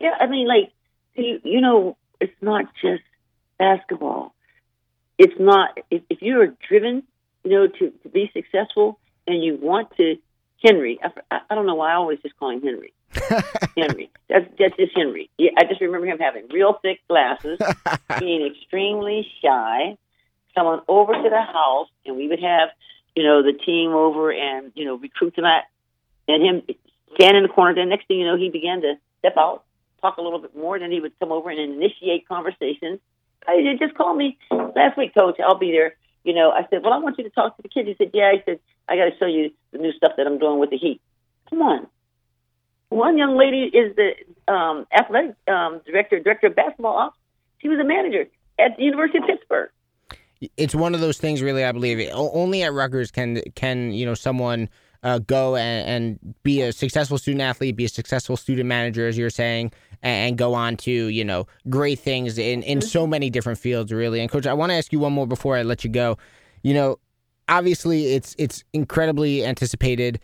Yeah, 0.00 0.14
I 0.18 0.26
mean, 0.26 0.46
like 0.46 0.72
you, 1.14 1.40
you 1.42 1.60
know, 1.60 1.96
it's 2.20 2.34
not 2.40 2.66
just 2.80 3.02
basketball. 3.58 4.34
It's 5.18 5.38
not 5.38 5.78
if, 5.90 6.02
if 6.10 6.22
you 6.22 6.40
are 6.40 6.54
driven, 6.68 7.02
you 7.44 7.50
know, 7.50 7.66
to, 7.66 7.90
to 7.90 8.08
be 8.08 8.30
successful 8.32 8.98
and 9.26 9.42
you 9.42 9.56
want 9.60 9.96
to. 9.96 10.16
Henry, 10.64 10.98
I, 11.30 11.40
I 11.50 11.54
don't 11.54 11.66
know 11.66 11.74
why 11.74 11.92
I 11.92 11.96
always 11.96 12.18
just 12.20 12.36
call 12.38 12.50
him 12.50 12.62
Henry. 12.62 12.92
Henry, 13.76 14.10
that's 14.28 14.46
that's 14.58 14.76
just 14.76 14.92
Henry. 14.96 15.30
Yeah, 15.38 15.50
I 15.56 15.64
just 15.64 15.80
remember 15.80 16.06
him 16.06 16.18
having 16.18 16.48
real 16.48 16.78
thick 16.80 17.00
glasses, 17.08 17.58
being 18.18 18.46
extremely 18.46 19.26
shy, 19.42 19.96
someone 20.54 20.80
over 20.88 21.12
to 21.12 21.28
the 21.28 21.42
house, 21.42 21.88
and 22.04 22.16
we 22.16 22.26
would 22.28 22.42
have, 22.42 22.70
you 23.14 23.22
know, 23.22 23.42
the 23.42 23.52
team 23.52 23.92
over 23.92 24.32
and 24.32 24.72
you 24.74 24.84
know 24.84 24.96
recruit 24.96 25.36
them 25.36 25.44
at, 25.44 25.64
and 26.26 26.42
him 26.42 26.76
stand 27.14 27.36
in 27.36 27.42
the 27.42 27.48
corner. 27.48 27.74
Then 27.74 27.88
next 27.90 28.08
thing 28.08 28.18
you 28.18 28.26
know, 28.26 28.36
he 28.36 28.50
began 28.50 28.80
to 28.80 28.94
step 29.20 29.36
out, 29.36 29.64
talk 30.06 30.18
a 30.18 30.22
little 30.22 30.38
bit 30.38 30.56
more. 30.56 30.78
Then 30.78 30.90
he 30.90 31.00
would 31.00 31.18
come 31.18 31.32
over 31.32 31.50
and 31.50 31.58
initiate 31.58 32.28
conversations. 32.28 33.00
I 33.46 33.76
just 33.78 33.94
called 33.94 34.16
me 34.16 34.38
last 34.50 34.96
week, 34.98 35.14
Coach. 35.14 35.36
I'll 35.44 35.58
be 35.58 35.72
there. 35.72 35.96
You 36.24 36.34
know, 36.34 36.50
I 36.50 36.66
said, 36.70 36.82
well, 36.82 36.92
I 36.92 36.98
want 36.98 37.18
you 37.18 37.24
to 37.24 37.30
talk 37.30 37.56
to 37.56 37.62
the 37.62 37.68
kids. 37.68 37.88
He 37.88 37.94
said, 37.96 38.10
yeah. 38.12 38.32
He 38.32 38.42
said, 38.44 38.58
I 38.88 38.96
got 38.96 39.04
to 39.04 39.16
show 39.18 39.26
you 39.26 39.50
the 39.72 39.78
new 39.78 39.92
stuff 39.92 40.12
that 40.16 40.26
I'm 40.26 40.38
doing 40.38 40.58
with 40.58 40.70
the 40.70 40.76
Heat. 40.76 41.00
Come 41.48 41.62
on. 41.62 41.86
One 42.88 43.18
young 43.18 43.36
lady 43.36 43.64
is 43.64 43.94
the 43.96 44.52
um, 44.52 44.86
athletic 44.96 45.36
um, 45.48 45.80
director, 45.86 46.18
director 46.20 46.48
of 46.48 46.56
basketball 46.56 46.96
ops. 46.96 47.18
She 47.58 47.68
was 47.68 47.78
a 47.78 47.84
manager 47.84 48.26
at 48.58 48.76
the 48.76 48.84
University 48.84 49.18
of 49.18 49.24
Pittsburgh. 49.26 49.70
It's 50.56 50.74
one 50.74 50.94
of 50.94 51.00
those 51.00 51.18
things, 51.18 51.42
really. 51.42 51.64
I 51.64 51.72
believe 51.72 52.10
only 52.12 52.62
at 52.62 52.72
Rutgers 52.72 53.10
can 53.10 53.40
can 53.54 53.92
you 53.92 54.04
know 54.04 54.12
someone 54.12 54.68
uh, 55.02 55.18
go 55.18 55.56
and, 55.56 55.88
and, 55.88 56.34
be 56.42 56.62
a 56.62 56.72
successful 56.72 57.18
student 57.18 57.42
athlete, 57.42 57.76
be 57.76 57.84
a 57.84 57.88
successful 57.88 58.36
student 58.36 58.66
manager, 58.66 59.06
as 59.06 59.16
you're 59.16 59.30
saying, 59.30 59.72
and, 60.02 60.28
and 60.28 60.38
go 60.38 60.54
on 60.54 60.76
to 60.76 60.90
you 60.90 61.24
know 61.24 61.46
great 61.68 61.98
things 61.98 62.38
in 62.38 62.62
in 62.62 62.78
mm-hmm. 62.78 62.88
so 62.88 63.06
many 63.06 63.30
different 63.30 63.58
fields, 63.58 63.92
really. 63.92 64.20
And 64.20 64.30
coach, 64.30 64.46
I 64.46 64.54
want 64.54 64.70
to 64.70 64.76
ask 64.76 64.92
you 64.92 64.98
one 64.98 65.12
more 65.12 65.26
before 65.26 65.56
I 65.56 65.62
let 65.62 65.84
you 65.84 65.90
go. 65.90 66.18
You 66.62 66.74
know, 66.74 66.98
obviously 67.48 68.14
it's 68.14 68.34
it's 68.38 68.64
incredibly 68.72 69.44
anticipated. 69.44 70.20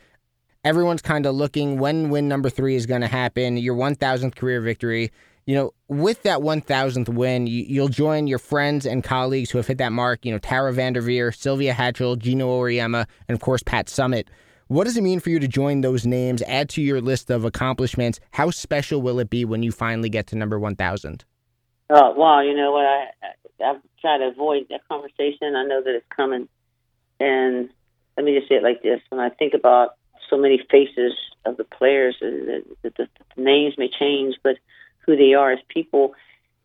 Everyone's 0.65 1.03
kind 1.03 1.27
of 1.27 1.35
looking 1.35 1.79
when 1.79 2.09
win 2.09 2.29
number 2.29 2.49
three 2.49 2.77
is 2.77 2.87
going 2.87 3.01
to 3.01 3.09
happen. 3.09 3.57
Your 3.57 3.75
1,000th 3.75 4.37
career 4.37 4.61
victory. 4.61 5.11
You 5.45 5.57
know, 5.57 5.75
with 5.89 6.23
that 6.23 6.39
1,000th 6.39 7.09
win, 7.09 7.49
you, 7.49 7.81
will 7.81 7.89
join 7.89 8.29
your 8.29 8.39
friends 8.39 8.87
and 8.87 9.03
colleagues 9.03 9.51
who 9.51 9.59
have 9.59 9.67
hit 9.67 9.79
that 9.79 9.91
mark. 9.91 10.25
You 10.25 10.31
know, 10.31 10.39
Tara 10.39 10.73
Vanderveer, 10.73 11.33
Sylvia 11.33 11.75
Hatchell, 11.75 12.17
Geno 12.17 12.49
Auriemma, 12.49 13.09
and 13.27 13.35
of 13.35 13.41
course 13.41 13.61
Pat 13.65 13.89
Summitt. 13.89 14.29
What 14.73 14.85
does 14.85 14.97
it 14.97 15.03
mean 15.03 15.21
for 15.21 15.29
you 15.29 15.39
to 15.39 15.47
join 15.47 15.83
those 15.83 16.07
names, 16.07 16.41
add 16.49 16.71
to 16.71 16.81
your 16.81 17.03
list 17.03 17.29
of 17.29 17.45
accomplishments? 17.45 18.21
How 18.31 18.49
special 18.49 19.03
will 19.03 19.19
it 19.19 19.29
be 19.29 19.45
when 19.45 19.63
you 19.63 19.71
finally 19.71 20.09
get 20.09 20.29
to 20.29 20.37
number 20.37 20.59
1,000? 20.59 21.27
Oh, 21.91 22.13
wow. 22.13 22.41
You 22.41 22.57
know 22.57 22.73
what? 22.73 22.87
I, 22.87 23.09
I've 23.63 23.83
tried 24.01 24.19
to 24.19 24.29
avoid 24.29 24.69
that 24.71 24.81
conversation. 24.89 25.57
I 25.57 25.65
know 25.65 25.83
that 25.83 25.95
it's 25.95 26.07
coming. 26.17 26.49
And 27.21 27.69
let 28.17 28.25
me 28.25 28.35
just 28.35 28.49
say 28.49 28.55
it 28.55 28.63
like 28.63 28.83
this: 28.83 29.01
when 29.11 29.21
I 29.21 29.29
think 29.29 29.53
about 29.53 29.97
so 30.31 30.39
many 30.39 30.59
faces 30.71 31.13
of 31.45 31.59
the 31.59 31.65
players, 31.65 32.17
uh, 32.23 32.25
the, 32.31 32.65
the, 32.83 32.93
the, 32.97 33.09
the 33.37 33.43
names 33.43 33.75
may 33.77 33.91
change, 33.91 34.37
but 34.43 34.57
who 35.01 35.17
they 35.17 35.35
are 35.35 35.53
as 35.53 35.59
people, 35.69 36.15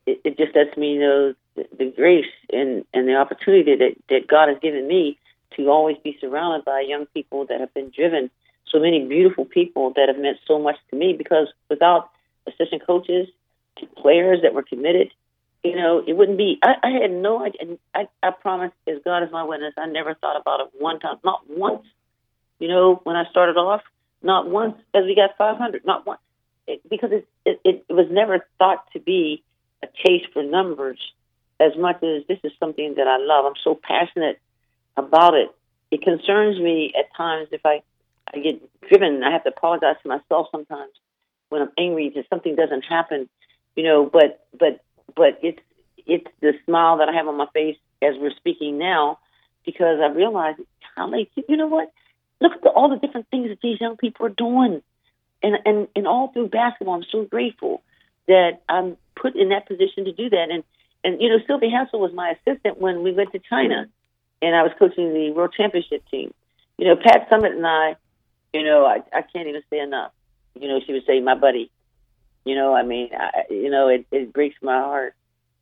it, 0.05 0.21
it 0.23 0.37
just 0.37 0.55
lets 0.55 0.77
me 0.77 0.97
know 0.97 1.33
the, 1.57 1.65
the 1.77 1.93
grace 1.93 2.25
and 2.53 2.85
and 2.93 3.05
the 3.05 3.15
opportunity 3.15 3.75
that 3.75 3.95
that 4.07 4.27
God 4.27 4.47
has 4.47 4.59
given 4.61 4.87
me 4.87 5.19
to 5.55 5.69
always 5.69 5.97
be 6.03 6.17
surrounded 6.19 6.65
by 6.65 6.81
young 6.81 7.05
people 7.07 7.45
that 7.47 7.59
have 7.59 7.73
been 7.73 7.91
driven. 7.95 8.29
So 8.71 8.79
many 8.79 9.05
beautiful 9.05 9.45
people 9.45 9.93
that 9.95 10.09
have 10.09 10.17
meant 10.17 10.37
so 10.45 10.59
much 10.59 10.75
to 10.89 10.95
me 10.95 11.13
because 11.17 11.47
without 11.69 12.09
assistant 12.47 12.85
coaches, 12.85 13.27
players 13.95 14.39
that 14.43 14.53
were 14.53 14.63
committed, 14.63 15.11
you 15.63 15.75
know, 15.75 16.03
it 16.05 16.13
wouldn't 16.13 16.37
be. 16.37 16.59
I, 16.61 16.75
I 16.83 16.89
had 17.01 17.11
no 17.11 17.43
idea. 17.43 17.77
I, 17.93 18.07
I 18.21 18.31
promise, 18.31 18.71
as 18.87 18.97
God 19.03 19.23
is 19.23 19.31
my 19.31 19.43
witness, 19.43 19.73
I 19.77 19.87
never 19.87 20.13
thought 20.13 20.39
about 20.39 20.61
it 20.61 20.67
one 20.79 20.99
time, 20.99 21.17
not 21.23 21.41
once. 21.49 21.85
You 22.59 22.67
know, 22.67 23.01
when 23.03 23.15
I 23.15 23.29
started 23.29 23.57
off, 23.57 23.81
not 24.21 24.49
once 24.49 24.75
as 24.93 25.05
we 25.05 25.15
got 25.15 25.37
500, 25.37 25.85
not 25.85 26.05
once, 26.05 26.19
it, 26.67 26.81
because 26.89 27.11
it, 27.11 27.27
it 27.45 27.85
it 27.89 27.93
was 27.93 28.07
never 28.09 28.45
thought 28.57 28.85
to 28.93 28.99
be 28.99 29.43
a 29.83 29.87
chase 29.87 30.25
for 30.33 30.43
numbers 30.43 30.99
as 31.59 31.75
much 31.77 32.03
as 32.03 32.23
this 32.27 32.39
is 32.43 32.51
something 32.59 32.95
that 32.97 33.07
I 33.07 33.17
love. 33.17 33.45
I'm 33.45 33.61
so 33.63 33.79
passionate 33.81 34.39
about 34.97 35.33
it. 35.35 35.49
It 35.91 36.01
concerns 36.01 36.59
me 36.59 36.93
at 36.97 37.15
times 37.15 37.49
if 37.51 37.61
I 37.65 37.81
I 38.33 38.39
get 38.39 38.61
driven. 38.89 39.23
I 39.23 39.31
have 39.31 39.43
to 39.43 39.49
apologize 39.49 39.95
to 40.03 40.09
myself 40.09 40.47
sometimes 40.51 40.91
when 41.49 41.61
I'm 41.61 41.71
angry 41.77 42.11
that 42.15 42.25
something 42.29 42.55
doesn't 42.55 42.83
happen. 42.83 43.29
You 43.75 43.83
know, 43.83 44.05
but 44.05 44.45
but 44.57 44.81
but 45.15 45.39
it's 45.41 45.59
it's 46.05 46.27
the 46.41 46.53
smile 46.65 46.97
that 46.97 47.09
I 47.09 47.13
have 47.13 47.27
on 47.27 47.37
my 47.37 47.47
face 47.53 47.77
as 48.01 48.15
we're 48.17 48.35
speaking 48.35 48.77
now 48.77 49.19
because 49.65 49.99
I 50.01 50.07
realize 50.07 50.55
many 50.97 51.29
you 51.47 51.57
know 51.57 51.67
what 51.67 51.91
look 52.39 52.53
at 52.53 52.61
the, 52.63 52.69
all 52.69 52.89
the 52.89 52.97
different 52.97 53.27
things 53.29 53.49
that 53.49 53.59
these 53.61 53.79
young 53.79 53.97
people 53.97 54.25
are 54.25 54.29
doing 54.29 54.81
and 55.43 55.57
and 55.65 55.87
and 55.95 56.07
all 56.07 56.29
through 56.29 56.49
basketball 56.49 56.95
I'm 56.95 57.05
so 57.11 57.23
grateful 57.23 57.83
that 58.27 58.61
I'm 58.67 58.97
put 59.15 59.35
in 59.35 59.49
that 59.49 59.67
position 59.67 60.05
to 60.05 60.11
do 60.11 60.29
that 60.29 60.47
and 60.51 60.63
and 61.03 61.21
you 61.21 61.29
know 61.29 61.37
Sylvia 61.45 61.69
Hatchell 61.69 61.99
was 61.99 62.13
my 62.13 62.31
assistant 62.31 62.79
when 62.79 63.03
we 63.03 63.13
went 63.13 63.31
to 63.33 63.39
China 63.39 63.87
and 64.41 64.55
I 64.55 64.63
was 64.63 64.71
coaching 64.77 65.13
the 65.13 65.31
world 65.31 65.53
championship 65.55 66.03
team. 66.09 66.33
You 66.77 66.87
know 66.87 66.95
Pat 66.95 67.29
Summitt 67.29 67.55
and 67.55 67.65
I 67.65 67.95
you 68.53 68.63
know 68.63 68.85
I 68.85 69.01
I 69.13 69.21
can't 69.21 69.47
even 69.47 69.61
say 69.69 69.79
enough. 69.79 70.11
You 70.59 70.67
know 70.67 70.79
she 70.85 70.93
would 70.93 71.05
say 71.05 71.19
my 71.19 71.35
buddy. 71.35 71.71
You 72.47 72.55
know, 72.55 72.73
I 72.73 72.83
mean, 72.83 73.09
I, 73.13 73.43
you 73.49 73.69
know, 73.69 73.89
it, 73.89 74.05
it 74.09 74.31
breaks 74.31 74.55
my 74.61 74.77
heart 74.79 75.15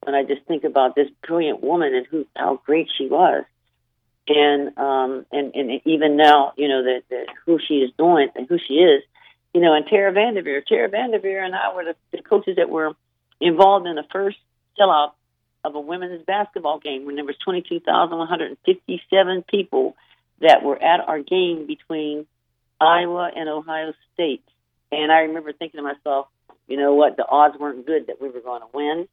when 0.03 0.13
I 0.13 0.21
just 0.21 0.43
think 0.43 0.63
about 0.65 0.93
this 0.93 1.09
brilliant 1.25 1.63
woman 1.63 1.95
and 1.95 2.05
who 2.05 2.27
how 2.35 2.61
great 2.63 2.89
she 2.95 3.07
was, 3.07 3.43
and 4.27 4.77
um, 4.77 5.25
and 5.31 5.55
and 5.55 5.81
even 5.85 6.15
now, 6.15 6.53
you 6.57 6.67
know, 6.67 6.83
that 6.83 7.01
that 7.09 7.25
who 7.43 7.57
she 7.57 7.75
is 7.79 7.89
doing 7.97 8.29
and 8.35 8.47
who 8.47 8.59
she 8.59 8.75
is, 8.75 9.01
you 9.51 9.61
know, 9.61 9.73
and 9.73 9.87
Tara 9.87 10.11
Vanderveer, 10.11 10.61
Tara 10.61 10.87
Vanderveer, 10.87 11.43
and 11.43 11.55
I 11.55 11.73
were 11.73 11.85
the, 11.85 11.95
the 12.11 12.21
coaches 12.21 12.57
that 12.57 12.69
were 12.69 12.93
involved 13.41 13.87
in 13.87 13.95
the 13.95 14.05
first 14.11 14.37
sellout 14.79 15.13
of 15.65 15.75
a 15.75 15.79
women's 15.79 16.25
basketball 16.25 16.79
game 16.79 17.05
when 17.05 17.15
there 17.15 17.25
was 17.25 17.37
22,157 17.43 19.43
people 19.49 19.95
that 20.41 20.63
were 20.63 20.81
at 20.81 21.01
our 21.01 21.19
game 21.19 21.65
between 21.65 22.25
Iowa 22.79 23.31
and 23.35 23.49
Ohio 23.49 23.93
State. 24.13 24.43
And 24.91 25.11
I 25.11 25.21
remember 25.21 25.51
thinking 25.53 25.79
to 25.79 25.83
myself, 25.83 26.27
you 26.67 26.77
know 26.77 26.93
what, 26.93 27.17
the 27.17 27.27
odds 27.27 27.57
weren't 27.59 27.85
good 27.85 28.07
that 28.07 28.21
we 28.21 28.29
were 28.29 28.41
going 28.41 28.61
to 28.61 28.67
win. 28.73 29.07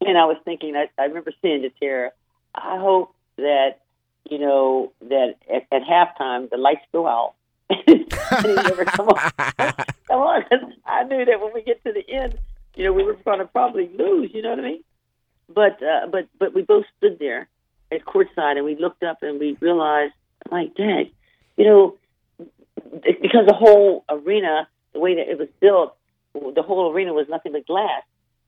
And 0.00 0.18
I 0.18 0.24
was 0.24 0.36
thinking, 0.44 0.74
I, 0.76 0.88
I 1.00 1.06
remember 1.06 1.32
saying 1.42 1.62
to 1.62 1.70
Tara, 1.70 2.10
I 2.54 2.78
hope 2.78 3.14
that, 3.36 3.80
you 4.28 4.38
know, 4.38 4.92
that 5.00 5.36
at, 5.52 5.66
at 5.72 5.82
halftime 5.82 6.48
the 6.50 6.56
lights 6.56 6.84
go 6.92 7.06
out. 7.06 7.34
and 7.86 8.10
never 8.44 8.84
come 8.84 9.08
on. 9.08 9.30
come 10.08 10.20
on. 10.20 10.44
I 10.84 11.04
knew 11.04 11.24
that 11.24 11.40
when 11.40 11.54
we 11.54 11.62
get 11.62 11.82
to 11.84 11.92
the 11.92 12.04
end, 12.08 12.36
you 12.74 12.84
know, 12.84 12.92
we 12.92 13.04
were 13.04 13.14
going 13.14 13.38
to 13.38 13.46
probably 13.46 13.88
lose, 13.96 14.32
you 14.34 14.42
know 14.42 14.50
what 14.50 14.58
I 14.58 14.62
mean? 14.62 14.84
But, 15.48 15.82
uh, 15.82 16.06
but, 16.10 16.28
but 16.38 16.54
we 16.54 16.62
both 16.62 16.84
stood 16.98 17.18
there 17.18 17.48
at 17.90 18.04
courtside 18.04 18.56
and 18.56 18.64
we 18.64 18.76
looked 18.76 19.02
up 19.02 19.18
and 19.22 19.38
we 19.38 19.56
realized, 19.60 20.14
like, 20.50 20.74
dang, 20.74 21.10
you 21.56 21.64
know, 21.64 21.96
because 23.02 23.46
the 23.46 23.54
whole 23.54 24.04
arena, 24.08 24.68
the 24.92 25.00
way 25.00 25.14
that 25.16 25.28
it 25.28 25.38
was 25.38 25.48
built, 25.60 25.96
the 26.34 26.62
whole 26.62 26.92
arena 26.92 27.12
was 27.12 27.26
nothing 27.28 27.52
but 27.52 27.66
glass, 27.66 28.02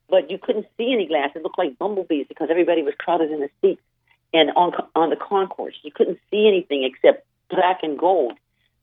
but 0.09 0.31
you 0.31 0.39
couldn't 0.39 0.67
see 0.77 0.93
any 0.93 1.07
glass. 1.07 1.31
It 1.35 1.43
looked 1.43 1.59
like 1.59 1.79
bumblebees 1.79 2.27
because 2.29 2.49
everybody 2.51 2.83
was 2.83 2.95
crowded 2.99 3.31
in 3.31 3.41
the 3.41 3.51
seats 3.61 3.83
and 4.33 4.51
on 4.57 4.73
on 4.95 5.11
the 5.11 5.17
concourse. 5.17 5.75
You 5.83 5.93
couldn't 5.93 6.19
see 6.31 6.47
anything 6.47 6.85
except 6.85 7.27
black 7.49 7.81
and 7.83 7.99
gold, 7.99 8.35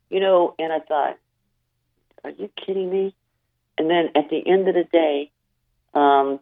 you 0.10 0.20
know. 0.20 0.56
And 0.58 0.72
I 0.72 0.80
thought, 0.80 1.18
are 2.24 2.32
you 2.32 2.50
kidding 2.56 2.90
me? 2.90 3.16
And 3.78 3.90
then 3.90 4.10
at 4.16 4.30
the 4.30 4.42
end 4.46 4.68
of 4.68 4.76
the 4.76 4.86
day, 4.92 5.32
um, 5.94 6.40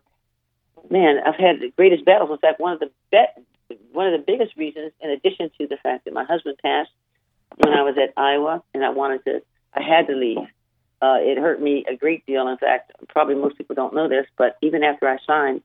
man, 0.90 1.18
I've 1.26 1.36
had 1.36 1.60
the 1.60 1.72
greatest 1.76 2.06
battles. 2.06 2.30
In 2.32 2.38
fact, 2.38 2.60
one 2.60 2.74
of 2.74 2.80
the 2.80 2.92
be- 3.12 3.78
one 3.92 4.08
of 4.08 4.20
the 4.20 4.26
biggest 4.26 4.56
reasons, 4.58 4.92
in 5.02 5.12
addition 5.12 5.52
to 5.60 5.68
the 5.68 5.78
fact 5.78 6.06
that 6.06 6.14
my 6.14 6.24
husband 6.24 6.58
passed 6.64 6.90
when 7.58 7.74
I 7.74 7.84
was 7.84 7.96
at 7.98 8.14
Iowa, 8.18 8.64
and 8.74 8.84
I 8.84 8.90
wanted 8.90 9.24
to, 9.26 9.42
I 9.74 9.84
had 9.84 10.08
to 10.08 10.16
leave 10.16 10.48
uh, 11.02 11.18
it 11.20 11.38
hurt 11.38 11.62
me 11.62 11.86
a 11.90 11.96
great 11.96 12.26
deal. 12.26 12.48
In 12.48 12.58
fact, 12.58 12.92
probably 13.08 13.36
most 13.36 13.58
people 13.58 13.76
don't 13.76 13.94
know 13.94 14.10
this, 14.10 14.26
but 14.38 14.58
even 14.62 14.84
after 14.84 15.08
I 15.08 15.18
signed, 15.26 15.62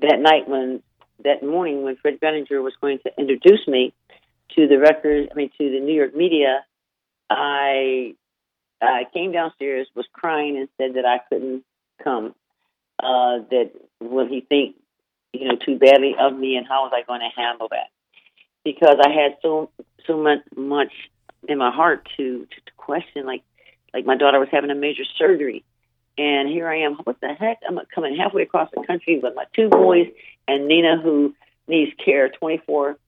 that 0.00 0.18
night 0.18 0.48
when 0.48 0.82
that 1.24 1.42
morning 1.42 1.82
when 1.82 1.96
Fred 1.96 2.18
Gruninger 2.20 2.62
was 2.62 2.74
going 2.80 2.98
to 3.00 3.12
introduce 3.18 3.66
me 3.66 3.92
to 4.56 4.66
the 4.66 4.78
record, 4.78 5.28
I 5.30 5.34
mean 5.34 5.50
to 5.58 5.70
the 5.70 5.80
New 5.80 5.94
York 5.94 6.14
media, 6.14 6.64
I 7.28 8.14
I 8.82 9.04
came 9.12 9.32
downstairs, 9.32 9.88
was 9.94 10.06
crying, 10.12 10.56
and 10.58 10.68
said 10.76 10.94
that 10.94 11.06
I 11.06 11.20
couldn't 11.28 11.64
come. 12.02 12.34
Uh, 13.02 13.44
that 13.50 13.70
will 14.00 14.26
he 14.26 14.40
think, 14.42 14.76
you 15.32 15.48
know, 15.48 15.56
too 15.56 15.78
badly 15.78 16.14
of 16.18 16.36
me, 16.36 16.56
and 16.56 16.66
how 16.66 16.82
was 16.82 16.92
I 16.94 17.02
going 17.02 17.20
to 17.20 17.40
handle 17.40 17.68
that? 17.70 17.88
Because 18.64 18.96
I 19.04 19.10
had 19.10 19.36
so 19.42 19.70
so 20.06 20.16
much 20.16 20.40
much 20.56 20.92
in 21.48 21.58
my 21.58 21.70
heart 21.70 22.08
to 22.16 22.46
to, 22.46 22.60
to 22.66 22.72
question, 22.76 23.26
like 23.26 23.42
like 23.94 24.04
my 24.04 24.16
daughter 24.16 24.38
was 24.38 24.48
having 24.50 24.70
a 24.70 24.74
major 24.74 25.04
surgery, 25.18 25.64
and 26.18 26.48
here 26.48 26.68
I 26.68 26.80
am. 26.80 26.96
What 27.04 27.20
the 27.20 27.34
heck? 27.34 27.58
I'm 27.66 27.78
coming 27.94 28.16
halfway 28.16 28.42
across 28.42 28.70
the 28.74 28.84
country 28.86 29.18
with 29.22 29.34
my 29.34 29.44
two 29.54 29.68
boys 29.68 30.08
and 30.46 30.66
Nina, 30.66 31.00
who 31.00 31.34
needs 31.68 31.92
care 32.04 32.28
24 32.28 32.98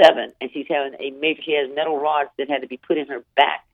seven, 0.00 0.32
and 0.40 0.50
she's 0.52 0.66
having 0.68 0.94
a 1.00 1.10
major. 1.18 1.42
She 1.42 1.52
has 1.52 1.74
metal 1.74 1.98
rods 1.98 2.30
that 2.38 2.48
had 2.48 2.62
to 2.62 2.68
be 2.68 2.76
put 2.76 2.98
in 2.98 3.08
her 3.08 3.24
back, 3.36 3.66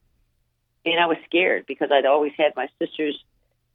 and 0.84 0.98
I 0.98 1.06
was 1.06 1.18
scared 1.26 1.66
because 1.66 1.90
I'd 1.92 2.06
always 2.06 2.32
had 2.36 2.56
my 2.56 2.68
sisters, 2.78 3.22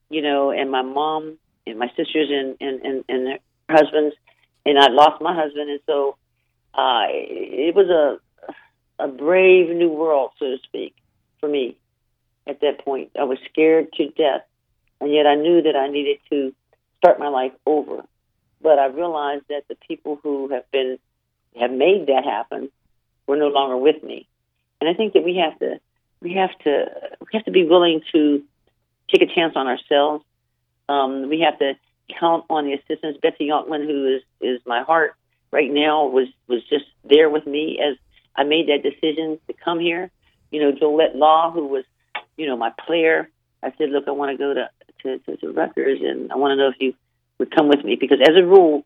you 0.09 0.22
know, 0.22 0.51
and 0.51 0.72
my 0.72 0.82
mom 0.82 1.38
and 1.70 1.80
my 1.80 1.89
sisters 1.95 2.30
and 2.32 2.57
and 2.59 2.82
and, 2.86 3.05
and 3.09 3.28
their 3.28 3.39
husbands, 3.70 4.15
and 4.65 4.78
I 4.80 4.88
lost 4.89 5.22
my 5.22 5.36
husband, 5.36 5.70
and 5.70 5.80
so. 5.86 6.15
uh, 6.74 7.05
it 7.09 7.76
was 7.76 7.89
a 7.89 8.20
a 9.03 9.07
brave 9.07 9.70
new 9.76 9.89
world, 9.89 10.32
so 10.39 10.45
to 10.45 10.57
speak, 10.63 10.93
for 11.39 11.47
me. 11.47 11.78
At 12.47 12.61
that 12.61 12.84
point, 12.84 13.11
I 13.17 13.24
was 13.24 13.38
scared 13.49 13.93
to 13.93 14.09
death, 14.09 14.41
and 14.99 15.11
yet 15.11 15.26
I 15.26 15.36
knew 15.36 15.61
that 15.61 15.76
I 15.76 15.88
needed 15.88 16.17
to 16.32 16.53
start 16.97 17.20
my 17.20 17.30
life 17.30 17.53
over. 17.65 18.03
But 18.61 18.80
I 18.80 18.88
realized 18.88 19.45
that 19.49 19.63
the 19.70 19.76
people 19.88 20.20
who 20.22 20.49
have 20.49 20.70
been 20.72 20.99
have 21.59 21.72
made 21.72 22.07
that 22.07 22.26
happen 22.26 22.70
were 23.28 23.38
no 23.38 23.47
longer 23.47 23.78
with 23.78 24.03
me, 24.03 24.28
and 24.82 24.89
I 24.89 24.93
think 24.93 25.13
that 25.13 25.24
we 25.24 25.38
have 25.38 25.57
to 25.59 25.80
we 26.22 26.34
have 26.34 26.57
to 26.65 26.86
we 27.22 27.28
have 27.34 27.45
to 27.45 27.51
be 27.51 27.65
willing 27.65 28.01
to 28.13 28.43
take 29.11 29.22
a 29.22 29.34
chance 29.34 29.53
on 29.55 29.67
ourselves. 29.67 30.24
Um, 30.90 31.30
we 31.30 31.42
have 31.42 31.60
to 31.60 31.74
count 32.20 32.46
on 32.50 32.66
the 32.66 32.74
assistance. 32.74 33.18
Betsy 33.22 33.48
Yonkman, 33.48 33.86
who 33.86 34.16
is 34.16 34.24
is 34.42 34.60
my 34.66 34.82
heart 34.82 35.16
right 35.52 35.72
now, 35.72 36.08
was 36.08 36.28
was 36.48 36.62
just 36.70 36.86
there 37.04 37.30
with 37.30 37.46
me 37.46 37.80
as 37.80 37.98
I 38.36 38.44
made 38.44 38.68
that 38.68 38.84
decision 38.84 39.40
to 39.48 39.54
come 39.54 39.80
here. 39.80 40.12
You 40.52 40.62
know, 40.62 40.72
Jolette 40.72 41.16
Law, 41.16 41.52
who 41.52 41.68
was 41.68 41.86
you 42.36 42.48
know 42.48 42.58
my 42.58 42.72
player. 42.86 43.30
I 43.62 43.74
said, 43.78 43.90
look, 43.90 44.08
I 44.08 44.12
want 44.12 44.32
to 44.32 44.38
go 44.38 44.54
to 44.54 44.70
to, 45.04 45.20
to, 45.20 45.38
to 45.38 45.52
Rutgers, 45.52 46.00
and 46.02 46.32
I 46.32 46.36
want 46.36 46.54
to 46.54 46.56
know 46.56 46.70
if 46.70 46.76
you 46.80 46.94
would 47.38 47.54
come 47.56 47.70
with 47.70 47.84
me 47.84 47.96
because, 47.96 48.20
as 48.22 48.36
a 48.36 48.46
rule, 48.46 48.86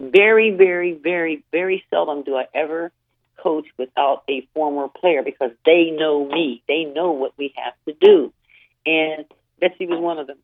very, 0.00 0.50
very, 0.50 0.94
very, 0.94 1.44
very 1.52 1.84
seldom 1.90 2.24
do 2.24 2.36
I 2.36 2.46
ever 2.54 2.90
coach 3.36 3.66
without 3.78 4.22
a 4.28 4.46
former 4.54 4.88
player 4.88 5.22
because 5.22 5.50
they 5.64 5.90
know 5.90 6.26
me. 6.26 6.62
They 6.68 6.84
know 6.84 7.12
what 7.12 7.32
we 7.38 7.54
have 7.56 7.74
to 7.86 7.94
do. 7.94 8.32
And 8.84 9.24
Betsy 9.60 9.86
was 9.86 9.98
one 9.98 10.18
of 10.18 10.26
them. 10.26 10.38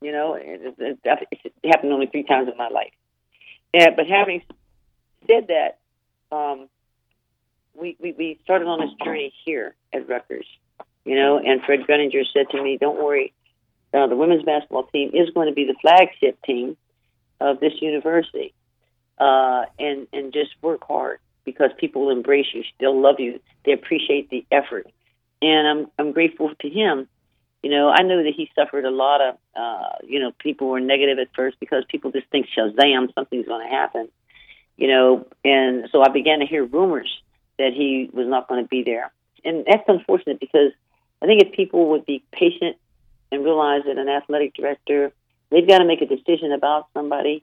You 0.00 0.12
know, 0.12 0.34
it, 0.34 0.74
it, 0.78 0.98
it 1.04 1.68
happened 1.68 1.92
only 1.92 2.06
three 2.06 2.22
times 2.22 2.48
in 2.50 2.56
my 2.56 2.68
life. 2.68 2.92
Yeah, 3.74 3.90
but 3.96 4.06
having 4.06 4.42
said 5.26 5.48
that, 5.48 5.78
um, 6.34 6.68
we, 7.74 7.96
we, 8.00 8.12
we 8.12 8.40
started 8.44 8.66
on 8.66 8.80
this 8.80 8.90
journey 9.04 9.32
here 9.44 9.74
at 9.92 10.08
Rutgers, 10.08 10.46
you 11.04 11.16
know, 11.16 11.38
and 11.38 11.62
Fred 11.62 11.80
Gruninger 11.80 12.24
said 12.32 12.50
to 12.50 12.62
me, 12.62 12.78
don't 12.80 13.02
worry, 13.02 13.32
uh, 13.92 14.06
the 14.06 14.16
women's 14.16 14.44
basketball 14.44 14.84
team 14.84 15.10
is 15.14 15.30
going 15.30 15.48
to 15.48 15.54
be 15.54 15.64
the 15.64 15.74
flagship 15.80 16.40
team 16.44 16.76
of 17.40 17.60
this 17.60 17.72
university. 17.80 18.54
Uh, 19.18 19.64
and, 19.80 20.06
and 20.12 20.32
just 20.32 20.50
work 20.62 20.86
hard 20.86 21.18
because 21.44 21.70
people 21.76 22.02
will 22.02 22.10
embrace 22.10 22.46
you. 22.54 22.62
They'll 22.78 23.00
love 23.00 23.16
you. 23.18 23.40
They 23.64 23.72
appreciate 23.72 24.30
the 24.30 24.46
effort. 24.52 24.86
And 25.42 25.66
I'm, 25.66 25.90
I'm 25.98 26.12
grateful 26.12 26.52
to 26.60 26.68
him. 26.68 27.08
You 27.62 27.70
know, 27.70 27.88
I 27.90 28.02
know 28.02 28.22
that 28.22 28.34
he 28.34 28.50
suffered 28.54 28.84
a 28.84 28.90
lot 28.90 29.20
of, 29.20 29.36
uh, 29.56 29.96
you 30.04 30.20
know, 30.20 30.32
people 30.38 30.68
were 30.68 30.80
negative 30.80 31.18
at 31.18 31.28
first 31.34 31.58
because 31.58 31.84
people 31.88 32.12
just 32.12 32.28
think 32.28 32.46
Shazam, 32.56 33.12
something's 33.14 33.46
going 33.46 33.66
to 33.66 33.74
happen. 33.74 34.08
You 34.76 34.86
know, 34.86 35.26
and 35.44 35.88
so 35.90 36.02
I 36.02 36.08
began 36.08 36.38
to 36.38 36.46
hear 36.46 36.64
rumors 36.64 37.20
that 37.58 37.72
he 37.72 38.10
was 38.12 38.28
not 38.28 38.48
going 38.48 38.62
to 38.62 38.68
be 38.68 38.84
there. 38.84 39.10
And 39.44 39.64
that's 39.66 39.82
unfortunate 39.88 40.38
because 40.38 40.70
I 41.20 41.26
think 41.26 41.42
if 41.42 41.52
people 41.52 41.90
would 41.90 42.06
be 42.06 42.22
patient 42.32 42.76
and 43.32 43.44
realize 43.44 43.82
that 43.86 43.98
an 43.98 44.08
athletic 44.08 44.54
director, 44.54 45.12
they've 45.50 45.66
got 45.66 45.78
to 45.78 45.84
make 45.84 46.00
a 46.00 46.06
decision 46.06 46.52
about 46.52 46.86
somebody. 46.94 47.42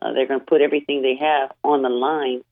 Uh, 0.00 0.12
they're 0.12 0.26
going 0.26 0.40
to 0.40 0.46
put 0.46 0.60
everything 0.60 1.02
they 1.02 1.16
have 1.16 1.50
on 1.64 1.82
the 1.82 1.88
line. 1.88 2.44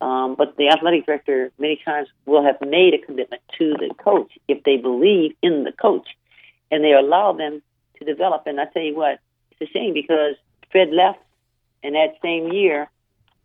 Um, 0.00 0.36
but 0.36 0.56
the 0.56 0.68
athletic 0.68 1.06
director 1.06 1.50
many 1.58 1.80
times 1.84 2.08
will 2.26 2.44
have 2.44 2.60
made 2.60 2.94
a 2.94 2.98
commitment 2.98 3.42
to 3.58 3.74
the 3.78 3.92
coach 3.94 4.30
if 4.46 4.62
they 4.64 4.76
believe 4.76 5.34
in 5.42 5.64
the 5.64 5.72
coach 5.72 6.06
and 6.70 6.84
they 6.84 6.92
allow 6.92 7.32
them 7.32 7.62
to 7.98 8.04
develop. 8.04 8.42
And 8.46 8.60
I 8.60 8.66
tell 8.66 8.82
you 8.82 8.96
what, 8.96 9.18
it's 9.50 9.70
a 9.70 9.72
shame 9.72 9.94
because 9.94 10.34
Fred 10.70 10.90
left, 10.90 11.20
and 11.82 11.94
that 11.94 12.16
same 12.22 12.52
year 12.52 12.88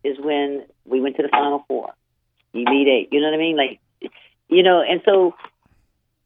is 0.03 0.17
when 0.19 0.65
we 0.86 1.01
went 1.01 1.15
to 1.17 1.24
the 1.24 1.30
Final 1.30 1.63
Four, 1.67 1.93
You 2.51 2.65
Elite 2.67 2.88
Eight. 2.88 3.09
You 3.11 3.21
know 3.21 3.28
what 3.28 3.36
I 3.36 3.38
mean? 3.38 3.57
Like, 3.57 3.80
you 4.49 4.63
know, 4.63 4.82
and 4.82 5.01
so 5.05 5.36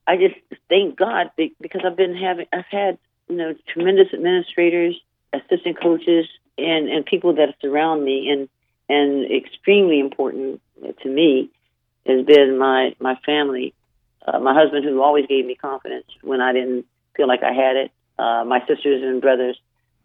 I 0.07 0.17
just 0.17 0.35
thank 0.69 0.97
God 0.97 1.31
because 1.37 1.81
I've 1.85 1.97
been 1.97 2.15
having, 2.15 2.47
I've 2.51 2.65
had, 2.69 2.97
you 3.29 3.35
know, 3.35 3.53
tremendous 3.71 4.13
administrators, 4.13 4.95
assistant 5.33 5.79
coaches, 5.79 6.25
and 6.57 6.89
and 6.89 7.05
people 7.05 7.35
that 7.35 7.55
surround 7.61 8.03
me, 8.03 8.29
and 8.29 8.49
and 8.89 9.29
extremely 9.31 9.99
important 9.99 10.61
to 11.03 11.09
me 11.09 11.49
has 12.05 12.25
been 12.25 12.57
my 12.57 12.95
my 12.99 13.15
family, 13.25 13.73
uh, 14.25 14.39
my 14.39 14.53
husband 14.53 14.85
who 14.85 15.01
always 15.01 15.25
gave 15.27 15.45
me 15.45 15.55
confidence 15.55 16.07
when 16.21 16.41
I 16.41 16.53
didn't 16.53 16.85
feel 17.15 17.27
like 17.27 17.43
I 17.43 17.53
had 17.53 17.75
it, 17.75 17.91
uh, 18.17 18.43
my 18.45 18.59
sisters 18.67 19.03
and 19.03 19.21
brothers 19.21 19.59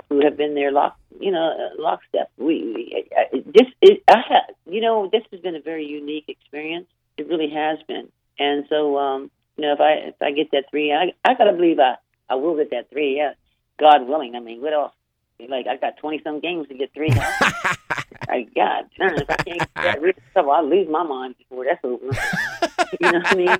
who 0.08 0.22
have 0.24 0.36
been 0.36 0.54
there 0.54 0.70
lock 0.70 0.98
you 1.20 1.30
know 1.30 1.52
uh, 1.52 1.82
lockstep. 1.82 2.30
We, 2.36 2.72
we 2.74 3.06
uh, 3.16 3.38
this 3.46 3.68
it, 3.80 4.02
I 4.08 4.18
have 4.28 4.54
you 4.66 4.80
know 4.80 5.08
this 5.10 5.22
has 5.30 5.40
been 5.40 5.56
a 5.56 5.60
very 5.60 5.86
unique 5.86 6.24
experience. 6.28 6.86
It 7.16 7.28
really 7.28 7.50
has 7.50 7.78
been, 7.86 8.08
and 8.38 8.64
so 8.68 8.98
um, 8.98 9.30
you 9.56 9.62
know 9.62 9.72
if 9.72 9.80
I 9.80 9.92
if 10.08 10.14
I 10.20 10.32
get 10.32 10.50
that 10.52 10.64
three, 10.70 10.92
I 10.92 11.12
I 11.24 11.34
gotta 11.34 11.52
believe 11.52 11.78
I 11.78 11.96
I 12.28 12.34
will 12.34 12.56
get 12.56 12.70
that 12.70 12.90
three. 12.90 13.16
Yeah, 13.16 13.34
God 13.78 14.06
willing. 14.06 14.34
I 14.34 14.40
mean, 14.40 14.60
what 14.60 14.72
else? 14.72 14.92
Like 15.40 15.66
I 15.66 15.76
got 15.76 15.96
twenty 15.98 16.20
some 16.22 16.40
games 16.40 16.68
to 16.68 16.74
get 16.74 16.92
three. 16.92 17.10
I 17.10 18.46
God 18.54 18.84
darn, 18.98 19.18
if 19.18 19.30
I 19.30 19.36
can't 19.36 19.58
get 19.58 19.74
that 19.76 20.02
real 20.02 20.14
I'll 20.36 20.68
lose 20.68 20.88
my 20.88 21.02
mind 21.02 21.36
before 21.38 21.64
that's 21.64 21.84
over. 21.84 22.04
you 23.00 23.10
know 23.12 23.18
what 23.18 23.32
I 23.32 23.34
mean? 23.34 23.58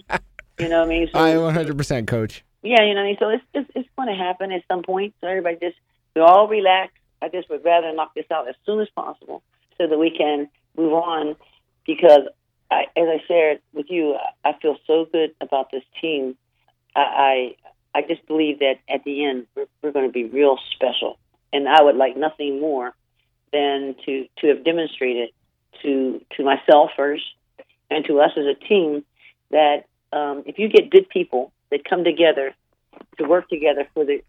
You 0.59 0.69
know 0.69 0.81
what 0.81 0.87
I 0.87 0.89
mean? 0.89 1.09
So, 1.13 1.19
I 1.19 1.37
100 1.37 1.77
percent 1.77 2.09
coach. 2.09 2.45
Yeah, 2.63 2.83
you 2.83 2.95
know 2.95 3.01
what 3.01 3.07
I 3.07 3.09
mean. 3.09 3.17
So 3.19 3.29
it's 3.31 3.45
it's, 3.55 3.71
it's 3.75 3.89
going 3.97 4.09
to 4.09 4.15
happen 4.15 4.53
at 4.53 4.63
some 4.69 4.83
point. 4.83 5.15
So 5.21 5.27
everybody 5.27 5.57
just 5.61 5.77
we 6.15 6.23
all 6.23 6.49
relax. 6.49 6.93
I 7.21 7.29
just 7.29 7.49
would 7.51 7.65
rather 7.65 7.93
knock 7.93 8.15
this 8.15 8.27
out 8.31 8.49
as 8.49 8.55
soon 8.67 8.81
as 8.81 8.89
possible 8.91 9.43
so 9.79 9.87
that 9.87 9.99
we 9.99 10.11
can 10.17 10.49
move 10.77 10.93
on 10.93 11.37
because 11.87 12.23
I, 12.71 12.85
as 12.97 13.09
I 13.09 13.23
shared 13.29 13.61
with 13.73 13.87
you, 13.91 14.17
I 14.45 14.55
feel 14.61 14.77
so 14.87 15.07
good 15.11 15.35
about 15.41 15.71
this 15.71 15.85
team. 16.01 16.37
I 16.95 17.55
I, 17.95 17.99
I 17.99 18.03
just 18.03 18.27
believe 18.27 18.61
that 18.61 18.77
at 18.89 19.05
the 19.05 19.25
end 19.25 19.47
we're, 19.55 19.67
we're 19.83 19.93
going 19.93 20.07
to 20.07 20.13
be 20.13 20.25
real 20.25 20.59
special, 20.75 21.19
and 21.53 21.69
I 21.69 21.83
would 21.83 21.97
like 21.97 22.17
nothing 22.17 22.61
more 22.61 22.95
than 23.53 23.95
to 24.07 24.27
to 24.39 24.49
have 24.49 24.65
demonstrated 24.65 25.31
to 25.83 26.21
to 26.37 26.45
myself 26.45 26.91
first 26.97 27.25
and 27.91 28.05
to 28.07 28.21
us 28.21 28.31
as 28.37 28.45
a 28.47 28.55
team 28.55 29.05
that 29.51 29.85
um, 30.13 30.43
if 30.47 30.59
you 30.59 30.69
get 30.69 30.91
good 30.91 31.09
people 31.09 31.53
that 31.71 31.85
come 31.85 32.05
together 32.05 32.55
to 33.19 33.25
work 33.25 33.49
together 33.49 33.87
for 33.95 34.05
the 34.05 34.23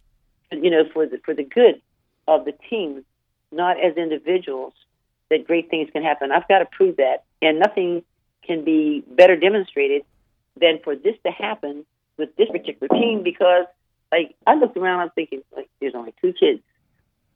you 0.52 0.70
know 0.70 0.84
for 0.94 1.06
the 1.06 1.20
for 1.26 1.34
the 1.34 1.44
good 1.44 1.82
of 2.28 2.46
the 2.46 2.54
team, 2.70 3.04
not 3.52 3.80
as 3.84 3.98
individuals, 3.98 4.74
that 5.30 5.46
great 5.46 5.70
things 5.70 5.90
can 5.92 6.04
happen. 6.04 6.32
I've 6.32 6.48
got 6.48 6.60
to 6.60 6.66
prove 6.66 6.98
that, 6.98 7.24
and 7.42 7.60
nothing 7.60 8.04
can 8.46 8.64
be 8.64 9.04
better 9.08 9.36
demonstrated 9.36 10.04
than 10.60 10.80
for 10.84 10.96
this 10.96 11.16
to 11.26 11.32
happen 11.32 11.86
with 12.18 12.36
this 12.36 12.50
particular 12.50 12.88
team 12.90 13.24
because 13.24 13.66
like 14.12 14.36
I 14.46 14.56
looked 14.56 14.78
around, 14.78 15.02
I'm 15.02 15.10
thinking 15.10 15.42
like 15.56 15.70
there's 15.82 15.96
only 15.96 16.14
two 16.22 16.34
kids 16.34 16.62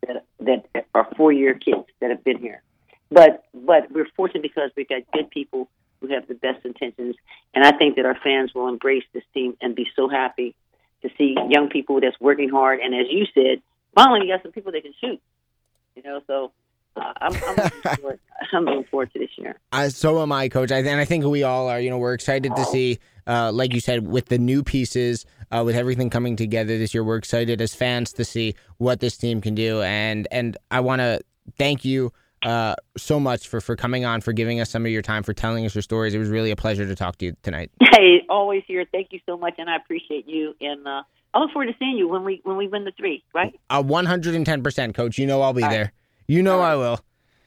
that 0.05 0.23
that 0.39 0.85
are 0.93 1.07
four 1.17 1.31
year 1.31 1.55
kids 1.55 1.85
that 1.99 2.11
have 2.11 2.23
been 2.23 2.37
here. 2.37 2.61
But 3.09 3.43
but 3.53 3.91
we're 3.91 4.07
fortunate 4.15 4.43
because 4.43 4.71
we've 4.77 4.87
got 4.87 5.01
good 5.11 5.29
people 5.29 5.69
who 6.01 6.07
have 6.09 6.27
the 6.27 6.35
best 6.35 6.65
intentions, 6.65 7.15
and 7.53 7.65
I 7.65 7.71
think 7.77 7.95
that 7.95 8.05
our 8.05 8.17
fans 8.23 8.53
will 8.53 8.67
embrace 8.67 9.03
this 9.13 9.23
team 9.33 9.57
and 9.61 9.75
be 9.75 9.87
so 9.95 10.07
happy 10.07 10.55
to 11.01 11.09
see 11.17 11.35
young 11.49 11.69
people 11.69 12.01
that's 12.01 12.19
working 12.19 12.49
hard. 12.49 12.79
And 12.79 12.93
as 12.93 13.07
you 13.09 13.25
said, 13.33 13.61
finally 13.93 14.27
you 14.27 14.33
got 14.33 14.43
some 14.43 14.51
people 14.51 14.71
that 14.71 14.83
can 14.83 14.93
shoot. 14.99 15.21
You 15.95 16.03
know, 16.03 16.21
so 16.27 16.51
uh, 16.95 17.13
I'm, 17.21 17.35
I'm, 17.35 17.55
looking 17.55 17.81
forward, 17.95 18.19
I'm 18.53 18.65
looking 18.65 18.83
forward 18.85 19.13
to 19.13 19.19
this 19.19 19.29
year. 19.37 19.59
Uh, 19.71 19.89
so 19.89 20.21
am 20.21 20.31
I, 20.31 20.49
Coach. 20.49 20.71
I, 20.71 20.77
and 20.77 20.99
I 20.99 21.05
think 21.05 21.25
we 21.25 21.43
all 21.43 21.67
are. 21.69 21.79
You 21.79 21.89
know, 21.89 21.97
we're 21.97 22.13
excited 22.13 22.55
to 22.55 22.65
see, 22.65 22.99
uh, 23.25 23.51
like 23.51 23.73
you 23.73 23.79
said, 23.79 24.07
with 24.07 24.27
the 24.27 24.37
new 24.37 24.63
pieces, 24.63 25.25
uh, 25.51 25.63
with 25.65 25.75
everything 25.75 26.09
coming 26.09 26.35
together 26.35 26.77
this 26.77 26.93
year. 26.93 27.03
We're 27.03 27.17
excited 27.17 27.61
as 27.61 27.73
fans 27.73 28.13
to 28.13 28.25
see 28.25 28.55
what 28.77 28.99
this 28.99 29.17
team 29.17 29.41
can 29.41 29.55
do. 29.55 29.81
And 29.81 30.27
and 30.31 30.57
I 30.69 30.81
want 30.81 30.99
to 30.99 31.21
thank 31.57 31.85
you 31.85 32.11
uh, 32.43 32.75
so 32.97 33.19
much 33.19 33.47
for, 33.47 33.61
for 33.61 33.75
coming 33.75 34.05
on, 34.05 34.21
for 34.21 34.33
giving 34.33 34.59
us 34.59 34.69
some 34.69 34.85
of 34.85 34.91
your 34.91 35.01
time, 35.01 35.23
for 35.23 35.33
telling 35.33 35.65
us 35.65 35.75
your 35.75 35.81
stories. 35.81 36.13
It 36.13 36.19
was 36.19 36.29
really 36.29 36.51
a 36.51 36.55
pleasure 36.55 36.85
to 36.85 36.95
talk 36.95 37.17
to 37.17 37.25
you 37.25 37.35
tonight. 37.43 37.71
Hey, 37.97 38.21
always 38.29 38.61
here. 38.67 38.85
Thank 38.91 39.07
you 39.11 39.19
so 39.25 39.37
much, 39.37 39.55
and 39.57 39.67
I 39.67 39.75
appreciate 39.75 40.27
you. 40.27 40.53
And 40.61 40.87
uh, 40.87 41.01
I 41.33 41.39
look 41.39 41.49
forward 41.51 41.65
to 41.65 41.73
seeing 41.79 41.97
you 41.97 42.07
when 42.07 42.23
we 42.23 42.41
when 42.43 42.55
we 42.55 42.67
win 42.67 42.85
the 42.85 42.91
three. 42.91 43.23
Right? 43.33 43.59
Uh, 43.71 43.81
one 43.81 44.05
hundred 44.05 44.35
and 44.35 44.45
ten 44.45 44.61
percent, 44.61 44.93
Coach. 44.93 45.17
You 45.17 45.25
know 45.25 45.41
I'll 45.41 45.53
be 45.53 45.63
All 45.63 45.69
there. 45.71 45.85
right. 45.85 45.91
You 46.27 46.43
know 46.43 46.59
right. 46.59 46.73
I 46.73 46.75
will. 46.75 46.99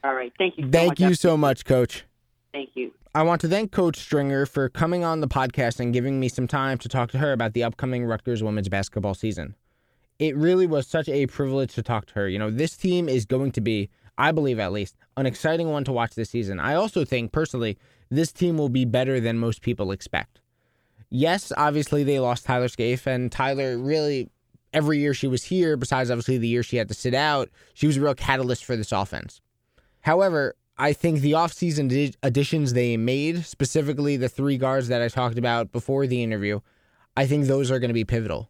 All 0.03 0.13
right. 0.13 0.33
Thank 0.37 0.57
you. 0.57 0.65
So 0.65 0.71
Thank 0.71 0.99
much. 0.99 0.99
you 0.99 1.13
so 1.13 1.37
much, 1.37 1.63
Coach. 1.63 2.03
Thank 2.51 2.71
you. 2.73 2.91
I 3.15 3.23
want 3.23 3.39
to 3.41 3.47
thank 3.47 3.71
Coach 3.71 3.97
Stringer 3.97 4.45
for 4.45 4.67
coming 4.67 5.05
on 5.05 5.21
the 5.21 5.27
podcast 5.27 5.79
and 5.79 5.93
giving 5.93 6.19
me 6.19 6.27
some 6.27 6.47
time 6.47 6.77
to 6.79 6.89
talk 6.89 7.11
to 7.11 7.17
her 7.19 7.31
about 7.31 7.53
the 7.53 7.63
upcoming 7.63 8.05
Rutgers 8.05 8.43
women's 8.43 8.67
basketball 8.69 9.13
season. 9.13 9.55
It 10.19 10.35
really 10.35 10.67
was 10.67 10.85
such 10.87 11.09
a 11.09 11.27
privilege 11.27 11.73
to 11.75 11.83
talk 11.83 12.07
to 12.07 12.13
her. 12.15 12.27
You 12.29 12.39
know, 12.39 12.49
this 12.49 12.75
team 12.75 13.09
is 13.09 13.25
going 13.25 13.51
to 13.53 13.61
be, 13.61 13.89
I 14.17 14.31
believe 14.31 14.59
at 14.59 14.71
least, 14.71 14.95
an 15.17 15.25
exciting 15.25 15.69
one 15.69 15.83
to 15.85 15.91
watch 15.91 16.15
this 16.15 16.29
season. 16.29 16.59
I 16.59 16.75
also 16.75 17.05
think, 17.05 17.31
personally, 17.31 17.77
this 18.09 18.31
team 18.31 18.57
will 18.57 18.69
be 18.69 18.85
better 18.85 19.19
than 19.19 19.37
most 19.37 19.61
people 19.61 19.91
expect. 19.91 20.39
Yes, 21.09 21.51
obviously 21.57 22.03
they 22.03 22.19
lost 22.19 22.45
Tyler 22.45 22.67
Scaife, 22.67 23.07
and 23.07 23.31
Tyler 23.31 23.77
really, 23.77 24.29
every 24.73 24.99
year 24.99 25.13
she 25.13 25.27
was 25.27 25.43
here, 25.43 25.75
besides 25.75 26.09
obviously 26.09 26.37
the 26.37 26.47
year 26.47 26.63
she 26.63 26.77
had 26.77 26.87
to 26.87 26.93
sit 26.93 27.13
out, 27.13 27.49
she 27.73 27.87
was 27.87 27.97
a 27.97 28.01
real 28.01 28.15
catalyst 28.15 28.63
for 28.63 28.75
this 28.75 28.91
offense. 28.91 29.41
However, 30.01 30.55
I 30.77 30.93
think 30.93 31.19
the 31.19 31.33
offseason 31.33 32.15
additions 32.23 32.73
they 32.73 32.97
made, 32.97 33.45
specifically 33.45 34.17
the 34.17 34.29
three 34.29 34.57
guards 34.57 34.87
that 34.87 35.01
I 35.01 35.09
talked 35.09 35.37
about 35.37 35.71
before 35.71 36.07
the 36.07 36.23
interview, 36.23 36.61
I 37.15 37.27
think 37.27 37.45
those 37.45 37.69
are 37.69 37.79
going 37.79 37.89
to 37.89 37.93
be 37.93 38.05
pivotal. 38.05 38.49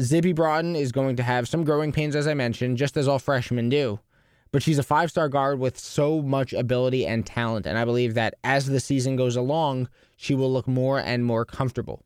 Zippy 0.00 0.32
Broughton 0.32 0.76
is 0.76 0.92
going 0.92 1.16
to 1.16 1.22
have 1.22 1.48
some 1.48 1.64
growing 1.64 1.92
pains, 1.92 2.16
as 2.16 2.26
I 2.26 2.34
mentioned, 2.34 2.78
just 2.78 2.96
as 2.96 3.06
all 3.06 3.18
freshmen 3.18 3.68
do. 3.68 4.00
But 4.50 4.62
she's 4.62 4.78
a 4.78 4.82
five 4.82 5.10
star 5.10 5.28
guard 5.28 5.58
with 5.58 5.78
so 5.78 6.22
much 6.22 6.52
ability 6.52 7.06
and 7.06 7.26
talent. 7.26 7.66
And 7.66 7.76
I 7.76 7.84
believe 7.84 8.14
that 8.14 8.34
as 8.44 8.66
the 8.66 8.80
season 8.80 9.16
goes 9.16 9.36
along, 9.36 9.88
she 10.16 10.34
will 10.34 10.52
look 10.52 10.66
more 10.66 10.98
and 10.98 11.24
more 11.24 11.44
comfortable. 11.44 12.04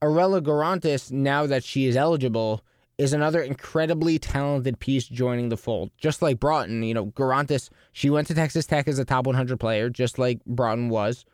Arella 0.00 0.40
Guirantes, 0.40 1.10
now 1.10 1.46
that 1.46 1.64
she 1.64 1.86
is 1.86 1.96
eligible, 1.96 2.62
is 2.98 3.12
another 3.12 3.40
incredibly 3.40 4.18
talented 4.18 4.78
piece 4.78 5.06
joining 5.06 5.48
the 5.48 5.56
fold. 5.56 5.90
Just 5.98 6.22
like 6.22 6.40
Broughton, 6.40 6.82
you 6.82 6.94
know, 6.94 7.06
Garantis, 7.06 7.70
she 7.92 8.10
went 8.10 8.26
to 8.28 8.34
Texas 8.34 8.66
Tech 8.66 8.88
as 8.88 8.98
a 8.98 9.04
top 9.04 9.26
100 9.26 9.58
player, 9.58 9.88
just 9.88 10.18
like 10.18 10.44
Broughton 10.44 10.88
was. 10.88 11.24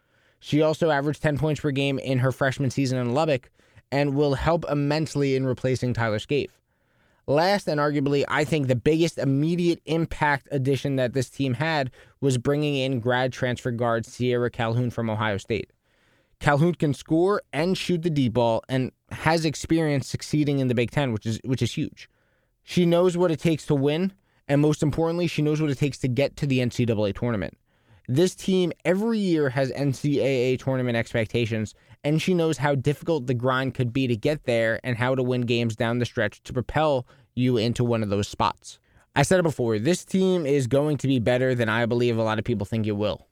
She 0.40 0.60
also 0.60 0.90
averaged 0.90 1.22
10 1.22 1.38
points 1.38 1.60
per 1.60 1.70
game 1.70 1.98
in 1.98 2.18
her 2.18 2.32
freshman 2.32 2.70
season 2.70 2.98
in 2.98 3.14
Lubbock 3.14 3.50
and 3.90 4.14
will 4.14 4.34
help 4.34 4.64
immensely 4.70 5.36
in 5.36 5.46
replacing 5.46 5.94
Tyler 5.94 6.18
Scaife. 6.18 6.50
Last 7.26 7.68
and 7.68 7.80
arguably, 7.80 8.24
I 8.28 8.44
think 8.44 8.66
the 8.66 8.76
biggest 8.76 9.16
immediate 9.16 9.80
impact 9.86 10.48
addition 10.50 10.96
that 10.96 11.14
this 11.14 11.30
team 11.30 11.54
had 11.54 11.90
was 12.20 12.36
bringing 12.36 12.76
in 12.76 13.00
grad 13.00 13.32
transfer 13.32 13.70
guard 13.70 14.04
Sierra 14.04 14.50
Calhoun 14.50 14.90
from 14.90 15.08
Ohio 15.08 15.38
State. 15.38 15.72
Calhoun 16.40 16.74
can 16.74 16.92
score 16.92 17.40
and 17.52 17.78
shoot 17.78 18.02
the 18.02 18.10
deep 18.10 18.34
ball 18.34 18.62
and 18.68 18.92
has 19.10 19.46
experience 19.46 20.06
succeeding 20.06 20.58
in 20.58 20.68
the 20.68 20.74
Big 20.74 20.90
Ten, 20.90 21.12
which 21.12 21.24
is 21.24 21.40
which 21.44 21.62
is 21.62 21.72
huge. 21.72 22.10
She 22.62 22.84
knows 22.84 23.16
what 23.16 23.30
it 23.30 23.40
takes 23.40 23.64
to 23.66 23.74
win, 23.74 24.12
and 24.46 24.60
most 24.60 24.82
importantly, 24.82 25.26
she 25.26 25.42
knows 25.42 25.62
what 25.62 25.70
it 25.70 25.78
takes 25.78 25.98
to 25.98 26.08
get 26.08 26.36
to 26.36 26.46
the 26.46 26.58
NCAA 26.58 27.14
tournament. 27.14 27.56
This 28.06 28.34
team 28.34 28.72
every 28.84 29.18
year 29.18 29.48
has 29.48 29.72
NCAA 29.72 30.58
tournament 30.58 30.96
expectations, 30.96 31.74
and 32.02 32.20
she 32.20 32.34
knows 32.34 32.58
how 32.58 32.74
difficult 32.74 33.26
the 33.26 33.34
grind 33.34 33.74
could 33.74 33.92
be 33.92 34.06
to 34.06 34.16
get 34.16 34.44
there 34.44 34.78
and 34.84 34.96
how 34.96 35.14
to 35.14 35.22
win 35.22 35.42
games 35.42 35.74
down 35.74 35.98
the 35.98 36.04
stretch 36.04 36.42
to 36.42 36.52
propel 36.52 37.06
you 37.34 37.56
into 37.56 37.82
one 37.82 38.02
of 38.02 38.10
those 38.10 38.28
spots. 38.28 38.78
I 39.16 39.22
said 39.22 39.40
it 39.40 39.44
before, 39.44 39.78
this 39.78 40.04
team 40.04 40.44
is 40.44 40.66
going 40.66 40.98
to 40.98 41.08
be 41.08 41.18
better 41.18 41.54
than 41.54 41.68
I 41.68 41.86
believe 41.86 42.18
a 42.18 42.22
lot 42.22 42.38
of 42.38 42.44
people 42.44 42.66
think 42.66 42.86
it 42.86 42.92
will. 42.92 43.26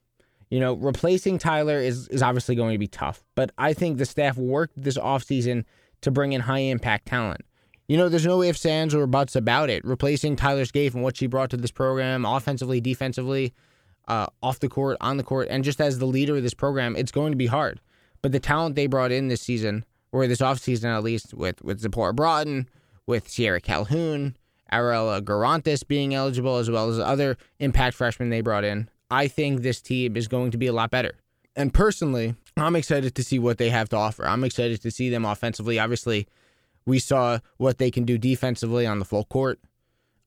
You 0.49 0.61
know, 0.61 0.75
replacing 0.75 1.39
Tyler 1.39 1.79
is, 1.79 2.09
is 2.09 2.23
obviously 2.23 2.55
going 2.55 2.73
to 2.73 2.79
be 2.79 2.87
tough, 2.87 3.23
but 3.35 3.51
I 3.59 3.75
think 3.75 3.99
the 3.99 4.07
staff 4.07 4.37
worked 4.39 4.81
this 4.81 4.97
offseason 4.97 5.65
to 6.03 6.11
bring 6.11 6.33
in 6.33 6.43
high 6.43 6.59
impact 6.59 7.07
talent. 7.07 7.43
You 7.89 7.97
know, 7.97 8.09
there's 8.09 8.27
no 8.27 8.43
ifs, 8.43 8.65
ands, 8.65 8.95
or 8.95 9.07
buts 9.07 9.37
about 9.37 9.71
it. 9.71 9.85
Replacing 9.85 10.37
Tyler 10.37 10.65
Scaife 10.65 10.95
and 10.95 11.03
what 11.03 11.17
she 11.17 11.27
brought 11.27 11.51
to 11.51 11.57
this 11.57 11.71
program, 11.71 12.25
offensively, 12.25 12.81
defensively, 12.81 13.53
uh, 14.09 14.27
off 14.43 14.61
the 14.61 14.69
court, 14.69 14.97
on 15.01 15.17
the 15.17 15.23
court, 15.23 15.49
and 15.51 15.65
just 15.65 15.81
as 15.81 15.99
the 15.99 16.07
leader 16.07 16.37
of 16.37 16.43
this 16.43 16.55
program, 16.55 16.97
it's 16.97 17.13
going 17.13 17.33
to 17.33 17.37
be 17.37 17.47
hard. 17.47 17.81
But 18.21 18.33
the 18.33 18.41
talent 18.41 18.77
they 18.77 18.87
brought 18.87 19.13
in 19.13 19.29
this 19.29 19.41
season, 19.41 19.85
or 20.13 20.27
this 20.27 20.41
offseason 20.41 20.95
at 20.97 21.03
least, 21.03 21.35
with, 21.35 21.63
with 21.63 21.81
Zipporah 21.81 22.15
Broughton, 22.15 22.69
with 23.07 23.29
Sierra 23.29 23.61
Calhoun, 23.61 24.37
Arella 24.73 25.21
Guirantes 25.21 25.87
being 25.87 26.15
eligible, 26.15 26.57
as 26.57 26.71
well 26.71 26.89
as 26.89 26.99
other 26.99 27.37
impact 27.59 27.97
freshmen 27.97 28.31
they 28.31 28.41
brought 28.41 28.65
in, 28.65 28.89
I 29.11 29.29
think 29.29 29.61
this 29.61 29.81
team 29.81 30.17
is 30.17 30.29
going 30.29 30.51
to 30.53 30.59
be 30.59 30.67
a 30.67 30.73
lot 30.73 30.91
better. 30.91 31.15
And 31.55 31.75
personally, 31.75 32.35
I'm 32.57 32.77
excited 32.77 33.15
to 33.15 33.23
see 33.23 33.39
what 33.39 33.59
they 33.59 33.69
have 33.71 33.89
to 33.91 33.97
offer. 33.97 34.27
I'm 34.27 34.45
excited 34.45 34.81
to 34.83 34.91
see 34.91 35.11
them 35.11 35.25
offensively. 35.25 35.79
Obviously, 35.79 36.27
we 36.87 36.99
saw 36.99 37.39
what 37.59 37.79
they 37.79 37.91
can 37.91 38.05
do 38.05 38.17
defensively 38.17 38.87
on 38.87 38.99
the 38.99 39.05
full 39.05 39.25
court. 39.25 39.61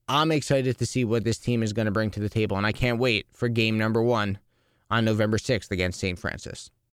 I'm 0.08 0.32
excited 0.32 0.78
to 0.78 0.86
see 0.86 1.04
what 1.04 1.24
this 1.24 1.40
team 1.40 1.64
is 1.64 1.74
going 1.74 1.88
to 1.88 1.92
bring 1.92 2.12
to 2.12 2.20
the 2.20 2.30
table, 2.30 2.58
and 2.58 2.66
I 2.66 2.72
can't 2.72 3.00
wait 3.00 3.26
for 3.34 3.50
game 3.50 3.78
number 3.78 4.02
one 4.02 4.38
on 4.92 5.04
November 5.04 5.38
6th 5.38 5.72
against 5.72 6.00
St. 6.00 6.20
Francis. 6.20 6.70